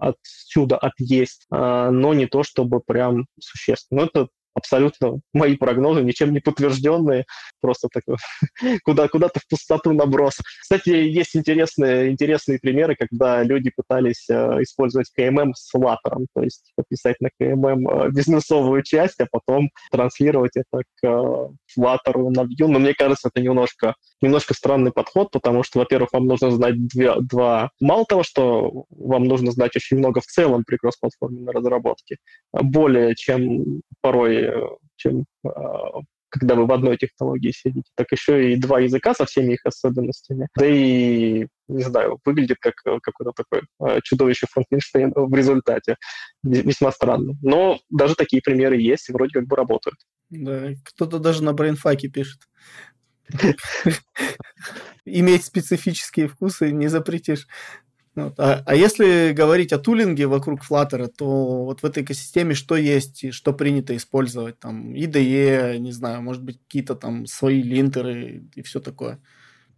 отсюда 0.03 0.76
отъесть, 0.76 1.46
а, 1.50 1.90
но 1.90 2.12
не 2.14 2.26
то 2.26 2.42
чтобы 2.42 2.80
прям 2.80 3.26
существенно. 3.40 4.03
Но 4.03 4.07
это 4.07 4.28
абсолютно 4.55 5.20
мои 5.32 5.57
прогнозы, 5.57 6.03
ничем 6.03 6.32
не 6.32 6.40
подтвержденные, 6.40 7.24
просто 7.61 7.88
такой 7.92 8.16
куда, 8.84 9.09
куда-то 9.09 9.40
в 9.40 9.48
пустоту 9.48 9.92
наброс. 9.92 10.38
Кстати, 10.61 10.90
есть 10.90 11.36
интересные, 11.36 12.11
интересные 12.11 12.59
примеры, 12.59 12.96
когда 12.98 13.42
люди 13.42 13.70
пытались 13.74 14.28
э, 14.28 14.62
использовать 14.62 15.11
КММ 15.16 15.55
с 15.55 15.72
латером, 15.74 16.26
то 16.34 16.42
есть 16.42 16.72
подписать 16.76 17.16
на 17.20 17.30
КММ 17.38 17.88
э, 17.88 18.11
бизнесовую 18.11 18.82
часть, 18.82 19.20
а 19.20 19.26
потом 19.30 19.70
транслировать 19.90 20.53
это 20.57 20.82
к 21.00 21.07
э, 21.07 21.48
латеру 21.76 22.30
на 22.30 22.40
Vue. 22.40 22.66
Но 22.66 22.78
мне 22.78 22.94
кажется, 22.94 23.30
это 23.32 23.42
немножко, 23.42 23.94
немножко 24.20 24.55
странный 24.55 24.92
подход, 24.92 25.30
потому 25.30 25.62
что, 25.62 25.78
во-первых, 25.78 26.12
вам 26.12 26.26
нужно 26.26 26.50
знать 26.50 26.74
две, 26.86 27.14
два... 27.20 27.70
Мало 27.80 28.05
того, 28.05 28.22
что 28.22 28.84
вам 28.90 29.24
нужно 29.24 29.53
знать 29.53 29.76
очень 29.76 29.98
много 29.98 30.20
в 30.20 30.26
целом 30.26 30.64
при 30.64 30.76
кроссплатформенной 30.76 31.53
разработке, 31.53 32.16
более 32.53 33.14
чем 33.14 33.82
порой, 34.00 34.41
э, 34.43 34.68
чем 34.97 35.24
э, 35.45 35.51
когда 36.28 36.55
вы 36.55 36.66
в 36.66 36.72
одной 36.72 36.97
технологии 36.97 37.53
сидите, 37.53 37.90
так 37.95 38.11
еще 38.11 38.53
и 38.53 38.57
два 38.57 38.80
языка 38.80 39.12
со 39.14 39.26
всеми 39.26 39.55
их 39.55 39.61
особенностями. 39.64 40.49
Да 40.57 40.66
и, 40.66 41.47
не 41.68 41.82
знаю, 41.82 42.18
выглядит 42.24 42.57
как 42.61 42.74
э, 42.86 42.99
какой-то 43.03 43.32
такой 43.32 43.62
чудовище 44.03 44.47
Франкенштейн 44.51 45.12
в 45.14 45.34
результате. 45.34 45.97
Весьма 46.43 46.90
странно. 46.90 47.34
Но 47.43 47.78
даже 47.90 48.14
такие 48.14 48.40
примеры 48.43 48.76
есть 48.76 49.11
и 49.11 49.12
вроде 49.12 49.32
как 49.34 49.47
бы 49.47 49.57
работают. 49.57 49.99
Да, 50.30 50.70
кто-то 50.84 51.18
даже 51.18 51.43
на 51.43 51.53
брейнфаке 51.53 52.09
пишет. 52.09 52.40
Иметь 55.05 55.45
специфические 55.45 56.28
вкусы 56.28 56.70
не 56.70 56.88
запретишь. 56.88 57.47
Вот. 58.14 58.38
А, 58.38 58.62
а 58.66 58.74
если 58.74 59.32
говорить 59.32 59.72
о 59.72 59.78
тулинге 59.78 60.26
вокруг 60.26 60.60
Flutter, 60.68 61.06
то 61.08 61.64
вот 61.64 61.80
в 61.80 61.84
этой 61.84 62.02
экосистеме 62.02 62.54
что 62.54 62.76
есть 62.76 63.24
и 63.24 63.30
что 63.30 63.52
принято 63.52 63.96
использовать? 63.96 64.58
Там 64.58 64.92
IDE, 64.92 65.78
не 65.78 65.92
знаю, 65.92 66.22
может 66.22 66.42
быть, 66.42 66.58
какие-то 66.62 66.94
там 66.94 67.26
свои 67.26 67.62
линтеры 67.62 68.44
и 68.54 68.62
все 68.62 68.80
такое. 68.80 69.18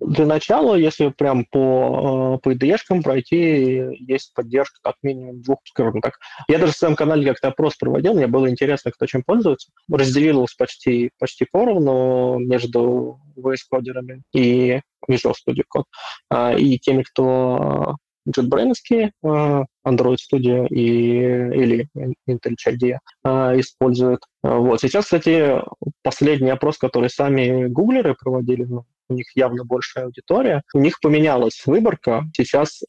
Для 0.00 0.26
начала, 0.26 0.74
если 0.74 1.08
прям 1.10 1.44
по, 1.44 2.36
э, 2.36 2.38
по 2.42 2.52
IDE-шкам 2.52 3.02
пройти, 3.02 3.96
есть 4.00 4.34
поддержка 4.34 4.78
как 4.82 4.96
минимум 5.02 5.40
двух, 5.40 5.60
скажем 5.64 6.00
так. 6.00 6.18
Я 6.48 6.58
даже 6.58 6.72
в 6.72 6.76
своем 6.76 6.96
канале 6.96 7.24
как-то 7.26 7.48
опрос 7.48 7.76
проводил, 7.76 8.14
мне 8.14 8.26
было 8.26 8.50
интересно, 8.50 8.90
кто 8.90 9.06
чем 9.06 9.22
пользуется. 9.22 9.70
Разделилось 9.88 10.54
почти, 10.54 11.10
почти 11.18 11.46
поровну 11.50 12.38
между 12.40 13.20
VS-кодерами 13.36 14.22
и 14.34 14.80
Visual 15.08 15.32
Studio 15.32 15.62
Code, 15.74 15.84
а, 16.28 16.54
и 16.54 16.78
теми, 16.78 17.02
кто 17.02 17.96
JetBrains, 18.28 19.10
а, 19.22 19.64
Android 19.86 20.16
Studio 20.16 20.66
и, 20.68 21.18
или 21.18 21.88
Intel 22.28 22.54
IDEA 22.66 22.98
а, 23.22 23.58
используют. 23.58 24.20
Вот. 24.42 24.80
Сейчас, 24.80 25.04
кстати, 25.04 25.62
последний 26.02 26.50
опрос, 26.50 26.78
который 26.78 27.10
сами 27.10 27.66
гуглеры 27.66 28.14
проводили, 28.14 28.64
ну, 28.64 28.84
у 29.08 29.14
них 29.14 29.26
явно 29.34 29.64
большая 29.64 30.06
аудитория. 30.06 30.62
У 30.72 30.78
них 30.78 31.00
поменялась 31.00 31.62
выборка. 31.66 32.24
Сейчас, 32.36 32.82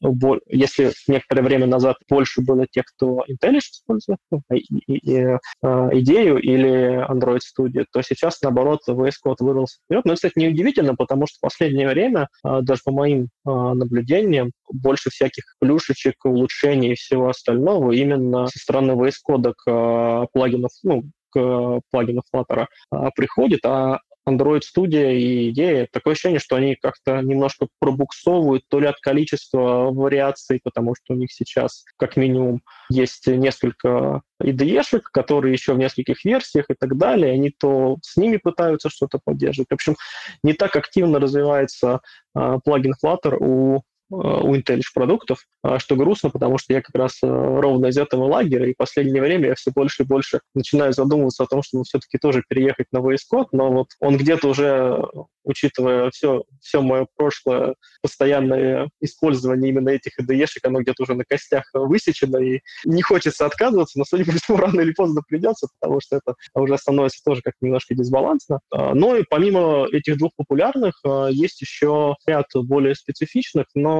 если 0.48 0.92
некоторое 1.08 1.42
время 1.42 1.66
назад 1.66 1.96
больше 2.08 2.42
было 2.42 2.66
тех, 2.66 2.84
кто 2.86 3.24
IntelliJ 3.28 3.58
использует, 3.58 4.18
ну, 4.30 4.42
и, 4.52 4.58
и, 4.58 5.16
и, 5.16 5.38
а, 5.62 5.88
идею 5.92 6.38
или 6.38 7.04
Android 7.10 7.40
Studio, 7.40 7.84
то 7.92 8.02
сейчас, 8.02 8.40
наоборот, 8.42 8.80
VS 8.88 9.14
Code 9.24 9.36
вырвался 9.40 9.78
вперед. 9.84 10.04
Но 10.04 10.12
это, 10.12 10.16
кстати, 10.16 10.38
неудивительно, 10.38 10.94
потому 10.94 11.26
что 11.26 11.38
в 11.38 11.40
последнее 11.40 11.88
время, 11.88 12.28
а, 12.42 12.62
даже 12.62 12.80
по 12.84 12.92
моим 12.92 13.28
а, 13.44 13.74
наблюдениям, 13.74 14.52
больше 14.72 15.10
всяких 15.10 15.44
плюшечек, 15.60 16.24
улучшений 16.24 16.92
и 16.92 16.96
всего 16.96 17.28
остального 17.28 17.92
именно 17.92 18.46
со 18.46 18.58
стороны 18.58 18.92
VS 18.92 19.14
Code 19.28 19.52
к 19.56 20.26
плагинов, 20.32 20.70
ну, 20.82 21.04
к 21.30 21.80
плагину 21.90 22.22
Flutter 22.32 22.66
приходит, 23.14 23.60
а 23.64 23.98
Android 24.28 24.62
Studio 24.62 25.14
и 25.14 25.50
идея. 25.50 25.88
Такое 25.90 26.12
ощущение, 26.12 26.40
что 26.40 26.56
они 26.56 26.74
как-то 26.74 27.20
немножко 27.20 27.68
пробуксовывают 27.78 28.64
то 28.68 28.80
ли 28.80 28.86
от 28.86 28.96
количества 28.96 29.90
вариаций, 29.90 30.60
потому 30.62 30.94
что 30.94 31.14
у 31.14 31.16
них 31.16 31.32
сейчас 31.32 31.84
как 31.96 32.16
минимум 32.16 32.62
есть 32.90 33.26
несколько 33.26 34.22
IDE-шек, 34.42 35.02
которые 35.12 35.52
еще 35.52 35.74
в 35.74 35.78
нескольких 35.78 36.24
версиях 36.24 36.66
и 36.68 36.74
так 36.74 36.96
далее. 36.96 37.32
Они 37.32 37.50
то 37.50 37.98
с 38.02 38.16
ними 38.16 38.36
пытаются 38.36 38.90
что-то 38.90 39.20
поддерживать. 39.24 39.68
В 39.70 39.74
общем, 39.74 39.96
не 40.42 40.52
так 40.52 40.76
активно 40.76 41.20
развивается 41.20 42.00
э, 42.36 42.58
плагин 42.64 42.94
Flutter 43.02 43.36
у 43.38 43.82
у 44.10 44.54
Intel 44.54 44.80
продуктов, 44.94 45.40
а, 45.62 45.78
что 45.78 45.96
грустно, 45.96 46.30
потому 46.30 46.58
что 46.58 46.72
я 46.72 46.80
как 46.80 46.94
раз 46.94 47.18
э, 47.22 47.26
ровно 47.26 47.86
из 47.86 47.98
этого 47.98 48.24
лагеря, 48.24 48.66
и 48.66 48.74
в 48.74 48.76
последнее 48.76 49.20
время 49.20 49.48
я 49.48 49.54
все 49.54 49.72
больше 49.72 50.04
и 50.04 50.06
больше 50.06 50.40
начинаю 50.54 50.92
задумываться 50.92 51.42
о 51.42 51.46
том, 51.46 51.62
что 51.62 51.82
все-таки 51.82 52.18
тоже 52.18 52.44
переехать 52.48 52.86
на 52.92 52.98
VS 52.98 53.18
Code, 53.32 53.48
но 53.52 53.72
вот 53.72 53.88
он 54.00 54.16
где-то 54.16 54.48
уже, 54.48 55.02
учитывая 55.44 56.10
все, 56.10 56.44
все 56.60 56.82
мое 56.82 57.06
прошлое 57.16 57.74
постоянное 58.00 58.88
использование 59.00 59.70
именно 59.70 59.88
этих 59.88 60.18
IDE-шек, 60.20 60.60
оно 60.64 60.82
где-то 60.82 61.02
уже 61.02 61.14
на 61.14 61.24
костях 61.24 61.64
высечено, 61.74 62.38
и 62.38 62.60
не 62.84 63.02
хочется 63.02 63.44
отказываться, 63.44 63.98
но, 63.98 64.04
судя 64.04 64.24
по 64.24 64.32
всему, 64.32 64.56
рано 64.58 64.80
или 64.80 64.92
поздно 64.92 65.22
придется, 65.26 65.68
потому 65.80 66.00
что 66.00 66.16
это 66.16 66.34
уже 66.54 66.78
становится 66.78 67.22
тоже 67.24 67.42
как 67.42 67.54
немножко 67.60 67.94
дисбалансно. 67.94 68.60
А, 68.70 68.94
но 68.94 69.16
и 69.16 69.24
помимо 69.28 69.86
этих 69.90 70.18
двух 70.18 70.32
популярных, 70.36 71.00
есть 71.30 71.60
еще 71.60 72.14
ряд 72.26 72.46
более 72.54 72.94
специфичных, 72.94 73.66
но 73.74 73.95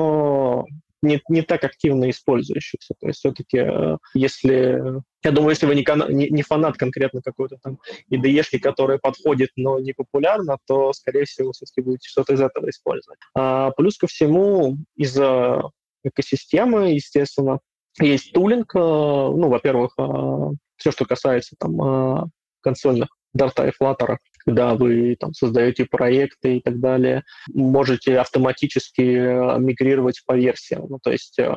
не, 1.03 1.21
не 1.29 1.43
так 1.43 1.65
активно 1.65 2.11
использующихся. 2.11 2.95
То 3.01 3.07
есть 3.09 3.21
все-таки, 3.21 3.59
э, 3.59 3.97
если... 4.15 4.83
Я 5.23 5.33
думаю, 5.33 5.51
если 5.51 5.67
вы 5.67 5.75
не, 5.75 5.85
не, 6.13 6.29
не 6.29 6.43
фанат 6.43 6.77
конкретно 6.77 7.21
какой-то 7.23 7.57
там 7.63 7.79
IDE, 8.11 8.59
которая 8.59 8.99
подходит, 8.99 9.51
но 9.57 9.79
не 9.79 9.93
популярна, 9.93 10.59
то, 10.67 10.93
скорее 10.93 11.25
всего, 11.25 11.53
все-таки 11.53 11.81
будете 11.81 12.09
что-то 12.09 12.35
из 12.35 12.41
этого 12.41 12.69
использовать. 12.71 13.19
А, 13.35 13.71
плюс 13.73 13.97
ко 13.99 14.07
всему, 14.07 14.77
из-за 14.97 15.63
экосистемы, 16.05 16.93
естественно, 16.93 17.59
есть 18.01 18.33
тулинг, 18.33 18.75
э, 18.75 18.79
ну, 18.79 19.49
во-первых, 19.49 19.93
э, 19.99 20.51
все, 20.77 20.93
что 20.93 21.07
касается 21.07 21.57
там 21.59 22.31
консольных 22.61 23.09
Dart 23.37 23.55
и 23.67 23.73
Flutter, 23.83 24.17
когда 24.47 24.75
вы 24.75 25.17
там 25.19 25.35
создаете 25.35 25.87
проекты 25.87 26.59
и 26.59 26.61
так 26.61 26.79
далее, 26.79 27.25
можете 27.53 28.19
автоматически 28.19 29.03
э, 29.03 29.59
мигрировать 29.59 30.23
по 30.25 30.35
версиям. 30.35 30.87
Ну, 30.89 30.99
то 31.03 31.11
есть 31.11 31.39
э, 31.39 31.53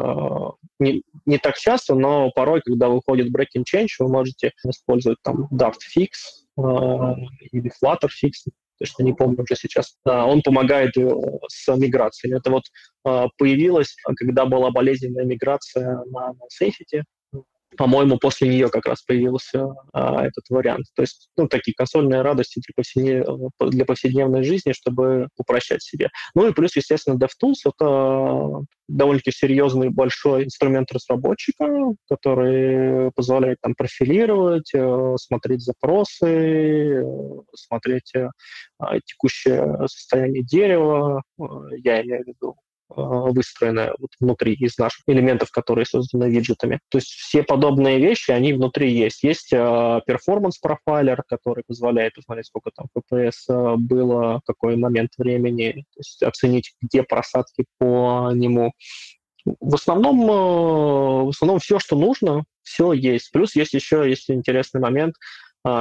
не, 0.79 1.03
не 1.25 1.37
так 1.37 1.55
часто, 1.55 1.93
но 1.93 2.31
порой, 2.31 2.61
когда 2.61 2.89
выходит 2.89 3.33
breaking 3.33 3.63
change, 3.71 3.89
вы 3.99 4.09
можете 4.09 4.53
использовать 4.65 5.19
там 5.21 5.47
Dart 5.53 5.77
Fix 5.95 6.09
э, 6.57 6.61
или 7.51 7.71
Flutter 7.81 8.09
Fix, 8.09 8.31
то 8.79 8.85
есть 8.85 8.97
не 8.99 9.13
помню 9.13 9.43
уже 9.43 9.55
сейчас, 9.55 9.97
он 10.05 10.41
помогает 10.41 10.97
э, 10.97 11.07
с 11.47 11.75
миграцией. 11.75 12.37
Это 12.37 12.49
вот 12.49 12.63
э, 13.05 13.27
появилось, 13.37 13.95
когда 14.15 14.45
была 14.45 14.71
болезненная 14.71 15.25
миграция 15.25 16.01
на, 16.05 16.33
на 16.33 16.45
Safety, 16.61 17.03
по-моему, 17.77 18.17
после 18.17 18.49
нее 18.49 18.69
как 18.69 18.87
раз 18.87 19.01
появился 19.03 19.67
а, 19.93 20.25
этот 20.25 20.45
вариант. 20.49 20.85
То 20.95 21.03
есть, 21.03 21.29
ну, 21.37 21.47
такие 21.47 21.73
консольные 21.75 22.21
радости 22.21 22.59
для, 22.59 22.73
повседнев... 22.75 23.51
для 23.59 23.85
повседневной 23.85 24.43
жизни, 24.43 24.73
чтобы 24.73 25.27
упрощать 25.37 25.83
себе. 25.83 26.09
Ну 26.35 26.47
и 26.47 26.53
плюс, 26.53 26.75
естественно, 26.75 27.15
DevTools— 27.15 27.53
это 27.65 28.65
довольно-таки 28.87 29.31
серьезный 29.31 29.89
большой 29.89 30.45
инструмент 30.45 30.91
разработчика, 30.91 31.67
который 32.09 33.11
позволяет 33.11 33.59
там 33.61 33.75
профилировать, 33.75 34.73
э, 34.73 35.15
смотреть 35.17 35.61
запросы, 35.61 36.25
э, 36.25 37.03
смотреть 37.55 38.13
э, 38.15 38.29
текущее 39.05 39.87
состояние 39.87 40.43
дерева, 40.43 41.21
я 41.83 42.01
имею 42.01 42.23
в 42.23 42.27
виду 42.27 42.55
Э, 42.59 42.68
выстроенная 42.89 43.93
вот 43.99 44.11
внутри 44.19 44.53
из 44.53 44.77
наших 44.77 45.03
элементов, 45.07 45.51
которые 45.51 45.85
созданы 45.85 46.29
виджетами. 46.29 46.79
То 46.89 46.97
есть 46.97 47.09
все 47.09 47.43
подобные 47.43 47.99
вещи, 47.99 48.31
они 48.31 48.53
внутри 48.53 48.91
есть. 48.91 49.23
Есть 49.23 49.51
перформанс-профайлер, 49.51 51.23
который 51.27 51.63
позволяет 51.67 52.17
узнать, 52.17 52.45
сколько 52.45 52.71
там 52.75 52.87
FPS 52.97 53.33
э, 53.49 53.75
было, 53.77 54.41
какой 54.45 54.75
момент 54.75 55.11
времени, 55.17 55.85
то 55.93 55.99
есть 55.99 56.23
оценить, 56.23 56.73
где 56.81 57.03
просадки 57.03 57.65
по 57.77 58.31
нему. 58.33 58.73
В 59.45 59.75
основном, 59.75 60.27
в 61.27 61.29
основном 61.29 61.59
все, 61.59 61.79
что 61.79 61.97
нужно, 61.97 62.43
все 62.63 62.91
есть. 62.91 63.31
Плюс 63.31 63.55
есть 63.55 63.73
еще 63.73 64.07
есть 64.07 64.29
интересный 64.29 64.81
момент, 64.81 65.15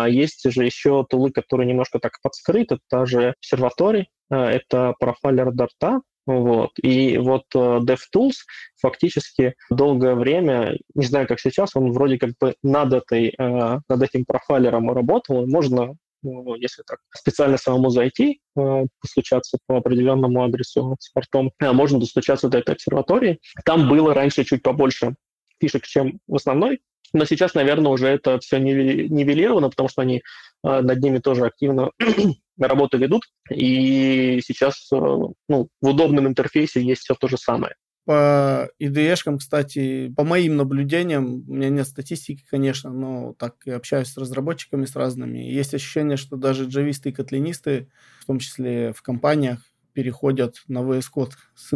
есть 0.08 0.50
же 0.50 0.64
еще 0.64 1.04
тулы, 1.08 1.30
которые 1.32 1.66
немножко 1.66 1.98
так 1.98 2.12
подскрыты, 2.22 2.78
та 2.88 3.04
же 3.04 3.34
обсерваторий, 3.38 4.08
это 4.30 4.94
профайлер 4.98 5.52
Дарта, 5.52 6.00
вот. 6.28 6.72
И 6.82 7.16
вот 7.16 7.44
uh, 7.56 7.80
DevTools 7.80 8.34
фактически 8.78 9.54
долгое 9.70 10.14
время, 10.14 10.76
не 10.94 11.06
знаю, 11.06 11.26
как 11.26 11.40
сейчас, 11.40 11.74
он 11.74 11.90
вроде 11.92 12.18
как 12.18 12.32
бы 12.38 12.54
над, 12.62 12.92
этой, 12.92 13.34
uh, 13.40 13.80
над 13.88 14.02
этим 14.02 14.26
профайлером 14.26 14.92
работал. 14.92 15.46
Можно, 15.46 15.94
ну, 16.22 16.54
если 16.56 16.82
так, 16.86 16.98
специально 17.16 17.56
самому 17.56 17.88
зайти, 17.88 18.42
uh, 18.58 18.86
постучаться 19.00 19.56
по 19.66 19.78
определенному 19.78 20.44
адресу 20.44 20.96
с 21.00 21.10
портом, 21.12 21.50
можно 21.62 21.98
достучаться 21.98 22.50
до 22.50 22.58
этой 22.58 22.74
обсерватории. 22.74 23.40
Там 23.64 23.88
было 23.88 24.12
раньше 24.12 24.44
чуть 24.44 24.62
побольше 24.62 25.14
фишек, 25.58 25.84
чем 25.86 26.20
в 26.26 26.36
основной 26.36 26.80
Но 27.12 27.24
сейчас, 27.24 27.54
наверное, 27.54 27.92
уже 27.92 28.08
это 28.08 28.38
все 28.40 28.58
нивелировано, 28.58 29.70
потому 29.70 29.88
что 29.88 30.02
они 30.02 30.22
э, 30.64 30.80
над 30.80 31.02
ними 31.02 31.18
тоже 31.18 31.46
активно 31.46 31.90
работу 32.58 32.98
ведут. 32.98 33.22
И 33.50 34.40
сейчас 34.44 34.88
э, 34.92 34.96
ну, 34.96 35.68
в 35.80 35.88
удобном 35.88 36.26
интерфейсе 36.26 36.82
есть 36.82 37.02
все 37.02 37.14
то 37.14 37.28
же 37.28 37.38
самое. 37.38 37.74
По 38.04 38.70
IDE-шкам, 38.80 39.36
кстати, 39.36 40.10
по 40.16 40.24
моим 40.24 40.56
наблюдениям, 40.56 41.44
у 41.46 41.54
меня 41.54 41.68
нет 41.68 41.86
статистики, 41.86 42.42
конечно, 42.50 42.90
но 42.90 43.34
так 43.34 43.56
и 43.66 43.70
общаюсь 43.70 44.08
с 44.08 44.16
разработчиками, 44.16 44.86
с 44.86 44.96
разными. 44.96 45.40
Есть 45.40 45.74
ощущение, 45.74 46.16
что 46.16 46.36
даже 46.36 46.64
джависты 46.64 47.10
и 47.10 47.12
котлинисты, 47.12 47.90
в 48.20 48.24
том 48.24 48.38
числе 48.38 48.94
в 48.94 49.02
компаниях, 49.02 49.60
переходят 49.98 50.62
на 50.68 50.78
VS 50.78 51.06
Code 51.14 51.32
с, 51.54 51.72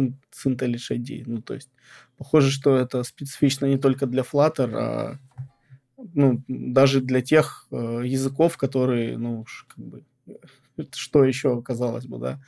IntelliJ 0.47 0.97
IDEA. 0.97 1.23
Ну, 1.27 1.41
то 1.41 1.53
есть, 1.55 1.69
похоже, 2.23 2.51
что 2.51 2.77
это 2.77 3.03
специфично 3.03 3.65
не 3.65 3.77
только 3.77 4.05
для 4.05 4.23
Flutter, 4.23 4.73
а 4.75 5.17
ну, 6.13 6.41
даже 6.47 7.01
для 7.01 7.21
тех 7.21 7.67
э, 7.69 8.01
языков, 8.05 8.55
которые, 8.55 9.17
ну, 9.17 9.45
как 9.67 9.85
бы, 9.85 10.03
что 10.93 11.25
еще, 11.25 11.61
казалось 11.61 12.05
бы, 12.05 12.17
да. 12.19 12.41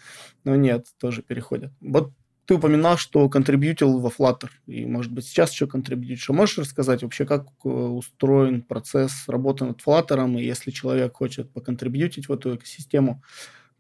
Но 0.45 0.55
нет, 0.55 0.88
тоже 0.97 1.21
переходят. 1.21 1.73
Вот 1.82 2.13
ты 2.45 2.55
упоминал, 2.55 2.97
что 2.97 3.28
контрибьютил 3.28 3.99
во 3.99 4.09
Flutter, 4.09 4.49
и, 4.65 4.86
может 4.86 5.11
быть, 5.11 5.26
сейчас 5.26 5.51
еще 5.51 5.67
контрибьютишь. 5.67 6.30
А 6.30 6.34
можешь 6.34 6.57
рассказать 6.57 7.03
вообще, 7.03 7.26
как 7.26 7.47
э, 7.65 7.69
устроен 7.69 8.61
процесс 8.61 9.28
работы 9.28 9.65
над 9.65 9.82
Flutter, 9.82 10.39
и 10.39 10.45
если 10.45 10.71
человек 10.71 11.15
хочет 11.15 11.51
поконтрибьютить 11.51 12.30
в 12.30 12.32
эту 12.32 12.55
экосистему, 12.55 13.21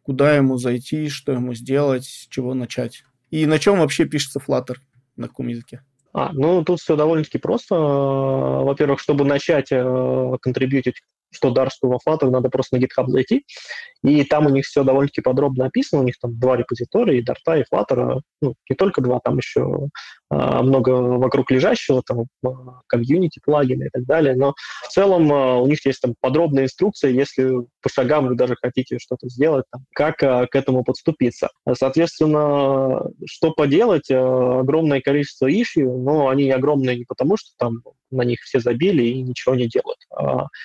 куда 0.01 0.35
ему 0.35 0.57
зайти, 0.57 1.07
что 1.07 1.31
ему 1.31 1.53
сделать, 1.53 2.05
с 2.05 2.27
чего 2.27 2.53
начать? 2.53 3.05
И 3.31 3.45
на 3.45 3.59
чем 3.59 3.79
вообще 3.79 4.05
пишется 4.05 4.39
Flutter, 4.39 4.77
на 5.15 5.27
каком 5.27 5.47
языке? 5.47 5.81
А, 6.13 6.31
ну, 6.31 6.63
тут 6.63 6.79
все 6.79 6.95
довольно-таки 6.95 7.37
просто. 7.37 7.75
Во-первых, 7.75 8.99
чтобы 9.01 9.25
начать 9.25 9.71
э, 9.71 10.37
контрибьютить 10.41 11.01
что 11.35 11.49
Dart, 11.49 11.69
что 11.75 11.97
Flutter, 12.07 12.29
надо 12.29 12.49
просто 12.49 12.77
на 12.77 12.81
GitHub 12.81 13.07
зайти, 13.07 13.45
и 14.03 14.23
там 14.23 14.45
у 14.45 14.49
них 14.49 14.65
все 14.65 14.83
довольно-таки 14.83 15.21
подробно 15.21 15.65
описано, 15.65 16.01
у 16.01 16.05
них 16.05 16.15
там 16.19 16.37
два 16.39 16.57
репозитория, 16.57 17.19
и 17.19 17.23
Dart, 17.23 17.59
и 17.59 17.63
Flutter, 17.73 18.21
ну, 18.41 18.53
не 18.69 18.75
только 18.75 19.01
два, 19.01 19.19
там 19.23 19.37
еще 19.37 19.89
а, 20.29 20.63
много 20.63 20.89
вокруг 20.89 21.51
лежащего, 21.51 22.01
там, 22.05 22.25
комьюнити, 22.87 23.39
плагины 23.43 23.85
и 23.85 23.89
так 23.91 24.05
далее, 24.05 24.35
но 24.35 24.53
в 24.83 24.91
целом 24.91 25.31
а, 25.31 25.57
у 25.59 25.67
них 25.67 25.85
есть 25.85 26.01
там 26.01 26.15
подробные 26.19 26.65
инструкции, 26.65 27.13
если 27.13 27.51
по 27.81 27.89
шагам 27.89 28.27
вы 28.27 28.35
даже 28.35 28.55
хотите 28.61 28.99
что-то 28.99 29.29
сделать, 29.29 29.65
там, 29.71 29.83
как 29.93 30.21
а, 30.23 30.47
к 30.47 30.55
этому 30.55 30.83
подступиться. 30.83 31.49
Соответственно, 31.73 33.01
что 33.25 33.51
поделать, 33.51 34.09
огромное 34.09 35.01
количество 35.01 35.49
issue, 35.49 35.95
но 35.97 36.29
они 36.29 36.49
огромные 36.49 36.97
не 36.97 37.05
потому, 37.05 37.37
что 37.37 37.51
там 37.57 37.81
на 38.15 38.23
них 38.23 38.39
все 38.41 38.59
забили 38.59 39.03
и 39.03 39.21
ничего 39.21 39.55
не 39.55 39.67
делают. 39.67 39.99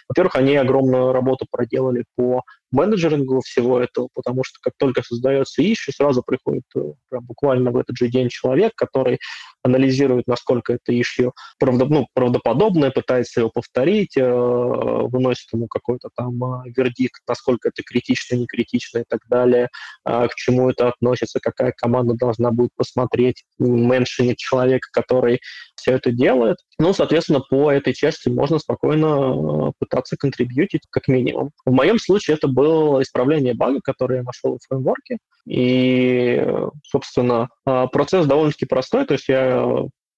Во-первых, 0.09 0.36
они 0.36 0.57
огромную 0.57 1.12
работу 1.12 1.46
проделали 1.51 2.05
по 2.16 2.42
менеджерингу 2.72 3.40
всего 3.40 3.80
этого, 3.80 4.09
потому 4.14 4.44
что 4.44 4.59
как 4.62 4.74
только 4.78 5.03
создается 5.03 5.62
issue, 5.62 5.92
сразу 5.94 6.22
приходит 6.22 6.64
э, 6.76 6.80
прям 7.09 7.24
буквально 7.24 7.70
в 7.70 7.76
этот 7.76 7.96
же 7.96 8.09
день 8.09 8.28
человек, 8.28 8.72
который 8.76 9.18
анализирует, 9.62 10.26
насколько 10.26 10.74
это 10.74 10.92
issue 10.92 11.32
правдо, 11.59 11.86
ну, 11.86 12.07
правдоподобное, 12.14 12.90
пытается 12.90 13.40
его 13.40 13.51
повторить, 13.51 14.16
э, 14.16 14.22
выносит 14.24 15.53
ему 15.53 15.66
какой-то 15.66 16.11
там 16.14 16.42
э, 16.42 16.70
вердикт, 16.76 17.22
насколько 17.28 17.68
это 17.68 17.82
критично, 17.82 18.36
не 18.36 18.46
критично 18.46 18.98
и 18.98 19.05
так 19.09 19.20
далее, 19.28 19.68
э, 20.07 20.28
к 20.28 20.34
чему 20.36 20.70
это 20.70 20.88
относится, 20.88 21.40
какая 21.40 21.72
команда 21.76 22.14
должна 22.14 22.51
будет 22.53 22.70
посмотреть, 22.76 23.44
меншинит 23.59 24.36
человека, 24.38 24.88
который 24.92 25.40
все 25.81 25.93
это 25.93 26.12
делает. 26.12 26.59
Ну, 26.78 26.93
соответственно, 26.93 27.41
по 27.41 27.70
этой 27.72 27.95
части 27.95 28.28
можно 28.28 28.59
спокойно 28.59 29.68
э, 29.68 29.72
пытаться 29.78 30.16
контрибьютить 30.16 30.83
как 30.91 31.09
минимум. 31.09 31.51
В 31.64 31.72
моем 31.72 31.99
случае 31.99 32.37
это 32.37 32.49
было 32.49 33.03
исправление 33.03 33.55
бага, 33.55 33.81
который 33.83 34.18
я 34.18 34.22
нашел 34.22 34.59
в 34.59 34.66
фреймворке. 34.68 35.18
И, 35.47 36.47
собственно, 36.85 37.49
э, 37.66 37.87
процесс 37.93 38.26
довольно-таки 38.26 38.66
простой. 38.66 39.07
То 39.07 39.14
есть 39.14 39.28
я 39.28 39.66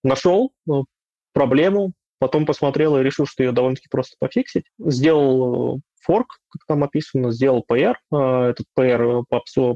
нашел 0.02 0.52
э, 0.68 0.72
проблему, 1.32 1.92
потом 2.18 2.44
посмотрел 2.44 2.96
и 2.96 3.02
решил, 3.02 3.26
что 3.26 3.42
ее 3.42 3.52
довольно-таки 3.52 3.88
просто 3.88 4.16
пофиксить. 4.18 4.64
Сделал 4.78 5.80
форк, 6.02 6.38
как 6.50 6.62
там 6.66 6.84
описано, 6.84 7.32
сделал 7.32 7.64
PR. 7.70 7.94
Этот 8.10 8.66
PR 8.78 9.24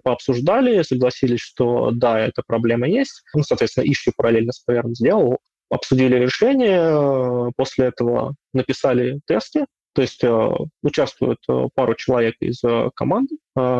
пообсуждали, 0.02 0.82
согласились, 0.82 1.40
что 1.40 1.90
да, 1.92 2.18
эта 2.18 2.42
проблема 2.46 2.88
есть. 2.88 3.22
Ну, 3.34 3.42
соответственно, 3.42 3.84
ищу 3.84 4.12
параллельно 4.16 4.52
с 4.52 4.62
PR 4.68 4.82
сделал 4.90 5.38
обсудили 5.70 6.16
решение, 6.16 7.52
после 7.56 7.86
этого 7.86 8.34
написали 8.52 9.20
тесты, 9.26 9.66
то 9.96 10.02
есть 10.02 10.22
э, 10.22 10.50
участвуют 10.82 11.38
э, 11.48 11.68
пару 11.74 11.94
человек 11.94 12.34
из 12.40 12.62
э, 12.62 12.90
команды, 12.94 13.36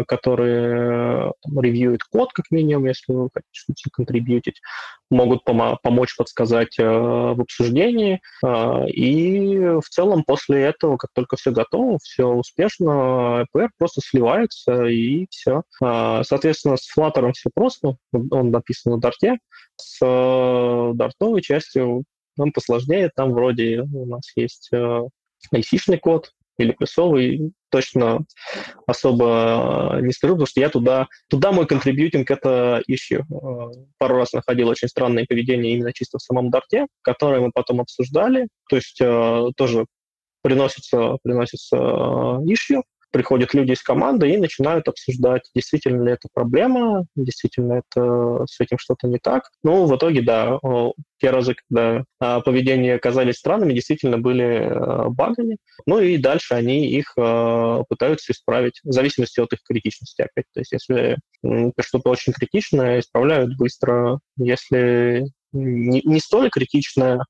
которые 0.08 1.32
там, 1.42 1.60
ревьюют 1.60 2.02
код, 2.04 2.32
как 2.32 2.46
минимум, 2.50 2.86
если 2.86 3.12
вы 3.12 3.28
хотите 3.30 3.90
контрибьютить, 3.92 4.62
могут 5.10 5.46
пом- 5.46 5.76
помочь 5.82 6.16
подсказать 6.16 6.78
в 6.78 7.42
обсуждении. 7.42 8.22
И 8.42 9.58
в 9.58 9.86
целом 9.90 10.24
после 10.24 10.62
этого, 10.62 10.96
как 10.96 11.10
только 11.12 11.36
все 11.36 11.50
готово, 11.50 11.98
все 12.02 12.24
успешно, 12.24 13.44
PR 13.54 13.68
просто 13.76 14.00
сливается 14.02 14.86
и 14.86 15.26
все. 15.28 15.62
Соответственно, 15.78 16.78
с 16.78 16.88
Flutter 16.96 17.30
все 17.34 17.50
просто, 17.54 17.98
он 18.30 18.50
написан 18.50 18.94
на 18.94 18.98
Dart, 18.98 19.36
с 19.78 19.98
дартовой 20.94 21.42
частью 21.42 22.04
нам 22.38 22.50
посложнее, 22.52 23.10
там 23.14 23.32
вроде 23.32 23.82
у 23.82 24.06
нас 24.06 24.32
есть 24.36 24.70
IC-шный 25.54 25.98
код 25.98 26.32
или 26.58 26.72
плюсовый, 26.72 27.52
точно 27.70 28.20
особо 28.86 29.98
не 30.00 30.12
скажу, 30.12 30.34
потому 30.34 30.46
что 30.46 30.60
я 30.60 30.70
туда, 30.70 31.06
туда 31.28 31.52
мой 31.52 31.66
контрибьютинг 31.66 32.30
это 32.30 32.82
ищу. 32.86 33.24
Пару 33.98 34.16
раз 34.16 34.32
находил 34.32 34.68
очень 34.68 34.88
странное 34.88 35.26
поведение 35.26 35.74
именно 35.74 35.92
чисто 35.92 36.18
в 36.18 36.22
самом 36.22 36.50
дарте, 36.50 36.86
которое 37.02 37.40
мы 37.40 37.50
потом 37.52 37.80
обсуждали. 37.80 38.48
То 38.70 38.76
есть 38.76 39.00
э, 39.00 39.46
тоже 39.56 39.84
приносится, 40.42 41.18
приносится 41.22 41.76
issue, 41.76 42.82
приходят 43.16 43.54
люди 43.54 43.72
из 43.72 43.82
команды 43.82 44.28
и 44.28 44.36
начинают 44.36 44.88
обсуждать, 44.88 45.48
действительно 45.54 46.02
ли 46.02 46.12
это 46.12 46.28
проблема, 46.34 47.06
действительно 47.16 47.80
это 47.88 48.44
с 48.46 48.60
этим 48.60 48.76
что-то 48.78 49.08
не 49.08 49.16
так. 49.18 49.44
Ну, 49.62 49.86
в 49.86 49.96
итоге, 49.96 50.20
да, 50.20 50.58
те 51.18 51.30
разы, 51.30 51.54
когда 51.54 52.04
а, 52.20 52.40
поведения 52.40 52.94
оказались 52.94 53.36
странными, 53.36 53.72
действительно 53.72 54.18
были 54.18 54.68
а, 54.70 55.08
багами. 55.08 55.56
Ну 55.86 55.98
и 55.98 56.18
дальше 56.18 56.52
они 56.52 56.90
их 56.90 57.14
а, 57.18 57.84
пытаются 57.88 58.32
исправить 58.32 58.80
в 58.84 58.92
зависимости 58.92 59.40
от 59.40 59.50
их 59.54 59.60
критичности 59.66 60.20
опять. 60.20 60.44
То 60.52 60.60
есть 60.60 60.72
если 60.72 61.16
что-то 61.80 62.10
очень 62.10 62.34
критичное, 62.34 63.00
исправляют 63.00 63.56
быстро. 63.56 64.20
Если 64.36 65.24
не, 65.52 66.02
не 66.04 66.20
столь 66.20 66.50
критичное, 66.50 67.24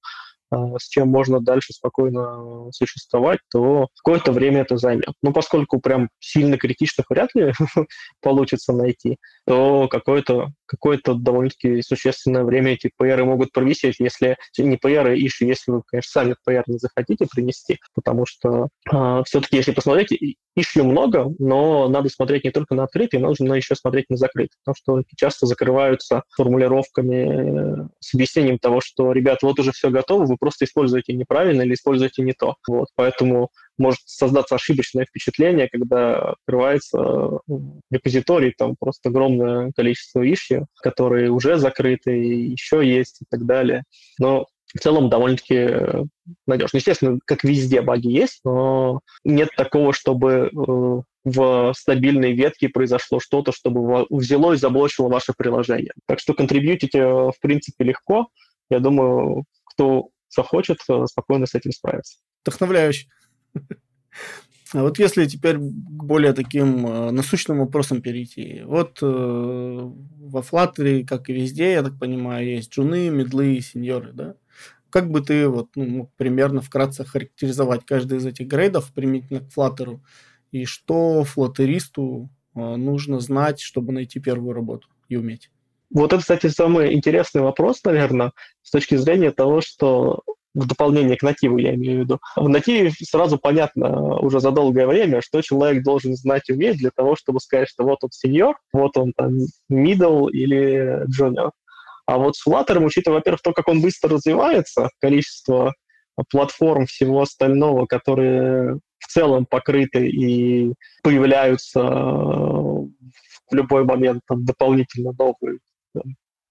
с 0.53 0.89
чем 0.89 1.09
можно 1.09 1.41
дальше 1.41 1.73
спокойно 1.73 2.71
существовать, 2.73 3.41
то 3.51 3.89
какое-то 4.03 4.33
время 4.33 4.63
это 4.63 4.77
займет. 4.77 5.13
Но 5.23 5.33
поскольку 5.33 5.81
прям 5.81 6.09
сильно 6.19 6.59
критичных 6.59 7.07
вряд 7.11 7.31
ли 7.35 7.53
получится 8.23 8.73
найти, 8.73 9.17
то 9.47 9.89
какое-то 9.89 10.51
какое 10.67 11.01
довольно-таки 11.05 11.81
существенное 11.83 12.45
время 12.45 12.73
эти 12.73 12.91
PR 13.01 13.25
могут 13.25 13.53
провисеть, 13.53 13.97
если 13.99 14.37
не 14.59 14.77
PR, 14.77 15.07
а 15.07 15.15
issue, 15.15 15.47
если 15.47 15.71
вы, 15.71 15.83
конечно, 15.87 16.11
сами 16.11 16.35
PR 16.49 16.65
не 16.67 16.79
захотите 16.79 17.27
принести, 17.33 17.79
потому 17.95 18.27
что 18.27 18.65
э, 18.65 18.69
а, 18.93 19.23
все-таки, 19.25 19.57
если 19.57 19.73
посмотреть, 19.73 20.13
issue 20.59 20.83
много, 20.83 21.33
но 21.39 21.89
надо 21.89 22.09
смотреть 22.09 22.45
не 22.45 22.51
только 22.51 22.75
на 22.75 22.85
открытые, 22.85 23.21
нужно 23.21 23.55
еще 23.55 23.75
смотреть 23.75 24.11
на 24.11 24.17
закрытые, 24.17 24.57
потому 24.65 24.75
что 24.77 25.03
часто 25.17 25.47
закрываются 25.47 26.23
формулировками 26.37 27.85
э, 27.85 27.89
с 28.01 28.15
объяснением 28.15 28.59
того, 28.59 28.81
что, 28.81 29.13
ребят, 29.13 29.43
вот 29.43 29.59
уже 29.61 29.73
все 29.73 29.91
готово, 29.91 30.27
вы 30.27 30.36
просто 30.39 30.65
используете 30.65 31.13
неправильно 31.13 31.63
или 31.63 31.75
используете 31.75 32.23
не 32.23 32.33
то. 32.33 32.57
Вот, 32.69 32.89
поэтому 32.95 33.51
может 33.79 34.01
создаться 34.07 34.55
ошибочное 34.55 35.05
впечатление, 35.05 35.69
когда 35.71 36.33
открывается 36.33 36.99
ну, 37.47 37.81
репозиторий, 37.91 38.55
там 38.57 38.75
просто 38.79 39.11
огромное 39.11 39.73
количество 39.77 40.23
ишью, 40.23 40.67
которые 40.83 41.31
уже 41.31 41.59
закрыты, 41.59 42.11
еще 42.11 42.87
есть 42.87 43.23
и 43.23 43.25
так 43.29 43.45
далее. 43.45 43.85
Но 44.19 44.47
в 44.75 44.81
целом 44.81 45.09
довольно-таки 45.09 45.55
э, 45.55 46.05
надежно. 46.47 46.79
Естественно, 46.79 47.19
как 47.25 47.45
везде 47.45 47.81
баги 47.83 48.09
есть, 48.09 48.41
но 48.45 49.01
нет 49.25 49.51
такого, 49.57 49.93
чтобы 49.93 50.51
э, 50.53 51.03
в 51.25 51.75
стабильной 51.77 52.33
ветке 52.33 52.69
произошло 52.69 53.21
что-то, 53.21 53.53
чтобы 53.53 54.07
взяло 54.11 54.53
и 54.53 54.57
заблочило 54.57 55.09
ваше 55.09 55.33
приложение. 55.37 55.93
Так 56.07 56.21
что 56.21 56.35
контрибьютить, 56.35 56.95
э, 56.95 57.01
в 57.05 57.35
принципе, 57.41 57.85
легко. 57.85 58.29
Я 58.71 58.81
думаю, 58.81 59.45
кто 59.65 60.09
захочет, 60.37 60.79
спокойно 61.07 61.47
с 61.47 61.55
этим 61.55 61.73
справиться. 61.73 62.19
Вдохновляюще. 62.43 63.09
А 64.73 64.83
вот 64.83 64.99
если 64.99 65.27
теперь 65.27 65.59
к 65.59 65.61
более 65.61 66.33
таким 66.33 66.87
э, 66.87 67.11
насущным 67.13 67.61
вопросам 67.61 68.03
перейти. 68.03 68.63
Вот 68.65 68.99
э, 69.01 69.07
во 69.07 70.41
Flutter, 70.41 71.05
как 71.05 71.29
и 71.29 71.33
везде, 71.33 71.73
я 71.73 71.85
так 71.85 71.99
понимаю, 72.01 72.45
есть 72.47 72.73
джуны, 72.73 73.09
медлы 73.09 73.55
и 73.55 73.61
сеньоры, 73.61 74.13
да? 74.13 74.35
Как 74.91 75.09
бы 75.09 75.21
ты 75.21 75.49
вот, 75.49 75.69
ну, 75.77 76.11
примерно 76.17 76.63
вкратце 76.63 77.05
характеризовать 77.05 77.87
каждый 77.87 78.19
из 78.19 78.27
этих 78.27 78.49
грейдов 78.49 78.93
применительно 78.93 79.41
к 79.41 79.57
Flutter, 79.57 80.01
и 80.51 80.65
что 80.65 81.23
флоттеристу 81.25 82.29
а, 82.55 82.77
нужно 82.77 83.21
знать, 83.21 83.61
чтобы 83.61 83.93
найти 83.93 84.21
первую 84.21 84.53
работу 84.53 84.89
и 85.09 85.17
уметь? 85.17 85.51
Вот 85.97 86.13
это, 86.13 86.21
кстати, 86.21 86.49
самый 86.49 86.93
интересный 86.93 87.41
вопрос, 87.41 87.83
наверное, 87.83 88.33
с 88.63 88.71
точки 88.71 88.97
зрения 88.97 89.31
того, 89.31 89.63
что 89.63 90.21
в 90.53 90.67
дополнение 90.67 91.17
к 91.17 91.23
нативу, 91.23 91.57
я 91.57 91.75
имею 91.75 91.97
в 91.97 92.01
виду. 92.01 92.21
В 92.37 92.51
нативе 92.51 92.91
сразу 92.91 93.39
понятно 93.39 94.19
уже 94.19 94.41
за 94.41 94.51
долгое 94.51 94.87
время, 94.87 95.23
что 95.23 95.41
человек 95.41 95.83
должен 95.83 96.15
знать 96.15 96.51
и 96.51 96.53
уметь 96.53 96.77
для 96.77 96.91
того, 96.95 97.17
чтобы 97.17 97.41
сказать, 97.41 97.71
что 97.71 97.85
вот 97.85 97.99
он 98.03 98.11
сеньор, 98.13 98.59
вот 98.75 98.99
он 98.99 99.15
там 99.17 99.39
middle 99.73 100.29
или 100.31 101.03
junior. 101.19 101.53
А 102.05 102.19
вот 102.19 102.37
с 102.37 102.47
Flutter, 102.47 102.79
учитывая, 102.85 103.19
во-первых, 103.19 103.41
то, 103.41 103.55
как 103.55 103.67
он 103.67 103.81
быстро 103.81 104.11
развивается, 104.11 104.91
количество 105.01 105.73
платформ 106.31 106.85
всего 106.85 107.23
остального, 107.23 107.87
которые 107.87 108.81
в 108.99 109.07
целом 109.07 109.47
покрыты 109.47 110.07
и 110.07 110.75
появляются 111.03 111.81
в 111.81 112.91
любой 113.51 113.85
момент 113.85 114.21
там, 114.29 114.45
дополнительно 114.45 115.13
новые 115.19 115.59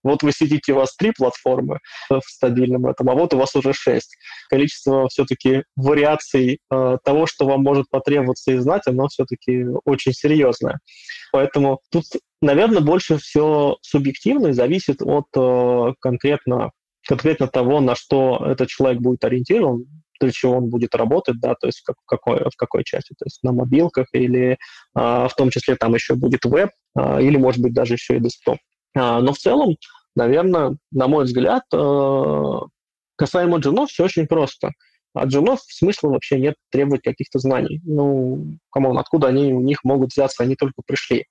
вот 0.05 0.21
вы 0.21 0.31
сидите, 0.31 0.73
у 0.73 0.75
вас 0.75 0.95
три 0.95 1.11
платформы 1.11 1.79
в 2.09 2.21
стабильном 2.21 2.85
этом, 2.85 3.09
а 3.09 3.15
вот 3.15 3.33
у 3.33 3.37
вас 3.37 3.55
уже 3.55 3.73
шесть. 3.73 4.15
Количество 4.49 5.07
все-таки 5.09 5.63
вариаций 5.75 6.59
э, 6.71 6.97
того, 7.03 7.25
что 7.25 7.47
вам 7.47 7.63
может 7.63 7.89
потребоваться 7.89 8.51
и 8.51 8.57
знать, 8.57 8.83
оно 8.85 9.07
все-таки 9.07 9.65
очень 9.83 10.13
серьезное. 10.13 10.79
Поэтому 11.31 11.79
тут, 11.91 12.05
наверное, 12.39 12.81
больше 12.81 13.17
все 13.17 13.77
субъективно 13.81 14.47
и 14.47 14.53
зависит 14.53 15.01
от 15.01 15.25
э, 15.35 15.93
конкретно, 15.99 16.69
конкретно 17.07 17.47
того, 17.47 17.81
на 17.81 17.95
что 17.95 18.45
этот 18.45 18.69
человек 18.69 19.01
будет 19.01 19.23
ориентирован, 19.25 19.85
для 20.21 20.31
чего 20.31 20.57
он 20.57 20.69
будет 20.69 20.93
работать, 20.93 21.39
да, 21.41 21.55
то 21.55 21.67
есть 21.67 21.81
как, 21.81 21.95
в, 21.99 22.05
какой, 22.05 22.37
в 22.37 22.55
какой 22.55 22.83
части, 22.83 23.13
то 23.17 23.25
есть 23.25 23.39
на 23.43 23.51
мобилках 23.51 24.07
или 24.13 24.57
а, 24.93 25.27
в 25.27 25.35
том 25.35 25.49
числе 25.49 25.75
там 25.75 25.93
еще 25.93 26.15
будет 26.15 26.45
веб, 26.45 26.69
а, 26.95 27.19
или, 27.19 27.35
может 27.35 27.61
быть, 27.61 27.73
даже 27.73 27.95
еще 27.95 28.15
и 28.15 28.19
десктоп. 28.21 28.57
А, 28.95 29.19
но 29.21 29.33
в 29.33 29.37
целом, 29.37 29.75
наверное, 30.15 30.77
на 30.91 31.07
мой 31.07 31.25
взгляд, 31.25 31.63
э, 31.73 32.53
касаемо 33.17 33.57
джунов 33.57 33.89
все 33.89 34.05
очень 34.05 34.27
просто. 34.27 34.71
От 35.13 35.29
джунов 35.29 35.59
смысла 35.67 36.09
вообще 36.09 36.39
нет 36.39 36.55
требовать 36.71 37.03
каких-то 37.03 37.39
знаний. 37.39 37.81
Ну, 37.85 38.57
come 38.71 38.86
on, 38.86 38.97
откуда 38.97 39.27
они 39.27 39.53
у 39.53 39.61
них 39.61 39.83
могут 39.83 40.11
взяться, 40.11 40.43
они 40.43 40.55
только 40.55 40.81
пришли. 40.85 41.25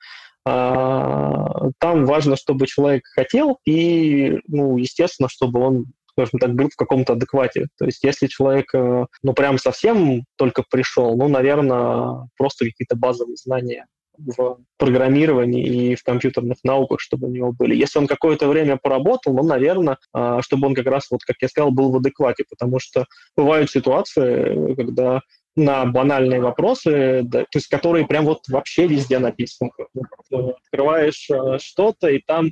А, 0.46 1.70
там 1.78 2.04
важно, 2.06 2.36
чтобы 2.36 2.66
человек 2.66 3.04
хотел, 3.06 3.58
и, 3.66 4.40
ну, 4.46 4.76
естественно, 4.76 5.28
чтобы 5.28 5.60
он 5.60 5.86
скажем 6.16 6.38
так, 6.38 6.54
был 6.54 6.68
в 6.68 6.76
каком-то 6.76 7.14
адеквате. 7.14 7.66
То 7.76 7.86
есть 7.86 8.04
если 8.04 8.28
человек, 8.28 8.72
э, 8.72 9.06
ну, 9.24 9.32
прям 9.32 9.58
совсем 9.58 10.22
только 10.36 10.62
пришел, 10.70 11.16
ну, 11.16 11.26
наверное, 11.26 12.28
просто 12.36 12.66
какие-то 12.66 12.94
базовые 12.94 13.34
знания 13.34 13.86
в 14.18 14.58
программировании 14.78 15.92
и 15.92 15.94
в 15.94 16.02
компьютерных 16.02 16.58
науках, 16.64 17.00
чтобы 17.00 17.28
у 17.28 17.30
него 17.30 17.52
были. 17.52 17.74
Если 17.74 17.98
он 17.98 18.06
какое-то 18.06 18.48
время 18.48 18.76
поработал, 18.76 19.34
ну, 19.34 19.42
наверное, 19.42 19.98
а, 20.12 20.42
чтобы 20.42 20.66
он 20.66 20.74
как 20.74 20.86
раз, 20.86 21.10
вот 21.10 21.22
как 21.24 21.36
я 21.40 21.48
сказал, 21.48 21.70
был 21.70 21.90
в 21.90 21.96
адеквате, 21.96 22.44
потому 22.48 22.78
что 22.78 23.06
бывают 23.36 23.70
ситуации, 23.70 24.74
когда 24.74 25.20
на 25.56 25.84
банальные 25.84 26.40
вопросы, 26.40 27.22
да, 27.22 27.42
то 27.42 27.58
есть 27.58 27.68
которые 27.68 28.06
прям 28.06 28.24
вот 28.24 28.40
вообще 28.48 28.86
везде 28.86 29.18
написаны. 29.18 29.70
Открываешь 30.30 31.28
э, 31.30 31.58
что-то, 31.60 32.08
и 32.08 32.18
там 32.18 32.46
а, 32.46 32.50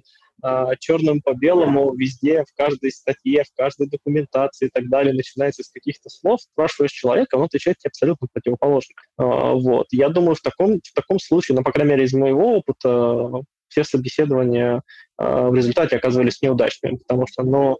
черным 0.80 1.20
по 1.22 1.34
белому 1.34 1.94
везде, 1.94 2.44
в 2.44 2.56
каждой 2.56 2.90
статье, 2.90 3.44
в 3.44 3.56
каждой 3.56 3.88
документации 3.88 4.66
и 4.66 4.70
так 4.70 4.88
далее, 4.88 5.14
начинается 5.14 5.62
с 5.62 5.70
каких-то 5.70 6.10
слов, 6.10 6.40
спрашиваешь 6.40 6.90
человека, 6.90 7.36
он 7.36 7.44
отвечает 7.44 7.78
тебе 7.78 7.90
абсолютно 7.90 8.28
противоположно. 8.32 8.94
А, 9.18 9.52
вот. 9.52 9.86
Я 9.90 10.08
думаю, 10.08 10.34
в 10.34 10.40
таком, 10.40 10.80
в 10.82 10.92
таком 10.94 11.18
случае, 11.18 11.56
ну, 11.56 11.62
по 11.62 11.72
крайней 11.72 11.92
мере, 11.92 12.04
из 12.04 12.12
моего 12.12 12.56
опыта, 12.56 13.30
все 13.68 13.84
собеседования 13.84 14.82
а, 15.16 15.48
в 15.48 15.54
результате 15.54 15.96
оказывались 15.96 16.42
неудачными, 16.42 16.96
потому 16.96 17.26
что, 17.26 17.42
ну, 17.42 17.76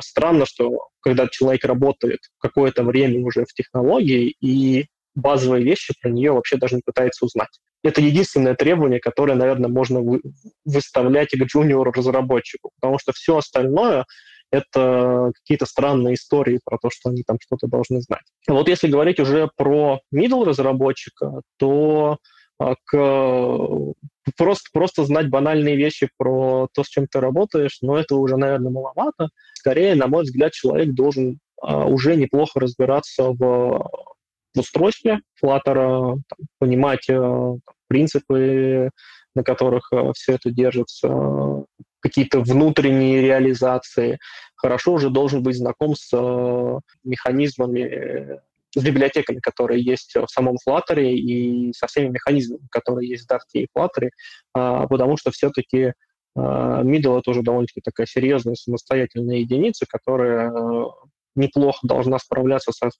странно, 0.00 0.46
что 0.46 0.88
когда 1.00 1.28
человек 1.30 1.62
работает 1.66 2.20
какое-то 2.38 2.82
время 2.82 3.22
уже 3.26 3.44
в 3.44 3.52
технологии 3.52 4.34
и 4.40 4.86
базовые 5.18 5.64
вещи 5.64 5.94
про 6.00 6.10
нее 6.10 6.32
вообще 6.32 6.56
даже 6.56 6.76
не 6.76 6.82
пытается 6.84 7.24
узнать. 7.24 7.60
Это 7.82 8.00
единственное 8.00 8.54
требование, 8.54 9.00
которое, 9.00 9.34
наверное, 9.34 9.70
можно 9.70 10.00
вы, 10.00 10.20
выставлять 10.64 11.30
к 11.30 11.42
джуниору-разработчику, 11.42 12.70
потому 12.80 12.98
что 12.98 13.12
все 13.12 13.36
остальное 13.36 14.04
это 14.50 15.30
какие-то 15.34 15.66
странные 15.66 16.14
истории 16.14 16.60
про 16.64 16.78
то, 16.78 16.88
что 16.90 17.10
они 17.10 17.22
там 17.22 17.36
что-то 17.40 17.66
должны 17.66 18.00
знать. 18.00 18.22
Вот 18.48 18.68
если 18.68 18.88
говорить 18.88 19.20
уже 19.20 19.50
про 19.56 20.00
middle 20.14 20.44
разработчика, 20.44 21.42
то 21.58 22.16
а, 22.58 22.74
к, 22.84 23.94
просто, 24.36 24.68
просто 24.72 25.04
знать 25.04 25.28
банальные 25.28 25.76
вещи 25.76 26.08
про 26.16 26.68
то, 26.72 26.82
с 26.82 26.88
чем 26.88 27.06
ты 27.06 27.20
работаешь, 27.20 27.78
но 27.82 27.98
это 27.98 28.16
уже, 28.16 28.36
наверное, 28.36 28.72
маловато. 28.72 29.28
Скорее, 29.54 29.94
на 29.94 30.06
мой 30.06 30.24
взгляд, 30.24 30.52
человек 30.52 30.94
должен 30.94 31.38
а, 31.60 31.84
уже 31.84 32.16
неплохо 32.16 32.58
разбираться 32.58 33.30
в 33.30 33.88
в 34.54 34.60
устройстве 34.60 35.20
Flutter, 35.42 35.64
там, 36.28 36.38
понимать 36.58 37.08
э, 37.08 37.54
принципы, 37.88 38.90
на 39.34 39.42
которых 39.42 39.88
э, 39.92 40.12
все 40.14 40.34
это 40.34 40.50
держится, 40.50 41.64
какие-то 42.00 42.40
внутренние 42.40 43.22
реализации. 43.22 44.18
Хорошо 44.56 44.94
уже 44.94 45.10
должен 45.10 45.42
быть 45.42 45.56
знаком 45.56 45.94
с 45.94 46.10
э, 46.12 46.78
механизмами, 47.04 48.40
с 48.74 48.82
библиотеками, 48.82 49.40
которые 49.40 49.82
есть 49.82 50.14
в 50.14 50.28
самом 50.28 50.56
Flutter, 50.66 51.02
и 51.02 51.72
со 51.72 51.86
всеми 51.86 52.08
механизмами, 52.08 52.66
которые 52.70 53.08
есть 53.08 53.24
в 53.24 53.30
Dart 53.30 53.40
и 53.54 53.66
Flutter, 53.76 54.10
а, 54.54 54.86
потому 54.86 55.16
что 55.16 55.30
все-таки 55.30 55.94
Middle— 56.36 57.18
это 57.20 57.30
уже 57.30 57.42
довольно-таки 57.42 57.80
такая 57.80 58.06
серьезная 58.06 58.54
самостоятельная 58.54 59.38
единица, 59.38 59.86
которая 59.88 60.52
неплохо 61.34 61.78
должна 61.82 62.18
справляться 62.18 62.70
со, 62.72 62.90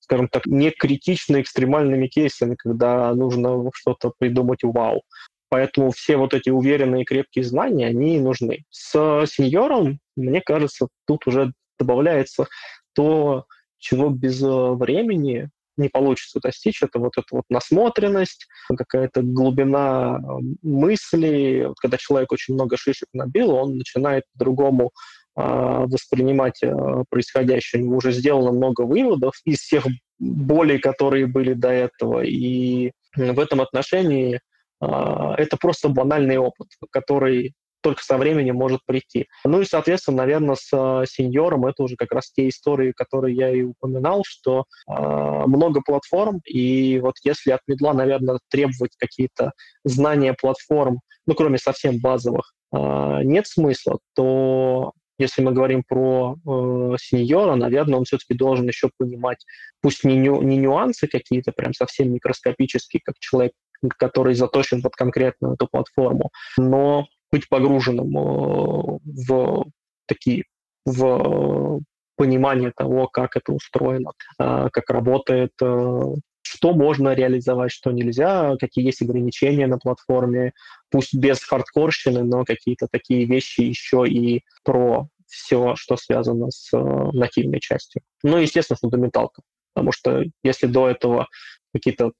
скажем 0.00 0.28
так, 0.28 0.46
не 0.46 0.70
критично 0.70 1.40
экстремальными 1.40 2.06
кейсами, 2.06 2.54
когда 2.56 3.14
нужно 3.14 3.70
что-то 3.74 4.12
придумать 4.18 4.62
вау. 4.62 5.02
Поэтому 5.48 5.90
все 5.90 6.16
вот 6.16 6.32
эти 6.32 6.48
уверенные 6.48 7.04
крепкие 7.04 7.44
знания, 7.44 7.86
они 7.86 8.18
нужны. 8.18 8.64
С 8.70 9.26
сеньором, 9.26 9.98
мне 10.16 10.40
кажется, 10.40 10.88
тут 11.06 11.26
уже 11.26 11.52
добавляется 11.78 12.46
то, 12.94 13.44
чего 13.78 14.08
без 14.08 14.42
э, 14.42 14.46
времени 14.46 15.50
не 15.76 15.88
получится 15.88 16.40
достичь, 16.40 16.82
это 16.82 16.98
вот 16.98 17.12
эта 17.16 17.26
вот 17.32 17.44
насмотренность, 17.48 18.46
какая-то 18.74 19.22
глубина 19.22 20.18
э, 20.18 20.26
мысли. 20.62 21.64
Вот 21.68 21.78
когда 21.80 21.98
человек 21.98 22.32
очень 22.32 22.54
много 22.54 22.76
шишек 22.76 23.08
набил, 23.12 23.50
он 23.50 23.76
начинает 23.76 24.24
по-другому 24.32 24.92
воспринимать 25.34 26.62
а, 26.62 27.04
происходящее. 27.08 27.82
У 27.82 27.86
него 27.86 27.96
уже 27.96 28.12
сделано 28.12 28.52
много 28.52 28.82
выводов 28.82 29.34
из 29.44 29.60
всех 29.60 29.86
болей, 30.18 30.78
которые 30.78 31.26
были 31.26 31.54
до 31.54 31.70
этого. 31.70 32.22
И 32.22 32.92
в 33.16 33.40
этом 33.40 33.60
отношении 33.60 34.40
а, 34.80 35.34
это 35.36 35.56
просто 35.56 35.88
банальный 35.88 36.38
опыт, 36.38 36.68
который 36.90 37.54
только 37.82 38.02
со 38.02 38.16
временем 38.16 38.56
может 38.56 38.80
прийти. 38.86 39.26
Ну 39.44 39.60
и, 39.60 39.64
соответственно, 39.64 40.18
наверное, 40.18 40.54
с 40.54 41.04
сеньором 41.06 41.66
это 41.66 41.82
уже 41.82 41.96
как 41.96 42.12
раз 42.12 42.30
те 42.30 42.48
истории, 42.48 42.92
которые 42.92 43.36
я 43.36 43.50
и 43.50 43.62
упоминал, 43.62 44.22
что 44.24 44.64
э, 44.88 44.92
много 44.92 45.80
платформ, 45.84 46.40
и 46.46 47.00
вот 47.00 47.14
если 47.24 47.50
от 47.50 47.60
медла, 47.66 47.92
наверное, 47.92 48.38
требовать 48.48 48.92
какие-то 48.96 49.52
знания 49.84 50.34
платформ, 50.40 51.00
ну, 51.26 51.34
кроме 51.34 51.58
совсем 51.58 51.98
базовых, 52.00 52.52
э, 52.72 53.22
нет 53.24 53.46
смысла, 53.46 53.98
то 54.14 54.92
если 55.22 55.42
мы 55.42 55.52
говорим 55.52 55.82
про 55.82 56.36
э, 56.36 56.96
сеньора, 56.98 57.54
наверное, 57.54 57.98
он 57.98 58.04
все-таки 58.04 58.34
должен 58.34 58.66
еще 58.66 58.90
понимать, 58.98 59.44
пусть 59.80 60.04
не, 60.04 60.16
ню, 60.16 60.42
не 60.42 60.56
нюансы 60.56 61.06
какие-то 61.06 61.52
прям 61.52 61.72
совсем 61.72 62.12
микроскопические, 62.12 63.00
как 63.04 63.14
человек, 63.18 63.52
который 63.98 64.34
заточен 64.34 64.82
под 64.82 64.94
конкретную 64.94 65.54
эту 65.54 65.66
платформу, 65.66 66.30
но 66.56 67.06
быть 67.30 67.48
погруженным 67.48 68.16
э, 68.16 68.98
в 69.04 69.64
такие 70.06 70.44
в 70.84 71.80
понимание 72.16 72.72
того, 72.76 73.08
как 73.08 73.36
это 73.36 73.52
устроено, 73.52 74.12
э, 74.38 74.68
как 74.72 74.90
работает, 74.90 75.52
э, 75.62 76.14
что 76.42 76.74
можно 76.74 77.14
реализовать, 77.14 77.72
что 77.72 77.90
нельзя, 77.90 78.56
какие 78.60 78.84
есть 78.84 79.02
ограничения 79.02 79.66
на 79.66 79.78
платформе, 79.78 80.52
пусть 80.90 81.14
без 81.14 81.42
хардкорщины, 81.42 82.22
но 82.22 82.44
какие-то 82.44 82.88
такие 82.90 83.24
вещи 83.24 83.62
еще 83.62 84.06
и 84.06 84.44
про 84.64 85.08
все, 85.32 85.74
что 85.76 85.96
связано 85.96 86.50
с 86.50 86.72
э, 86.72 86.78
нативной 87.12 87.60
частью. 87.60 88.02
Ну 88.22 88.38
и, 88.38 88.42
естественно, 88.42 88.76
фундаменталка. 88.76 89.42
Потому 89.74 89.92
что 89.92 90.22
если 90.42 90.66
до 90.66 90.88
этого 90.88 91.28
какие-то 91.72 92.12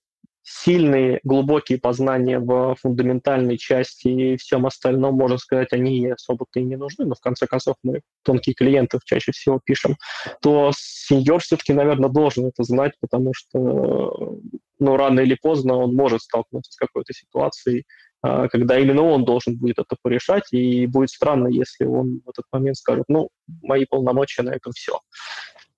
сильные, 0.45 1.21
глубокие 1.23 1.79
познания 1.79 2.41
в 2.41 2.75
фундаментальной 2.81 3.59
части 3.59 4.09
и 4.09 4.37
всем 4.37 4.67
остальном, 4.67 5.15
можно 5.15 5.39
сказать, 5.39 5.73
они 5.73 6.09
особо-то 6.09 6.59
и 6.59 6.65
не 6.65 6.77
нужны, 6.77 7.05
но 7.05 7.15
в 7.15 7.21
конце 7.21 7.47
концов 7.47 7.77
мы 7.85 8.01
тонкие 8.25 8.55
клиенты 8.55 8.99
чаще 9.05 9.31
всего 9.31 9.61
пишем, 9.65 9.97
то 10.41 10.73
сеньор 10.75 11.41
все-таки, 11.41 11.73
наверное, 11.73 12.11
должен 12.11 12.47
это 12.47 12.65
знать, 12.65 12.95
потому 13.01 13.33
что 13.35 14.41
ну, 14.81 14.97
рано 14.97 15.21
или 15.21 15.37
поздно 15.41 15.77
он 15.77 15.95
может 15.95 16.23
столкнуться 16.23 16.73
с 16.73 16.77
какой-то 16.77 17.13
ситуацией, 17.13 17.85
когда 18.23 18.79
именно 18.79 19.03
он 19.03 19.25
должен 19.25 19.57
будет 19.57 19.79
это 19.79 19.97
порешать, 20.01 20.53
и 20.53 20.87
будет 20.87 21.11
странно, 21.11 21.49
если 21.49 21.85
он 21.85 22.21
в 22.25 22.31
этот 22.31 22.45
момент 22.53 22.77
скажет, 22.77 23.05
ну, 23.09 23.29
мои 23.63 23.85
полномочия 23.85 24.43
на 24.43 24.51
этом 24.51 24.73
все. 24.73 25.01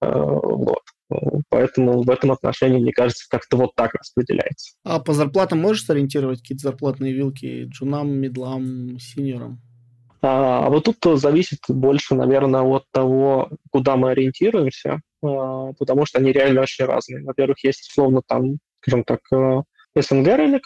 А, 0.00 0.14
вот. 0.14 0.82
Поэтому 1.48 2.02
в 2.02 2.10
этом 2.10 2.32
отношении, 2.32 2.80
мне 2.80 2.92
кажется, 2.92 3.26
как-то 3.28 3.56
вот 3.56 3.74
так 3.76 3.94
распределяется. 3.94 4.74
А 4.84 5.00
по 5.00 5.12
зарплатам 5.12 5.60
можешь 5.60 5.84
сориентировать 5.84 6.40
какие-то 6.40 6.68
зарплатные 6.68 7.12
вилки 7.12 7.64
джунам, 7.64 8.10
медлам, 8.10 8.98
синьорам? 8.98 9.60
А, 10.22 10.66
а 10.66 10.70
вот 10.70 10.84
тут 10.84 11.20
зависит 11.20 11.58
больше, 11.68 12.14
наверное, 12.14 12.62
от 12.62 12.84
того, 12.90 13.50
куда 13.70 13.96
мы 13.96 14.10
ориентируемся, 14.10 15.00
а, 15.22 15.72
потому 15.78 16.06
что 16.06 16.18
они 16.18 16.32
реально 16.32 16.62
очень 16.62 16.84
разные. 16.86 17.22
Во-первых, 17.22 17.62
есть, 17.62 17.90
условно, 17.90 18.22
там, 18.26 18.58
скажем 18.80 19.04
так, 19.04 19.20
э, 19.32 19.62
СНГ 19.96 20.26
рынок, 20.28 20.62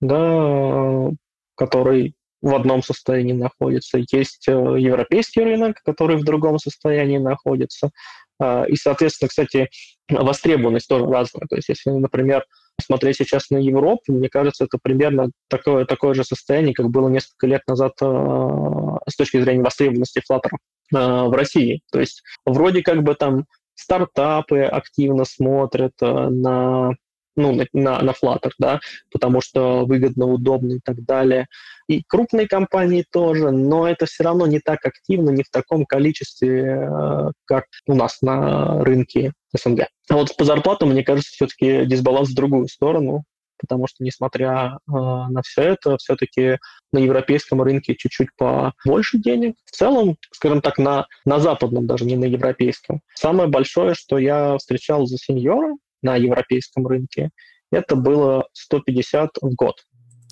да, 0.00 1.10
который 1.56 2.14
в 2.42 2.54
одном 2.54 2.82
состоянии 2.82 3.32
находится. 3.32 3.98
Есть 4.12 4.46
э, 4.48 4.52
европейский 4.52 5.40
рынок, 5.40 5.80
который 5.84 6.16
в 6.16 6.24
другом 6.24 6.58
состоянии 6.58 7.18
находится. 7.18 7.90
А, 8.38 8.64
и, 8.64 8.76
соответственно, 8.76 9.28
кстати, 9.28 9.68
востребованность 10.08 10.88
тоже 10.88 11.06
разная. 11.06 11.46
То 11.48 11.56
есть, 11.56 11.68
если, 11.68 11.90
например, 11.90 12.44
смотреть 12.80 13.16
сейчас 13.16 13.50
на 13.50 13.56
Европу, 13.56 14.12
мне 14.12 14.28
кажется, 14.28 14.64
это 14.64 14.78
примерно 14.80 15.30
такое, 15.48 15.86
такое 15.86 16.14
же 16.14 16.24
состояние, 16.24 16.74
как 16.74 16.90
было 16.90 17.08
несколько 17.08 17.46
лет 17.46 17.62
назад 17.66 17.92
а, 18.02 18.98
с 19.08 19.16
точки 19.16 19.40
зрения 19.40 19.62
востребованности 19.62 20.22
Flutter 20.30 20.50
а, 20.94 21.24
в 21.24 21.32
России. 21.32 21.80
То 21.90 22.00
есть 22.00 22.22
вроде 22.44 22.82
как 22.82 23.02
бы 23.02 23.14
там 23.14 23.46
стартапы 23.74 24.60
активно 24.62 25.24
смотрят 25.24 25.92
на 26.00 26.92
ну, 27.36 27.52
на, 27.54 27.66
на, 27.72 28.00
на 28.00 28.10
Flutter, 28.10 28.50
да, 28.58 28.80
потому 29.12 29.40
что 29.40 29.84
выгодно, 29.84 30.26
удобно 30.26 30.74
и 30.74 30.80
так 30.82 31.04
далее. 31.04 31.46
И 31.88 32.02
крупные 32.02 32.48
компании 32.48 33.04
тоже, 33.10 33.50
но 33.50 33.88
это 33.88 34.06
все 34.06 34.24
равно 34.24 34.46
не 34.46 34.58
так 34.58 34.84
активно, 34.84 35.30
не 35.30 35.42
в 35.42 35.50
таком 35.50 35.84
количестве, 35.86 36.88
э, 36.90 37.30
как 37.44 37.64
у 37.86 37.94
нас 37.94 38.22
на 38.22 38.82
рынке 38.82 39.32
СНГ. 39.56 39.86
А 40.10 40.14
вот 40.14 40.36
по 40.36 40.44
зарплатам, 40.44 40.90
мне 40.90 41.04
кажется, 41.04 41.30
все-таки 41.32 41.84
дисбаланс 41.86 42.30
в 42.30 42.34
другую 42.34 42.68
сторону, 42.68 43.24
потому 43.58 43.86
что, 43.86 44.02
несмотря 44.02 44.78
э, 44.88 44.92
на 44.92 45.42
все 45.42 45.62
это, 45.62 45.96
все-таки 45.98 46.58
на 46.92 46.98
европейском 46.98 47.62
рынке 47.62 47.94
чуть-чуть 47.94 48.28
побольше 48.36 49.18
денег. 49.18 49.56
В 49.64 49.70
целом, 49.70 50.16
скажем 50.32 50.60
так, 50.60 50.78
на, 50.78 51.06
на 51.24 51.38
западном, 51.40 51.86
даже 51.86 52.04
не 52.04 52.16
на 52.16 52.24
европейском. 52.24 53.00
Самое 53.14 53.48
большое, 53.48 53.94
что 53.94 54.18
я 54.18 54.56
встречал 54.58 55.06
за 55.06 55.18
сеньора, 55.18 55.74
на 56.02 56.16
европейском 56.16 56.86
рынке, 56.86 57.30
это 57.70 57.96
было 57.96 58.48
150 58.52 59.38
в 59.40 59.54
год. 59.54 59.74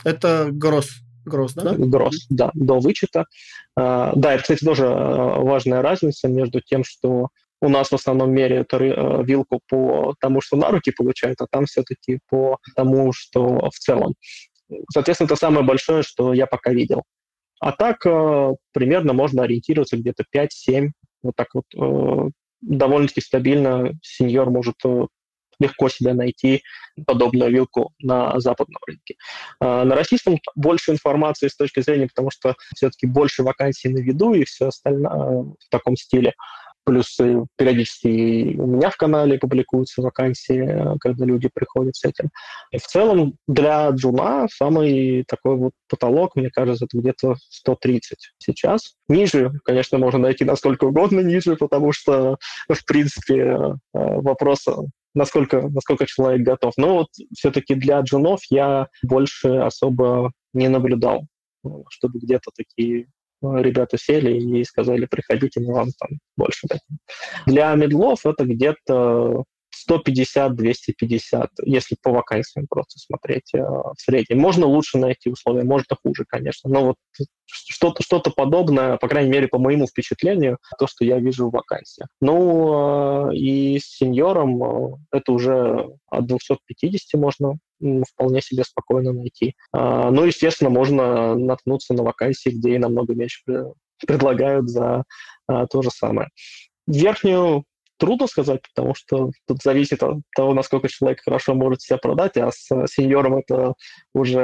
Это 0.05 0.49
гроз, 0.51 0.91
гроз, 1.25 1.55
да? 1.55 1.75
Гроз, 1.75 2.27
да, 2.29 2.51
до 2.55 2.79
вычета. 2.79 3.27
А, 3.77 4.13
да, 4.15 4.35
это, 4.35 4.43
кстати, 4.43 4.65
тоже 4.65 4.87
а, 4.87 5.41
важная 5.41 5.83
разница 5.83 6.29
между 6.29 6.61
тем, 6.61 6.85
что 6.85 7.29
у 7.61 7.69
нас 7.69 7.91
в 7.91 7.95
основном 7.95 8.33
меряют 8.33 8.73
а, 8.73 9.23
вилку 9.23 9.61
по 9.69 10.15
тому, 10.21 10.41
что 10.41 10.57
на 10.57 10.71
руки 10.71 10.93
получают, 10.93 11.41
а 11.41 11.47
там 11.51 11.67
все-таки 11.67 12.21
по 12.29 12.59
тому, 12.77 13.13
что 13.13 13.71
в 13.71 13.79
целом. 13.79 14.15
Соответственно, 14.93 15.27
это 15.27 15.37
самое 15.37 15.65
большое, 15.65 16.03
что 16.03 16.33
я 16.33 16.47
пока 16.47 16.71
видел. 16.71 17.03
А 17.61 17.73
так 17.73 18.01
примерно 18.73 19.13
можно 19.13 19.45
ориентироваться 19.45 19.97
где-то 19.97 20.25
5-7. 20.35 20.91
Вот 21.23 21.35
так 21.37 21.49
вот 21.55 21.65
довольно-таки 22.61 23.21
стабильно 23.21 23.93
сеньор 24.03 24.51
может 24.51 24.77
легко 25.65 25.89
себе 25.89 26.15
найти 26.15 26.63
подобную 27.07 27.51
вилку 27.51 27.93
на 28.01 28.39
западном 28.41 28.81
рынке. 28.87 29.17
А, 29.61 29.85
на 29.85 29.95
российском 29.95 30.39
больше 30.55 30.93
информации 30.93 31.49
с 31.49 31.57
точки 31.57 31.81
зрения, 31.81 32.07
потому 32.07 32.31
что 32.31 32.55
все-таки 32.75 33.07
больше 33.07 33.43
вакансий 33.43 33.89
на 33.89 33.99
виду 33.99 34.35
и 34.35 34.45
все 34.45 34.69
остальное 34.69 35.43
в 35.43 35.69
таком 35.71 35.97
стиле. 35.97 36.35
Плюс 36.85 37.17
периодически 37.57 38.57
у 38.59 38.67
меня 38.67 38.91
в 38.91 38.97
канале 38.99 39.39
публикуются 39.39 40.03
вакансии, 40.03 40.99
когда 41.01 41.25
люди 41.25 41.49
приходят 41.53 41.97
с 41.97 42.05
этим. 42.05 42.29
И 42.73 42.79
в 42.79 42.83
целом 42.83 43.39
для 43.49 43.89
джуна 43.89 44.49
самый 44.55 45.25
такой 45.27 45.57
вот 45.57 45.73
потолок, 45.89 46.37
мне 46.37 46.51
кажется, 46.51 46.85
это 46.85 46.99
где-то 46.99 47.37
130 47.49 48.33
сейчас. 48.37 48.97
Ниже, 49.09 49.53
конечно, 49.65 49.97
можно 49.97 50.19
найти 50.19 50.45
насколько 50.45 50.85
угодно 50.85 51.21
ниже, 51.21 51.57
потому 51.57 51.93
что, 51.93 52.37
в 52.69 52.85
принципе, 52.85 53.77
вопрос 53.95 54.67
насколько, 55.15 55.69
насколько 55.69 56.07
человек 56.07 56.43
готов. 56.43 56.75
Но 56.77 56.95
вот 56.95 57.09
все-таки 57.37 57.75
для 57.75 58.01
джунов 58.01 58.41
я 58.51 58.89
больше 59.03 59.49
особо 59.49 60.33
не 60.53 60.69
наблюдал, 60.69 61.27
чтобы 61.89 62.19
где-то 62.19 62.51
такие 62.57 63.03
э, 63.03 63.07
ребята 63.41 63.97
сели 63.99 64.39
и 64.39 64.65
сказали, 64.65 65.07
приходите, 65.07 65.61
мы 65.61 65.75
вам 65.75 65.89
там 65.99 66.19
больше 66.37 66.67
дадим. 66.69 66.99
Для 67.47 67.75
медлов 67.75 68.27
это 68.27 68.45
где-то 68.45 69.45
150-250, 69.89 71.49
если 71.65 71.97
по 72.03 72.11
вакансиям 72.11 72.67
просто 72.69 72.99
смотреть 72.99 73.55
э, 73.55 73.59
в 73.61 73.95
среднем. 73.99 74.39
Можно 74.39 74.67
лучше 74.67 74.99
найти 74.99 75.31
условия, 75.31 75.65
может 75.65 75.91
и 75.93 75.97
хуже, 76.03 76.25
конечно, 76.27 76.71
но 76.71 76.85
вот 76.85 76.97
что-то 77.47 78.03
что 78.03 78.21
подобное, 78.21 78.97
по 78.97 79.09
крайней 79.09 79.31
мере, 79.31 79.49
по 79.49 79.59
моему 79.59 79.87
впечатлению, 79.87 80.59
то, 80.79 80.87
что 80.87 81.05
я 81.05 81.19
вижу 81.19 81.49
в 81.49 81.53
вакансиях. 81.53 82.09
Ну, 82.21 83.31
э, 83.31 83.35
и 83.37 83.79
с 83.79 83.97
сеньором 83.97 84.63
э, 84.63 84.97
это 85.13 85.33
уже 85.33 85.89
от 86.09 86.27
250 86.27 87.21
можно 87.21 87.59
вполне 88.09 88.41
себе 88.41 88.65
спокойно 88.65 89.13
найти. 89.13 89.57
Ну, 89.73 90.25
естественно, 90.25 90.71
можно 90.71 91.35
наткнуться 91.35 91.93
на 91.93 92.03
вакансии, 92.03 92.51
где 92.51 92.77
и 92.77 92.79
намного 92.79 93.15
меньше 93.15 93.43
предлагают 94.07 94.71
за 94.71 95.05
то 95.47 95.83
же 95.83 95.91
самое. 95.91 96.29
Верхнюю 96.87 97.65
трудно 97.99 98.27
сказать, 98.27 98.61
потому 98.75 98.95
что 98.95 99.31
тут 99.47 99.63
зависит 99.63 100.03
от 100.03 100.19
того, 100.35 100.55
насколько 100.55 100.89
человек 100.89 101.21
хорошо 101.25 101.55
может 101.55 101.83
себя 101.83 101.99
продать, 101.99 102.37
а 102.37 102.51
с 102.51 102.69
сеньором 102.87 103.37
это 103.37 103.75
уже 104.15 104.41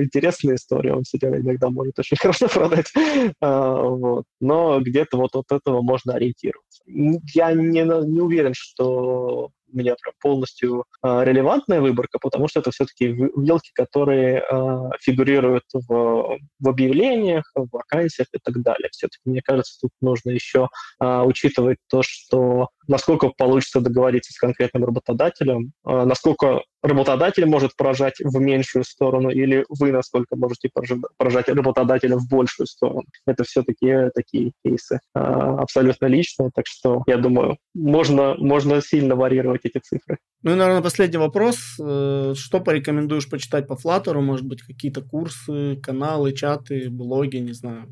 интересная 0.00 0.56
история, 0.56 0.94
он 0.94 1.04
себя 1.04 1.36
иногда 1.36 1.70
может 1.70 1.98
очень 1.98 2.16
хорошо 2.20 2.48
продать. 2.48 2.92
А, 3.40 3.82
вот. 3.82 4.24
Но 4.40 4.80
где-то 4.80 5.16
вот 5.16 5.34
от 5.34 5.50
этого 5.52 5.82
можно 5.82 6.14
ориентироваться. 6.14 6.82
Я 6.86 7.52
не, 7.52 7.82
не 7.82 8.20
уверен, 8.20 8.52
что 8.54 9.50
меня 9.72 9.94
прям 10.00 10.14
полностью 10.20 10.84
э, 11.02 11.24
релевантная 11.24 11.80
выборка, 11.80 12.18
потому 12.18 12.48
что 12.48 12.60
это 12.60 12.70
все-таки 12.70 13.06
вилки, 13.08 13.70
которые 13.74 14.38
э, 14.38 14.90
фигурируют 15.00 15.64
в, 15.72 16.38
в 16.58 16.68
объявлениях, 16.68 17.50
в 17.54 17.68
вакансиях 17.70 18.28
и 18.32 18.38
так 18.42 18.62
далее. 18.62 18.88
Все-таки, 18.92 19.22
мне 19.24 19.42
кажется, 19.42 19.78
тут 19.80 19.90
нужно 20.00 20.30
еще 20.30 20.68
э, 21.02 21.22
учитывать 21.22 21.78
то, 21.88 22.02
что 22.02 22.68
насколько 22.88 23.30
получится 23.36 23.80
договориться 23.80 24.32
с 24.32 24.38
конкретным 24.38 24.84
работодателем, 24.84 25.72
э, 25.86 26.04
насколько 26.04 26.62
работодатель 26.86 27.46
может 27.46 27.76
поражать 27.76 28.14
в 28.20 28.38
меньшую 28.40 28.84
сторону, 28.84 29.30
или 29.30 29.64
вы 29.68 29.92
насколько 29.92 30.36
можете 30.36 30.70
поражать 31.16 31.48
работодателя 31.48 32.16
в 32.16 32.28
большую 32.28 32.66
сторону. 32.66 33.04
Это 33.26 33.44
все-таки 33.44 34.10
такие 34.14 34.52
кейсы 34.64 35.00
а, 35.14 35.58
абсолютно 35.60 36.06
личные, 36.06 36.50
так 36.54 36.66
что, 36.66 37.02
я 37.06 37.16
думаю, 37.16 37.56
можно, 37.74 38.34
можно 38.38 38.80
сильно 38.80 39.16
варьировать 39.16 39.62
эти 39.64 39.78
цифры. 39.78 40.18
Ну 40.42 40.52
и, 40.52 40.54
наверное, 40.54 40.82
последний 40.82 41.18
вопрос. 41.18 41.58
Э, 41.80 42.34
что 42.36 42.60
порекомендуешь 42.60 43.28
почитать 43.28 43.66
по 43.66 43.74
Flutter? 43.74 44.20
Может 44.20 44.46
быть, 44.46 44.62
какие-то 44.62 45.02
курсы, 45.02 45.76
каналы, 45.82 46.32
чаты, 46.32 46.88
блоги, 46.90 47.38
не 47.38 47.52
знаю, 47.52 47.88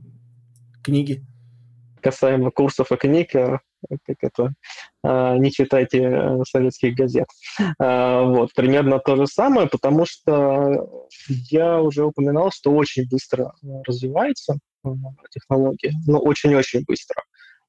книги? 0.82 1.24
Касаемо 2.04 2.50
курсов 2.50 2.92
и 2.92 2.96
книг, 2.96 3.34
э, 3.34 3.58
как 4.04 4.16
это, 4.20 4.52
а, 5.02 5.38
не 5.38 5.50
читайте 5.50 6.02
э, 6.02 6.42
советских 6.46 6.94
газет. 6.94 7.26
Вот, 7.78 8.52
примерно 8.54 8.98
то 8.98 9.16
же 9.16 9.26
самое, 9.26 9.68
потому 9.68 10.04
что 10.04 10.86
я 11.50 11.80
уже 11.80 12.04
упоминал, 12.04 12.50
что 12.52 12.72
очень 12.72 13.08
быстро 13.08 13.54
развивается 13.86 14.58
э, 14.84 14.88
технология, 15.30 15.92
но 16.06 16.18
очень-очень 16.18 16.84
быстро. 16.84 17.22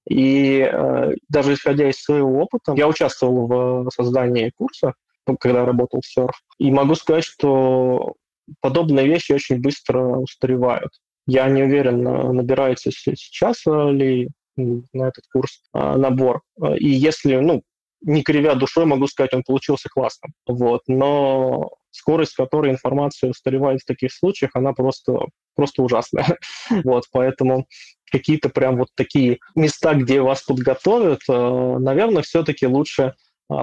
И 0.09 0.59
э, 0.59 1.13
даже 1.29 1.53
исходя 1.53 1.89
из 1.89 2.01
своего 2.01 2.41
опыта, 2.41 2.73
я 2.75 2.87
участвовал 2.89 3.85
в 3.85 3.89
создании 3.91 4.51
курса, 4.55 4.93
когда 5.39 5.65
работал 5.65 6.01
в 6.01 6.19
Surf, 6.19 6.33
и 6.59 6.71
могу 6.71 6.95
сказать, 6.95 7.23
что 7.23 8.15
подобные 8.59 9.07
вещи 9.07 9.31
очень 9.31 9.61
быстро 9.61 10.01
устаревают. 10.17 10.91
Я 11.27 11.49
не 11.49 11.63
уверен, 11.63 12.03
набирается 12.03 12.91
сейчас 12.91 13.65
ли 13.65 14.29
на 14.57 15.07
этот 15.07 15.25
курс 15.31 15.61
а, 15.73 15.97
набор. 15.97 16.41
И 16.77 16.87
если, 16.87 17.35
ну, 17.37 17.63
не 18.01 18.21
кривя 18.23 18.55
душой, 18.55 18.85
могу 18.85 19.07
сказать, 19.07 19.33
он 19.33 19.43
получился 19.43 19.89
классным. 19.89 20.33
Вот. 20.47 20.81
Но 20.87 21.71
скорость, 21.91 22.33
с 22.33 22.35
которой 22.35 22.71
информация 22.71 23.31
устаревает 23.31 23.81
в 23.81 23.85
таких 23.85 24.13
случаях, 24.13 24.51
она 24.53 24.73
просто, 24.73 25.17
просто 25.55 25.81
ужасная. 25.81 26.37
вот, 26.83 27.05
поэтому 27.11 27.65
какие-то 28.11 28.49
прям 28.49 28.77
вот 28.77 28.89
такие 28.95 29.39
места, 29.55 29.95
где 29.95 30.21
вас 30.21 30.43
подготовят, 30.43 31.21
э, 31.27 31.33
наверное, 31.79 32.21
все-таки 32.21 32.67
лучше 32.67 33.13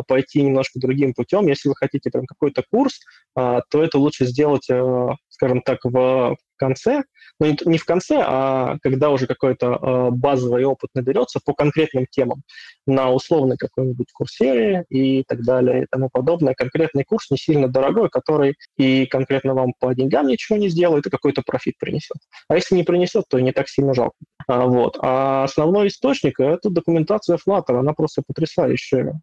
пойти 0.06 0.42
немножко 0.42 0.78
другим 0.78 1.12
путем. 1.12 1.48
Если 1.48 1.68
вы 1.68 1.74
хотите 1.76 2.10
прям 2.10 2.24
какой-то 2.26 2.62
курс, 2.70 3.00
то 3.34 3.62
это 3.72 3.98
лучше 3.98 4.26
сделать, 4.26 4.70
э, 4.70 5.08
скажем 5.28 5.60
так, 5.62 5.80
в 5.82 6.36
конце, 6.62 7.02
но 7.40 7.46
ну, 7.46 7.56
не 7.64 7.78
в 7.78 7.84
конце, 7.84 8.22
а 8.24 8.76
когда 8.82 9.10
уже 9.10 9.26
какой-то 9.26 9.66
э, 9.66 10.10
базовый 10.10 10.64
опыт 10.64 10.90
наберется 10.94 11.40
по 11.44 11.54
конкретным 11.54 12.06
темам 12.08 12.42
на 12.86 13.10
условной 13.10 13.56
какой-нибудь 13.56 14.12
курсере 14.12 14.84
и 14.88 15.24
так 15.26 15.42
далее 15.42 15.82
и 15.82 15.86
тому 15.90 16.08
подобное. 16.12 16.54
Конкретный 16.54 17.04
курс 17.04 17.30
не 17.30 17.36
сильно 17.36 17.68
дорогой, 17.68 18.10
который 18.10 18.54
и 18.76 19.06
конкретно 19.06 19.54
вам 19.54 19.72
по 19.80 19.92
деньгам 19.94 20.28
ничего 20.28 20.56
не 20.56 20.68
сделает, 20.68 21.06
и 21.06 21.10
какой-то 21.10 21.42
профит 21.44 21.74
принесет. 21.78 22.18
А 22.48 22.54
если 22.54 22.76
не 22.76 22.84
принесет, 22.84 23.24
то 23.28 23.40
не 23.40 23.52
так 23.52 23.68
сильно 23.68 23.92
жалко. 23.94 24.14
А, 24.46 24.66
вот. 24.66 24.98
а 25.00 25.44
основной 25.44 25.88
источник— 25.88 26.34
это 26.40 26.70
документация 26.70 27.38
Flutter, 27.38 27.78
она 27.78 27.92
просто 27.92 28.22
потрясающая. 28.26 29.20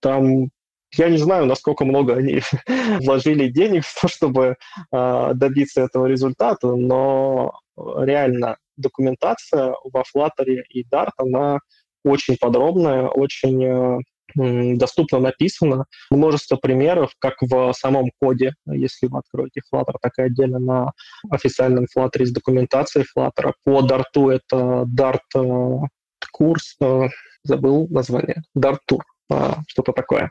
Там 0.00 0.50
я 0.94 1.08
не 1.08 1.18
знаю, 1.18 1.46
насколько 1.46 1.84
много 1.84 2.14
они 2.14 2.40
вложили 3.00 3.48
денег 3.48 3.84
в 3.84 4.00
то, 4.00 4.08
чтобы 4.08 4.56
э, 4.92 5.30
добиться 5.34 5.82
этого 5.82 6.06
результата, 6.06 6.74
но 6.74 7.58
реально 7.76 8.56
документация 8.76 9.74
во 9.84 10.02
Flutter 10.02 10.44
и 10.68 10.84
Dart, 10.88 11.10
она 11.18 11.58
очень 12.04 12.36
подробная, 12.40 13.08
очень 13.08 13.64
э, 13.64 14.76
доступно 14.76 15.18
написано. 15.18 15.86
Множество 16.10 16.56
примеров, 16.56 17.12
как 17.18 17.34
в 17.40 17.72
самом 17.72 18.10
коде, 18.20 18.54
если 18.66 19.06
вы 19.06 19.18
откроете 19.18 19.60
Flutter, 19.72 19.94
так 20.00 20.12
и 20.18 20.22
отдельно 20.22 20.58
на 20.58 20.92
официальном 21.30 21.86
Flutter 21.96 22.24
с 22.24 22.32
документацией 22.32 23.06
Flutter. 23.16 23.52
По 23.64 23.80
Dart 23.80 24.32
это 24.32 24.86
Dart 24.86 25.18
э, 25.34 25.86
курс, 26.32 26.76
э, 26.80 27.08
забыл 27.42 27.88
название, 27.88 28.42
Dart 28.56 28.78
Tour. 28.90 29.00
А, 29.28 29.56
что-то 29.66 29.92
такое, 29.92 30.30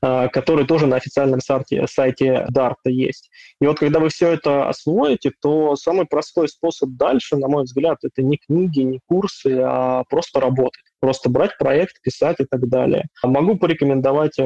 а, 0.00 0.28
который 0.28 0.64
тоже 0.64 0.86
на 0.86 0.96
официальном 0.96 1.40
сайте, 1.40 1.86
сайте 1.88 2.46
Dart 2.54 2.76
есть. 2.84 3.30
И 3.60 3.66
вот 3.66 3.80
когда 3.80 3.98
вы 3.98 4.10
все 4.10 4.32
это 4.32 4.68
освоите, 4.68 5.32
то 5.42 5.74
самый 5.74 6.06
простой 6.06 6.48
способ 6.48 6.90
дальше, 6.90 7.36
на 7.36 7.48
мой 7.48 7.64
взгляд, 7.64 7.98
это 8.04 8.22
не 8.22 8.36
книги, 8.36 8.80
не 8.80 9.00
курсы, 9.06 9.58
а 9.60 10.04
просто 10.08 10.40
работать. 10.40 10.84
Просто 11.00 11.28
брать 11.30 11.58
проект, 11.58 12.00
писать 12.00 12.36
и 12.38 12.44
так 12.44 12.68
далее. 12.68 13.08
Могу 13.24 13.56
порекомендовать, 13.56 14.38
а, 14.38 14.44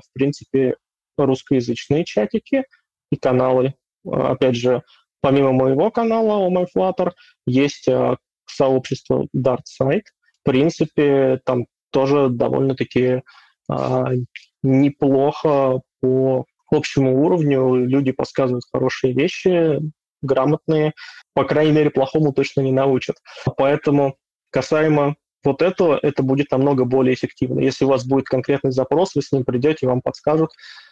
в 0.00 0.12
принципе, 0.14 0.76
русскоязычные 1.18 2.04
чатики 2.06 2.64
и 3.10 3.16
каналы. 3.16 3.74
Опять 4.10 4.56
же, 4.56 4.82
помимо 5.20 5.52
моего 5.52 5.90
канала 5.90 6.38
о 6.38 6.66
Flutter, 6.74 7.12
есть 7.46 7.88
сообщество 8.46 9.26
Dart 9.36 9.62
Site. 9.80 10.04
В 10.40 10.44
принципе, 10.44 11.40
там 11.44 11.66
тоже 11.90 12.28
довольно-таки 12.28 13.22
а, 13.68 14.10
неплохо 14.62 15.80
по 16.00 16.44
общему 16.70 17.24
уровню. 17.24 17.74
Люди 17.86 18.12
подсказывают 18.12 18.64
хорошие 18.70 19.12
вещи, 19.12 19.80
грамотные. 20.22 20.92
По 21.34 21.44
крайней 21.44 21.72
мере, 21.72 21.90
плохому 21.90 22.32
точно 22.32 22.60
не 22.60 22.72
научат. 22.72 23.16
Поэтому 23.56 24.16
касаемо 24.50 25.16
вот 25.44 25.62
этого, 25.62 25.98
это 26.02 26.22
будет 26.22 26.50
намного 26.50 26.84
более 26.84 27.14
эффективно. 27.14 27.60
Если 27.60 27.84
у 27.84 27.88
вас 27.88 28.04
будет 28.04 28.26
конкретный 28.26 28.72
запрос, 28.72 29.14
вы 29.14 29.22
с 29.22 29.32
ним 29.32 29.44
придете, 29.44 29.86
вам 29.86 30.00
подскажут 30.02 30.50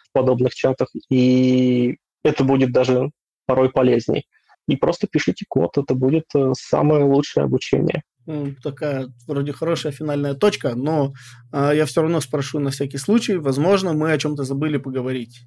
в 0.09 0.12
подобных 0.12 0.55
чатах, 0.55 0.88
и 1.11 1.97
это 2.22 2.45
будет 2.45 2.72
даже 2.72 3.11
порой 3.47 3.70
полезней. 3.70 4.26
И 4.68 4.76
просто 4.76 5.09
пишите 5.09 5.45
код, 5.49 5.76
это 5.76 5.95
будет 5.95 6.24
э, 6.34 6.53
самое 6.57 7.05
лучшее 7.05 7.45
обучение 7.45 8.03
такая 8.62 9.09
вроде 9.27 9.53
хорошая 9.53 9.93
финальная 9.93 10.35
точка, 10.35 10.75
но 10.75 11.14
э, 11.53 11.72
я 11.75 11.87
все 11.87 12.03
равно 12.03 12.20
спрошу 12.20 12.59
на 12.59 12.70
всякий 12.70 12.99
случай. 12.99 13.37
Возможно, 13.37 13.93
мы 13.93 14.12
о 14.12 14.18
чем-то 14.18 14.45
забыли 14.45 14.79
поговорить. 14.79 15.43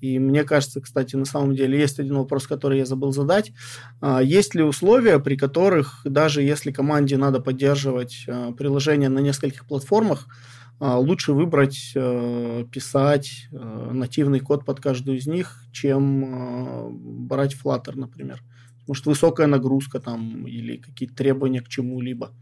И 0.00 0.18
мне 0.18 0.44
кажется, 0.44 0.80
кстати, 0.80 1.16
на 1.16 1.24
самом 1.24 1.54
деле 1.54 1.78
есть 1.78 1.98
один 1.98 2.16
вопрос, 2.16 2.46
который 2.46 2.78
я 2.78 2.84
забыл 2.84 3.12
задать. 3.12 3.52
А, 4.00 4.22
есть 4.22 4.54
ли 4.54 4.62
условия, 4.62 5.18
при 5.18 5.36
которых 5.36 6.00
даже 6.04 6.42
если 6.42 6.70
команде 6.70 7.16
надо 7.16 7.40
поддерживать 7.40 8.24
а, 8.28 8.52
приложение 8.52 9.08
на 9.08 9.20
нескольких 9.20 9.66
платформах, 9.66 10.28
а, 10.78 10.98
лучше 10.98 11.32
выбрать 11.32 11.92
а, 11.96 12.64
писать 12.64 13.48
а, 13.52 13.92
нативный 13.92 14.40
код 14.40 14.64
под 14.64 14.80
каждую 14.80 15.18
из 15.18 15.26
них, 15.26 15.62
чем 15.72 17.26
брать 17.26 17.54
Flutter, 17.54 17.96
например? 17.96 18.42
Может, 18.86 19.06
высокая 19.06 19.46
нагрузка 19.46 20.00
там 20.00 20.46
или 20.46 20.76
какие-то 20.76 21.14
требования 21.14 21.60
к 21.60 21.68
чему-либо? 21.68 22.32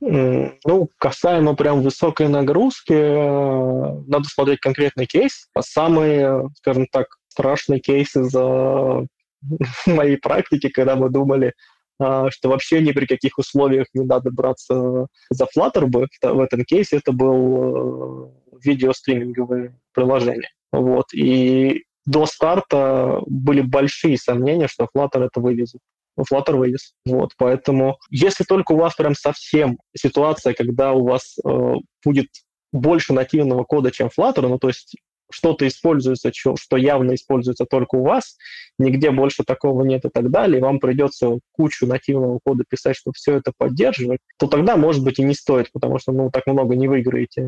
Ну, 0.00 0.90
касаемо 0.98 1.56
прям 1.56 1.82
высокой 1.82 2.28
нагрузки, 2.28 2.92
э, 2.92 4.02
надо 4.06 4.28
смотреть 4.28 4.60
конкретный 4.60 5.06
кейс. 5.06 5.48
Самые, 5.58 6.48
скажем 6.58 6.86
так, 6.92 7.06
страшные 7.28 7.80
кейсы 7.80 8.22
за 8.22 9.06
моей 9.86 10.16
практике, 10.16 10.70
когда 10.70 10.94
мы 10.94 11.10
думали, 11.10 11.52
э, 12.00 12.26
что 12.30 12.48
вообще 12.48 12.80
ни 12.80 12.92
при 12.92 13.06
каких 13.06 13.38
условиях 13.38 13.88
не 13.92 14.04
надо 14.04 14.30
браться 14.30 15.08
за 15.30 15.46
Flutter 15.46 15.86
бы. 15.86 16.06
В 16.22 16.40
этом 16.40 16.64
кейсе 16.64 16.98
это 16.98 17.10
был 17.10 18.26
э, 18.26 18.30
видеостриминговое 18.62 19.76
приложение. 19.92 20.50
Вот. 20.70 21.12
И 21.12 21.84
до 22.08 22.24
старта 22.24 23.20
были 23.26 23.60
большие 23.60 24.16
сомнения, 24.16 24.66
что 24.66 24.88
Flutter 24.94 25.26
это 25.26 25.40
вывезет. 25.40 25.80
Flutter 26.18 26.56
вывез. 26.56 26.94
Вот, 27.04 27.32
поэтому 27.36 27.98
если 28.10 28.44
только 28.44 28.72
у 28.72 28.76
вас 28.76 28.94
прям 28.94 29.14
совсем 29.14 29.78
ситуация, 29.94 30.54
когда 30.54 30.92
у 30.92 31.06
вас 31.06 31.36
э, 31.44 31.74
будет 32.04 32.28
больше 32.72 33.12
нативного 33.12 33.64
кода, 33.64 33.90
чем 33.90 34.08
Flutter, 34.08 34.48
ну 34.48 34.58
то 34.58 34.68
есть 34.68 34.96
что-то 35.30 35.66
используется, 35.66 36.30
что 36.32 36.76
явно 36.76 37.14
используется 37.14 37.64
только 37.64 37.96
у 37.96 38.04
вас, 38.04 38.36
нигде 38.78 39.10
больше 39.10 39.44
такого 39.44 39.84
нет 39.84 40.04
и 40.04 40.08
так 40.08 40.30
далее, 40.30 40.58
и 40.58 40.62
вам 40.62 40.78
придется 40.80 41.38
кучу 41.52 41.86
нативного 41.86 42.40
кода 42.44 42.64
писать, 42.68 42.96
чтобы 42.96 43.14
все 43.16 43.36
это 43.36 43.52
поддерживать, 43.56 44.20
то 44.38 44.46
тогда, 44.46 44.76
может 44.76 45.04
быть, 45.04 45.18
и 45.18 45.24
не 45.24 45.34
стоит, 45.34 45.70
потому 45.72 45.98
что, 45.98 46.12
ну, 46.12 46.30
так 46.30 46.46
много 46.46 46.76
не 46.76 46.88
выиграете. 46.88 47.46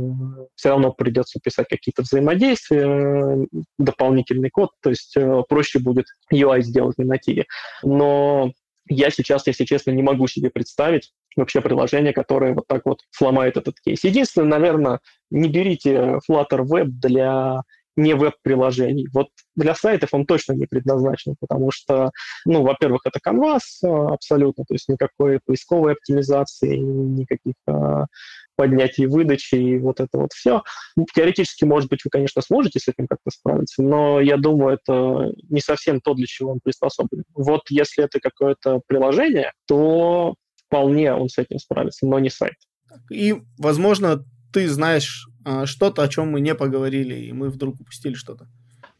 Все 0.54 0.70
равно 0.70 0.92
придется 0.92 1.40
писать 1.42 1.68
какие-то 1.68 2.02
взаимодействия, 2.02 3.46
дополнительный 3.78 4.50
код, 4.50 4.70
то 4.82 4.90
есть 4.90 5.16
э, 5.16 5.42
проще 5.48 5.78
будет 5.78 6.06
UI 6.32 6.62
сделать 6.62 6.98
на 6.98 7.04
нативе. 7.04 7.46
Но 7.82 8.52
я 8.88 9.10
сейчас, 9.10 9.46
если 9.46 9.64
честно, 9.64 9.92
не 9.92 10.02
могу 10.02 10.26
себе 10.26 10.50
представить 10.50 11.12
вообще 11.36 11.60
приложение, 11.60 12.12
которое 12.12 12.54
вот 12.54 12.66
так 12.66 12.82
вот 12.84 13.00
сломает 13.10 13.56
этот 13.56 13.80
кейс. 13.80 14.02
Единственное, 14.04 14.48
наверное, 14.48 15.00
не 15.30 15.48
берите 15.48 16.18
Flutter 16.28 16.64
Web 16.64 16.86
для 16.86 17.62
не 17.96 18.14
веб-приложений. 18.14 19.08
Вот 19.12 19.28
для 19.56 19.74
сайтов 19.74 20.10
он 20.12 20.24
точно 20.24 20.52
не 20.54 20.66
предназначен, 20.66 21.34
потому 21.38 21.70
что, 21.70 22.10
ну, 22.44 22.62
во-первых, 22.62 23.02
это 23.04 23.18
Canvas 23.24 23.60
а, 23.84 24.14
абсолютно, 24.14 24.64
то 24.66 24.74
есть 24.74 24.88
никакой 24.88 25.40
поисковой 25.44 25.92
оптимизации, 25.92 26.76
никаких 26.76 27.54
а, 27.66 28.06
поднятий 28.56 29.06
выдачи 29.06 29.54
и 29.54 29.78
вот 29.78 30.00
это 30.00 30.18
вот 30.18 30.32
все. 30.32 30.62
Теоретически, 31.14 31.64
может 31.64 31.90
быть, 31.90 32.04
вы, 32.04 32.10
конечно, 32.10 32.42
сможете 32.42 32.78
с 32.78 32.88
этим 32.88 33.06
как-то 33.06 33.30
справиться, 33.30 33.82
но 33.82 34.20
я 34.20 34.36
думаю, 34.36 34.78
это 34.78 35.32
не 35.48 35.60
совсем 35.60 36.00
то, 36.00 36.14
для 36.14 36.26
чего 36.26 36.52
он 36.52 36.60
приспособлен. 36.62 37.24
Вот 37.34 37.62
если 37.70 38.04
это 38.04 38.20
какое-то 38.20 38.80
приложение, 38.86 39.52
то 39.66 40.34
вполне 40.70 41.12
он 41.12 41.28
с 41.28 41.36
этим 41.36 41.58
справится, 41.58 42.06
но 42.06 42.20
не 42.20 42.30
сайт. 42.30 42.54
И, 43.10 43.34
возможно, 43.58 44.24
ты 44.52 44.68
знаешь 44.68 45.28
а, 45.44 45.66
что-то, 45.66 46.02
о 46.02 46.08
чем 46.08 46.30
мы 46.30 46.40
не 46.40 46.54
поговорили, 46.54 47.14
и 47.16 47.32
мы 47.32 47.50
вдруг 47.50 47.80
упустили 47.80 48.14
что-то? 48.14 48.46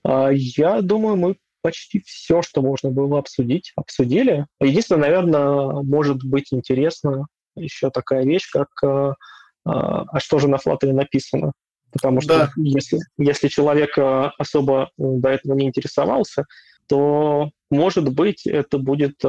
А, 0.04 0.30
я 0.32 0.82
думаю, 0.82 1.16
мы 1.16 1.36
почти 1.62 2.02
все, 2.04 2.42
что 2.42 2.60
можно 2.60 2.90
было 2.90 3.18
обсудить, 3.18 3.72
обсудили. 3.76 4.46
Единственное, 4.60 5.02
наверное, 5.02 5.82
может 5.82 6.24
быть 6.24 6.52
интересно 6.52 7.26
еще 7.54 7.90
такая 7.90 8.24
вещь, 8.24 8.50
как 8.50 8.68
а, 8.82 9.14
а, 9.64 10.02
а 10.02 10.20
что 10.20 10.38
же 10.40 10.48
на 10.48 10.56
Flutter 10.56 10.92
написано. 10.92 11.52
Потому 11.92 12.20
что 12.20 12.38
да. 12.38 12.50
если, 12.56 12.98
если 13.18 13.48
человек 13.48 13.98
особо 14.38 14.90
до 14.96 15.28
этого 15.28 15.54
не 15.54 15.66
интересовался, 15.66 16.46
то, 16.88 17.50
может 17.68 18.12
быть, 18.12 18.46
это 18.46 18.78
будет 18.78 19.20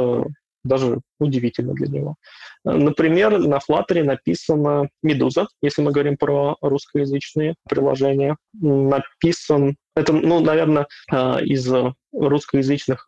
даже 0.64 1.02
удивительно 1.20 1.74
для 1.74 1.88
него. 1.88 2.16
Например, 2.64 3.38
на 3.40 3.58
Flutter 3.58 4.04
написано 4.04 4.90
«Медуза», 5.02 5.48
если 5.62 5.82
мы 5.82 5.92
говорим 5.92 6.18
про 6.18 6.58
русскоязычные 6.62 7.56
приложения. 7.68 8.38
Написан, 8.54 9.76
это, 9.96 10.14
ну, 10.14 10.40
наверное, 10.40 10.88
а, 11.12 11.40
из 11.42 11.72
русскоязычных 12.14 13.08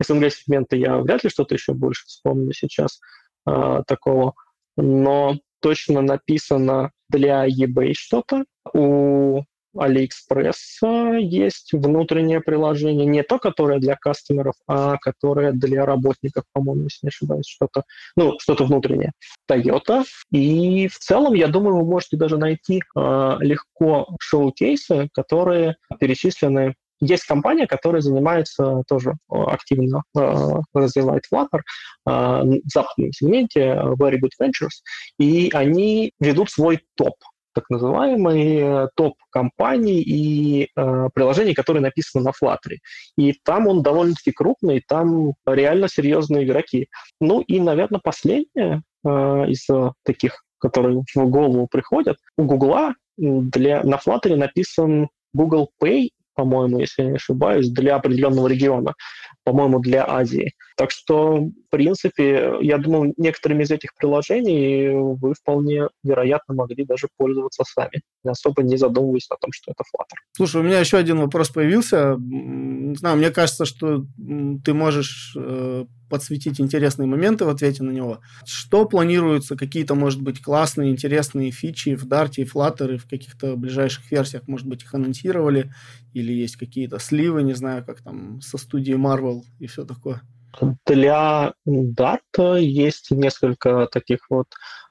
СНГ-сегмента 0.00 0.76
я 0.76 0.98
вряд 0.98 1.24
ли 1.24 1.30
что-то 1.30 1.54
еще 1.54 1.72
больше 1.72 2.06
вспомню 2.06 2.52
сейчас 2.52 3.00
такого. 3.44 4.34
Но 4.76 5.36
точно 5.60 6.02
написано 6.02 6.92
для 7.08 7.46
eBay 7.46 7.92
что-то. 7.94 8.44
У 8.74 9.42
AliExpress 9.76 11.18
есть 11.20 11.72
внутреннее 11.72 12.40
приложение, 12.40 13.06
не 13.06 13.22
то, 13.22 13.38
которое 13.38 13.78
для 13.78 13.96
кастомеров, 13.96 14.54
а 14.66 14.96
которое 14.98 15.52
для 15.52 15.84
работников, 15.84 16.44
по-моему, 16.52 16.84
если 16.84 17.06
не 17.06 17.08
ошибаюсь, 17.08 17.46
что-то, 17.46 17.84
ну, 18.16 18.38
что-то 18.40 18.64
внутреннее. 18.64 19.12
Toyota. 19.50 20.04
И 20.30 20.88
в 20.88 20.98
целом, 20.98 21.34
я 21.34 21.48
думаю, 21.48 21.76
вы 21.76 21.84
можете 21.84 22.16
даже 22.16 22.38
найти 22.38 22.80
э, 22.80 23.36
легко 23.40 24.16
шоу-кейсы, 24.20 25.08
которые 25.12 25.76
перечислены 26.00 26.74
есть 27.00 27.24
компания, 27.24 27.66
которая 27.66 28.00
занимается 28.00 28.82
тоже 28.88 29.14
активно 29.28 30.02
э, 30.16 30.54
развивает 30.74 31.24
Flutter 31.32 31.60
э, 31.60 31.60
в 32.06 32.60
западном 32.64 33.12
сегменте 33.12 33.60
Very 34.00 34.18
Good 34.18 34.32
Ventures, 34.42 34.82
и 35.18 35.50
они 35.52 36.12
ведут 36.18 36.50
свой 36.50 36.80
топ 36.96 37.14
так 37.58 37.70
называемый 37.70 38.56
э, 38.56 38.88
топ 38.94 39.14
компаний 39.30 40.00
и 40.00 40.68
э, 40.76 41.08
приложений, 41.12 41.54
которые 41.54 41.82
написаны 41.82 42.24
на 42.24 42.30
Flutter. 42.30 42.76
И 43.16 43.34
там 43.44 43.66
он 43.66 43.82
довольно-таки 43.82 44.30
крупный, 44.30 44.82
там 44.86 45.32
реально 45.44 45.88
серьезные 45.88 46.44
игроки. 46.44 46.86
Ну 47.20 47.40
и, 47.40 47.58
наверное, 47.58 48.00
последнее 48.02 48.82
э, 49.04 49.08
из 49.48 49.66
таких, 50.04 50.44
которые 50.58 51.02
в 51.14 51.28
голову 51.28 51.66
приходят, 51.68 52.16
у 52.36 52.44
Гугла 52.44 52.94
для, 53.16 53.82
на 53.82 53.96
Flutter 53.96 54.36
написан 54.36 55.08
Google 55.32 55.70
Pay 55.82 56.10
по-моему, 56.34 56.78
если 56.78 57.02
я 57.02 57.08
не 57.08 57.16
ошибаюсь, 57.16 57.68
для 57.68 57.96
определенного 57.96 58.46
региона, 58.46 58.94
по-моему, 59.42 59.80
для 59.80 60.08
Азии. 60.08 60.52
Так 60.78 60.92
что, 60.92 61.38
в 61.38 61.70
принципе, 61.70 62.54
я 62.60 62.78
думаю, 62.78 63.12
некоторыми 63.16 63.64
из 63.64 63.70
этих 63.72 63.96
приложений 63.96 65.16
вы 65.20 65.34
вполне 65.34 65.88
вероятно 66.04 66.54
могли 66.54 66.84
даже 66.84 67.08
пользоваться 67.16 67.64
сами, 67.66 68.00
особо 68.24 68.62
не 68.62 68.76
задумываясь 68.76 69.26
о 69.28 69.36
том, 69.40 69.50
что 69.52 69.72
это 69.72 69.82
Flutter. 69.82 70.14
Слушай, 70.36 70.60
у 70.60 70.64
меня 70.64 70.78
еще 70.78 70.96
один 70.96 71.18
вопрос 71.18 71.50
появился. 71.50 72.14
Не 72.20 72.94
знаю, 72.94 73.16
мне 73.16 73.32
кажется, 73.32 73.64
что 73.64 74.04
ты 74.64 74.72
можешь 74.72 75.34
э, 75.36 75.84
подсветить 76.08 76.60
интересные 76.60 77.08
моменты 77.08 77.44
в 77.44 77.48
ответе 77.48 77.82
на 77.82 77.90
него. 77.90 78.20
Что 78.46 78.84
планируется, 78.84 79.56
какие-то, 79.56 79.96
может 79.96 80.22
быть, 80.22 80.40
классные, 80.40 80.92
интересные 80.92 81.50
фичи 81.50 81.96
в 81.96 82.06
Dart 82.06 82.34
и 82.36 82.44
Flutter 82.44 82.94
и 82.94 82.98
в 82.98 83.08
каких-то 83.08 83.56
ближайших 83.56 84.08
версиях, 84.12 84.46
может 84.46 84.68
быть, 84.68 84.84
их 84.84 84.94
анонсировали, 84.94 85.72
или 86.12 86.32
есть 86.32 86.54
какие-то 86.54 87.00
сливы, 87.00 87.42
не 87.42 87.54
знаю, 87.54 87.84
как 87.84 88.00
там 88.00 88.40
со 88.40 88.58
студией 88.58 88.96
Marvel 88.96 89.42
и 89.58 89.66
все 89.66 89.84
такое? 89.84 90.22
Для 90.86 91.52
Dart 91.66 92.58
есть 92.58 93.10
несколько 93.10 93.86
таких 93.86 94.20
вот 94.30 94.46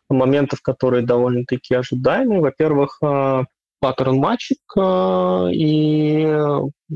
моментов, 0.09 0.61
которые 0.61 1.05
довольно-таки 1.05 1.75
ожидаемые. 1.75 2.41
Во-первых, 2.41 2.97
а, 3.03 3.43
паттерн 3.79 4.17
матчик 4.17 4.59
э, 4.77 5.49
и 5.53 6.25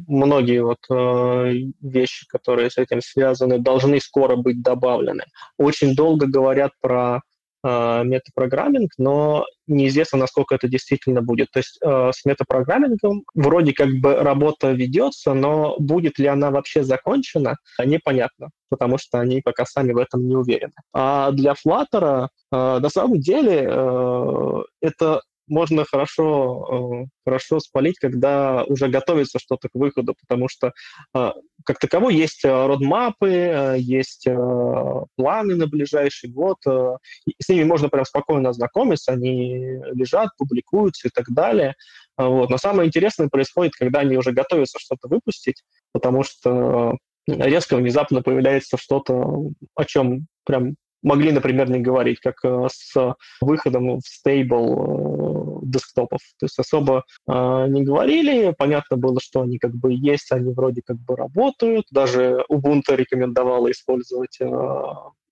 многие 0.08 0.64
вот 0.64 0.80
э, 0.90 1.54
вещи, 1.82 2.26
которые 2.28 2.70
с 2.70 2.78
этим 2.78 3.02
связаны, 3.02 3.60
должны 3.60 4.00
скоро 4.00 4.36
быть 4.36 4.62
добавлены. 4.62 5.24
Очень 5.58 5.96
долго 5.96 6.28
говорят 6.28 6.72
про 6.82 7.22
э, 7.64 8.04
метапрограмминг, 8.04 8.92
но 8.98 9.46
неизвестно, 9.68 10.20
насколько 10.20 10.56
это 10.56 10.68
действительно 10.68 11.22
будет. 11.22 11.50
То 11.52 11.60
есть 11.60 11.80
с 11.82 12.26
метапрограммингом 12.26 13.24
вроде 13.34 13.74
как 13.74 13.90
бы 14.02 14.16
работа 14.16 14.72
ведется, 14.72 15.34
но 15.34 15.76
будет 15.80 16.20
ли 16.20 16.28
она 16.28 16.52
вообще 16.52 16.84
закончена, 16.84 17.56
непонятно, 17.84 18.50
потому 18.70 18.98
что 18.98 19.20
они 19.22 19.42
пока 19.42 19.66
сами 19.66 19.94
в 19.94 19.98
этом 19.98 20.28
не 20.28 20.36
уверены. 20.36 20.74
А 20.94 21.32
для 21.32 21.54
Flutter 21.54 22.28
на 22.52 22.90
самом 22.90 23.22
деле 23.22 24.66
это 24.82 25.22
можно 25.48 25.86
хорошо, 25.86 27.04
э, 27.04 27.08
хорошо 27.26 27.60
спалить, 27.60 28.00
когда 28.00 28.64
уже 28.66 28.88
готовится 28.88 29.40
что-то 29.40 29.70
к 29.70 29.76
выходу, 29.76 30.16
потому 30.20 30.48
что 30.48 30.72
э, 31.14 31.32
как 31.66 31.80
таково 31.80 32.10
есть 32.10 32.46
э, 32.46 32.50
родмапы, 32.50 33.76
есть 33.78 34.28
планы 35.16 35.56
на 35.56 35.68
ближайший 35.68 36.30
год, 36.30 36.58
с 36.64 37.50
ними 37.50 37.64
можно 37.64 37.90
прям 37.90 38.06
спокойно 38.06 38.50
ознакомиться, 38.50 39.12
они 39.12 39.78
лежат, 39.94 40.30
публикуются 40.38 41.08
и 41.08 41.12
так 41.12 41.26
далее. 41.30 41.76
Вот. 42.18 42.50
Но 42.50 42.58
самое 42.58 42.88
интересное 42.88 43.30
происходит, 43.30 43.74
когда 43.74 44.00
они 44.00 44.18
уже 44.18 44.32
готовятся 44.32 44.80
что-то 44.80 45.08
выпустить, 45.08 45.64
потому 45.92 46.24
что 46.24 46.98
резко 47.28 47.76
внезапно 47.78 48.22
появляется 48.22 48.78
что-то, 48.78 49.52
о 49.76 49.86
чем 49.86 50.28
прям 50.46 50.76
могли, 51.02 51.32
например, 51.32 51.70
не 51.70 51.80
говорить, 51.80 52.20
как 52.20 52.44
э, 52.44 52.68
с 52.72 53.16
выходом 53.42 54.00
в 54.00 54.06
стейбл 54.06 55.62
э, 55.64 55.66
десктопов. 55.66 56.20
То 56.40 56.46
есть 56.46 56.60
особо 56.60 57.04
э, 57.28 57.32
не 57.70 57.84
говорили, 57.84 58.54
понятно 58.58 58.98
было, 58.98 59.20
что 59.22 59.42
они 59.42 59.58
как 59.58 59.76
бы 59.76 59.94
есть, 59.94 60.32
они 60.32 60.54
вроде 60.54 60.82
как 60.86 60.98
бы 60.98 61.16
работают. 61.16 61.86
Даже 61.92 62.44
Ubuntu 62.50 62.96
рекомендовала 62.96 63.72
использовать 63.72 64.40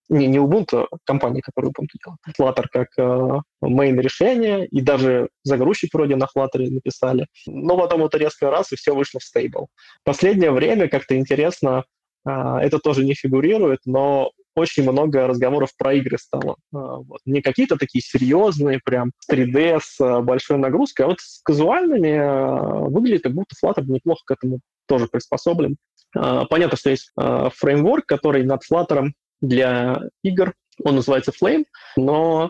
не, 0.09 0.27
не 0.27 0.39
Ubuntu, 0.39 0.87
а 0.91 0.97
компания, 1.05 1.41
которая 1.41 1.71
Ubuntu 1.71 1.97
делает, 2.03 2.19
Flutter 2.37 2.65
как 2.71 2.87
э, 2.97 3.41
main 3.63 4.01
решение, 4.01 4.65
и 4.67 4.81
даже 4.81 5.29
загрузчик 5.43 5.93
вроде 5.93 6.15
на 6.15 6.25
Flutter 6.25 6.67
написали. 6.69 7.27
Но 7.45 7.77
потом 7.77 8.03
это 8.03 8.17
резко 8.17 8.49
раз, 8.49 8.71
и 8.71 8.75
все 8.75 8.95
вышло 8.95 9.19
в 9.19 9.23
стейбл. 9.23 9.67
Последнее 10.03 10.51
время 10.51 10.89
как-то 10.89 11.15
интересно, 11.15 11.83
э, 12.27 12.31
это 12.31 12.79
тоже 12.79 13.05
не 13.05 13.13
фигурирует, 13.13 13.79
но 13.85 14.31
очень 14.55 14.83
много 14.83 15.27
разговоров 15.27 15.69
про 15.77 15.93
игры 15.93 16.17
стало. 16.17 16.55
А, 16.73 16.97
вот. 16.97 17.19
Не 17.25 17.41
какие-то 17.41 17.77
такие 17.77 18.01
серьезные, 18.01 18.79
прям 18.83 19.11
3D 19.31 19.79
с 19.81 19.99
а, 19.99 20.21
большой 20.21 20.57
нагрузкой, 20.57 21.05
а 21.05 21.09
вот 21.09 21.19
с 21.19 21.41
казуальными 21.43 22.17
а, 22.17 22.59
выглядит, 22.89 23.23
как 23.23 23.33
будто 23.33 23.55
Flutter 23.63 23.83
неплохо 23.85 24.21
к 24.25 24.31
этому 24.31 24.59
тоже 24.87 25.07
приспособлен. 25.07 25.77
Понятно, 26.11 26.75
что 26.75 26.89
есть 26.89 27.11
фреймворк, 27.15 28.07
который 28.07 28.43
над 28.43 28.63
Flutter 28.63 29.09
для 29.41 30.01
игр, 30.23 30.55
он 30.83 30.95
называется 30.95 31.31
Flame, 31.31 31.65
но 31.95 32.49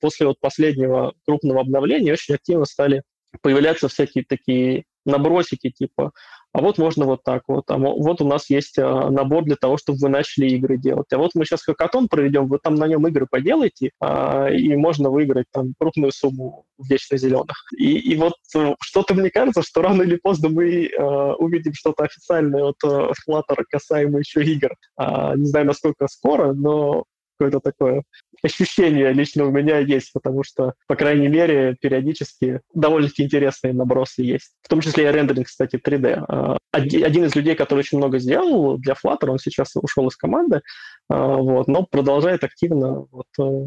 после 0.00 0.26
вот 0.26 0.40
последнего 0.40 1.14
крупного 1.24 1.60
обновления 1.60 2.14
очень 2.14 2.34
активно 2.34 2.64
стали 2.64 3.04
появляться 3.40 3.86
всякие 3.86 4.24
такие 4.24 4.82
набросики, 5.04 5.70
типа 5.70 6.10
а 6.52 6.60
вот 6.60 6.78
можно 6.78 7.06
вот 7.06 7.24
так 7.24 7.42
вот, 7.48 7.70
а 7.70 7.78
вот 7.78 8.20
у 8.20 8.26
нас 8.26 8.50
есть 8.50 8.78
а, 8.78 9.10
набор 9.10 9.44
для 9.44 9.56
того, 9.56 9.78
чтобы 9.78 9.98
вы 9.98 10.08
начали 10.08 10.50
игры 10.50 10.76
делать, 10.76 11.12
а 11.12 11.18
вот 11.18 11.32
мы 11.34 11.44
сейчас 11.44 11.62
хакатон 11.62 12.08
проведем, 12.08 12.46
вы 12.46 12.58
там 12.58 12.74
на 12.74 12.86
нем 12.86 13.06
игры 13.06 13.26
поделаете, 13.30 13.90
а, 14.00 14.48
и 14.48 14.76
можно 14.76 15.10
выиграть 15.10 15.46
там 15.50 15.74
крупную 15.78 16.12
сумму 16.12 16.66
в 16.78 16.88
вечно 16.88 17.16
зеленых. 17.16 17.56
И, 17.76 17.98
и 17.98 18.16
вот 18.16 18.34
э, 18.54 18.74
что-то 18.80 19.14
мне 19.14 19.30
кажется, 19.30 19.62
что 19.62 19.82
рано 19.82 20.02
или 20.02 20.16
поздно 20.16 20.48
мы 20.50 20.90
а, 20.98 21.34
увидим 21.34 21.72
что-то 21.74 22.04
официальное 22.04 22.64
от 22.64 22.76
Flutter 22.84 23.64
касаемо 23.70 24.18
еще 24.18 24.42
игр. 24.44 24.74
А, 24.96 25.34
не 25.36 25.46
знаю, 25.46 25.66
насколько 25.66 26.06
скоро, 26.08 26.52
но 26.52 27.04
какое-то 27.38 27.60
такое 27.60 28.02
ощущение 28.42 29.12
лично 29.12 29.44
у 29.44 29.50
меня 29.50 29.78
есть, 29.78 30.12
потому 30.12 30.42
что, 30.42 30.74
по 30.86 30.96
крайней 30.96 31.28
мере, 31.28 31.76
периодически 31.80 32.60
довольно-таки 32.74 33.24
интересные 33.24 33.72
набросы 33.72 34.22
есть. 34.22 34.52
В 34.62 34.68
том 34.68 34.80
числе 34.80 35.04
и 35.04 35.12
рендеринг, 35.12 35.46
кстати, 35.46 35.76
3D. 35.76 36.24
А, 36.28 36.58
один 36.72 37.24
из 37.24 37.34
людей, 37.34 37.54
который 37.54 37.80
очень 37.80 37.98
много 37.98 38.18
сделал 38.18 38.78
для 38.78 38.94
Flutter, 38.94 39.28
он 39.28 39.38
сейчас 39.38 39.76
ушел 39.76 40.08
из 40.08 40.16
команды, 40.16 40.62
а, 41.08 41.36
вот, 41.36 41.68
но 41.68 41.84
продолжает 41.84 42.44
активно 42.44 43.06
вот, 43.10 43.26
э, 43.38 43.66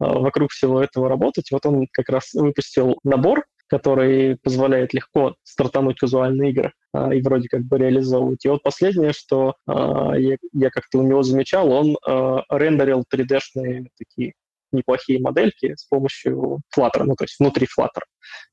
а, 0.00 0.18
вокруг 0.18 0.50
всего 0.50 0.82
этого 0.82 1.08
работать. 1.08 1.50
Вот 1.50 1.64
он 1.66 1.86
как 1.92 2.08
раз 2.08 2.32
выпустил 2.34 2.98
набор 3.04 3.44
который 3.70 4.36
позволяет 4.36 4.92
легко 4.92 5.36
стартануть 5.44 5.98
казуальные 5.98 6.50
игры 6.50 6.72
а, 6.92 7.14
и 7.14 7.22
вроде 7.22 7.48
как 7.48 7.62
бы 7.62 7.78
реализовывать. 7.78 8.44
И 8.44 8.48
вот 8.48 8.62
последнее, 8.62 9.12
что 9.12 9.54
а, 9.66 10.14
я, 10.18 10.36
я 10.52 10.70
как-то 10.70 10.98
у 10.98 11.06
него 11.06 11.22
замечал, 11.22 11.70
он 11.70 11.96
а, 12.06 12.42
рендерил 12.50 13.04
3D-шные 13.12 13.86
такие 13.96 14.32
неплохие 14.72 15.20
модельки 15.20 15.74
с 15.76 15.84
помощью 15.86 16.60
Flutter, 16.76 17.04
ну 17.04 17.14
то 17.14 17.24
есть 17.24 17.38
внутри 17.38 17.66
Flutter. 17.66 18.02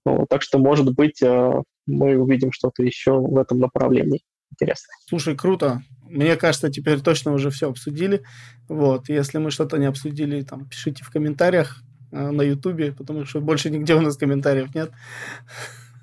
Ну, 0.05 0.25
так 0.29 0.41
что, 0.41 0.59
может 0.59 0.93
быть, 0.93 1.21
а, 1.23 1.63
мы 1.87 2.17
увидим 2.17 2.51
что-то 2.51 2.83
еще 2.83 3.13
в 3.19 3.37
этом 3.37 3.59
направлении 3.59 4.21
интересное. 4.51 4.95
Слушай, 5.07 5.35
круто. 5.35 5.81
Мне 6.03 6.35
кажется, 6.35 6.69
теперь 6.69 7.01
точно 7.01 7.33
уже 7.33 7.49
все 7.49 7.69
обсудили. 7.69 8.23
Вот, 8.69 9.09
если 9.09 9.39
мы 9.39 9.51
что-то 9.51 9.77
не 9.77 9.85
обсудили, 9.87 10.41
там, 10.41 10.67
пишите 10.69 11.03
в 11.03 11.09
комментариях. 11.09 11.81
Э, 12.11 12.31
на 12.31 12.41
Ютубе, 12.41 12.93
потому 12.93 13.25
что 13.25 13.41
больше 13.41 13.69
нигде 13.69 13.93
у 13.95 14.01
нас 14.01 14.15
комментариев 14.15 14.73
нет. 14.73 14.91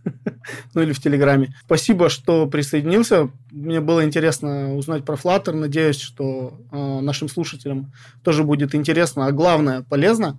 ну 0.74 0.82
или 0.82 0.92
в 0.92 1.00
Телеграме. 1.00 1.54
Спасибо, 1.64 2.10
что 2.10 2.46
присоединился. 2.46 3.30
Мне 3.50 3.80
было 3.80 4.04
интересно 4.04 4.74
узнать 4.74 5.04
про 5.04 5.16
Flutter. 5.16 5.52
Надеюсь, 5.52 5.98
что 5.98 6.60
э, 6.70 7.00
нашим 7.00 7.28
слушателям 7.28 7.92
тоже 8.22 8.44
будет 8.44 8.74
интересно, 8.74 9.26
а 9.26 9.32
главное 9.32 9.82
полезно. 9.82 10.38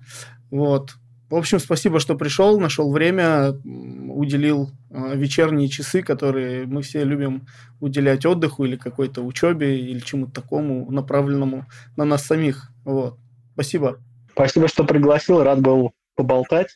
Вот. 0.51 0.95
В 1.31 1.35
общем, 1.35 1.57
спасибо, 1.57 1.99
что 1.99 2.13
пришел, 2.15 2.59
нашел 2.59 2.91
время, 2.91 3.53
уделил 3.63 4.69
э, 4.91 5.17
вечерние 5.17 5.67
часы, 5.67 6.03
которые 6.03 6.67
мы 6.67 6.83
все 6.83 7.03
любим 7.03 7.47
уделять 7.79 8.23
отдыху 8.27 8.65
или 8.65 8.75
какой-то 8.75 9.23
учебе 9.23 9.79
или 9.79 9.99
чему-то 9.99 10.31
такому 10.31 10.91
направленному 10.91 11.65
на 11.95 12.05
нас 12.05 12.23
самих. 12.23 12.69
Вот. 12.83 13.17
Спасибо. 13.53 13.97
Спасибо, 14.35 14.67
что 14.67 14.83
пригласил, 14.83 15.41
рад 15.43 15.61
был 15.61 15.93
поболтать. 16.15 16.75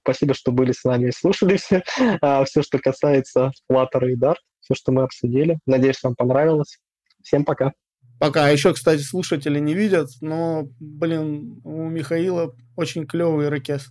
Спасибо, 0.00 0.32
что 0.32 0.50
были 0.50 0.72
с 0.72 0.82
нами 0.82 1.08
и 1.08 1.12
слушали 1.12 1.58
все. 1.58 1.84
А, 2.22 2.42
все, 2.44 2.62
что 2.62 2.78
касается 2.78 3.52
Flutter 3.70 4.10
и 4.10 4.16
Dart, 4.16 4.36
все, 4.60 4.74
что 4.74 4.92
мы 4.92 5.02
обсудили. 5.02 5.58
Надеюсь, 5.66 6.02
вам 6.02 6.14
понравилось. 6.16 6.78
Всем 7.22 7.44
пока. 7.44 7.72
Пока. 8.18 8.46
А 8.46 8.50
еще, 8.50 8.72
кстати, 8.72 9.02
слушатели 9.02 9.58
не 9.58 9.74
видят, 9.74 10.08
но, 10.22 10.68
блин, 10.80 11.60
у 11.64 11.88
Михаила 11.88 12.54
очень 12.76 13.06
клевый 13.06 13.50
ракет. 13.50 13.82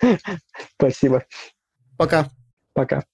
Спасибо. 0.76 1.24
Пока. 1.98 2.30
Пока. 2.72 3.04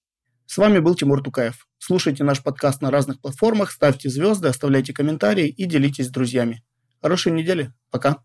С 0.46 0.56
вами 0.58 0.78
был 0.78 0.94
Тимур 0.94 1.22
Тукаев. 1.22 1.66
Слушайте 1.78 2.22
наш 2.22 2.42
подкаст 2.42 2.82
на 2.82 2.90
разных 2.92 3.20
платформах, 3.20 3.72
ставьте 3.72 4.08
звезды, 4.08 4.48
оставляйте 4.48 4.92
комментарии 4.92 5.48
и 5.48 5.64
делитесь 5.64 6.06
с 6.06 6.10
друзьями. 6.10 6.62
Хорошей 7.02 7.32
недели. 7.32 7.72
Пока. 7.90 8.22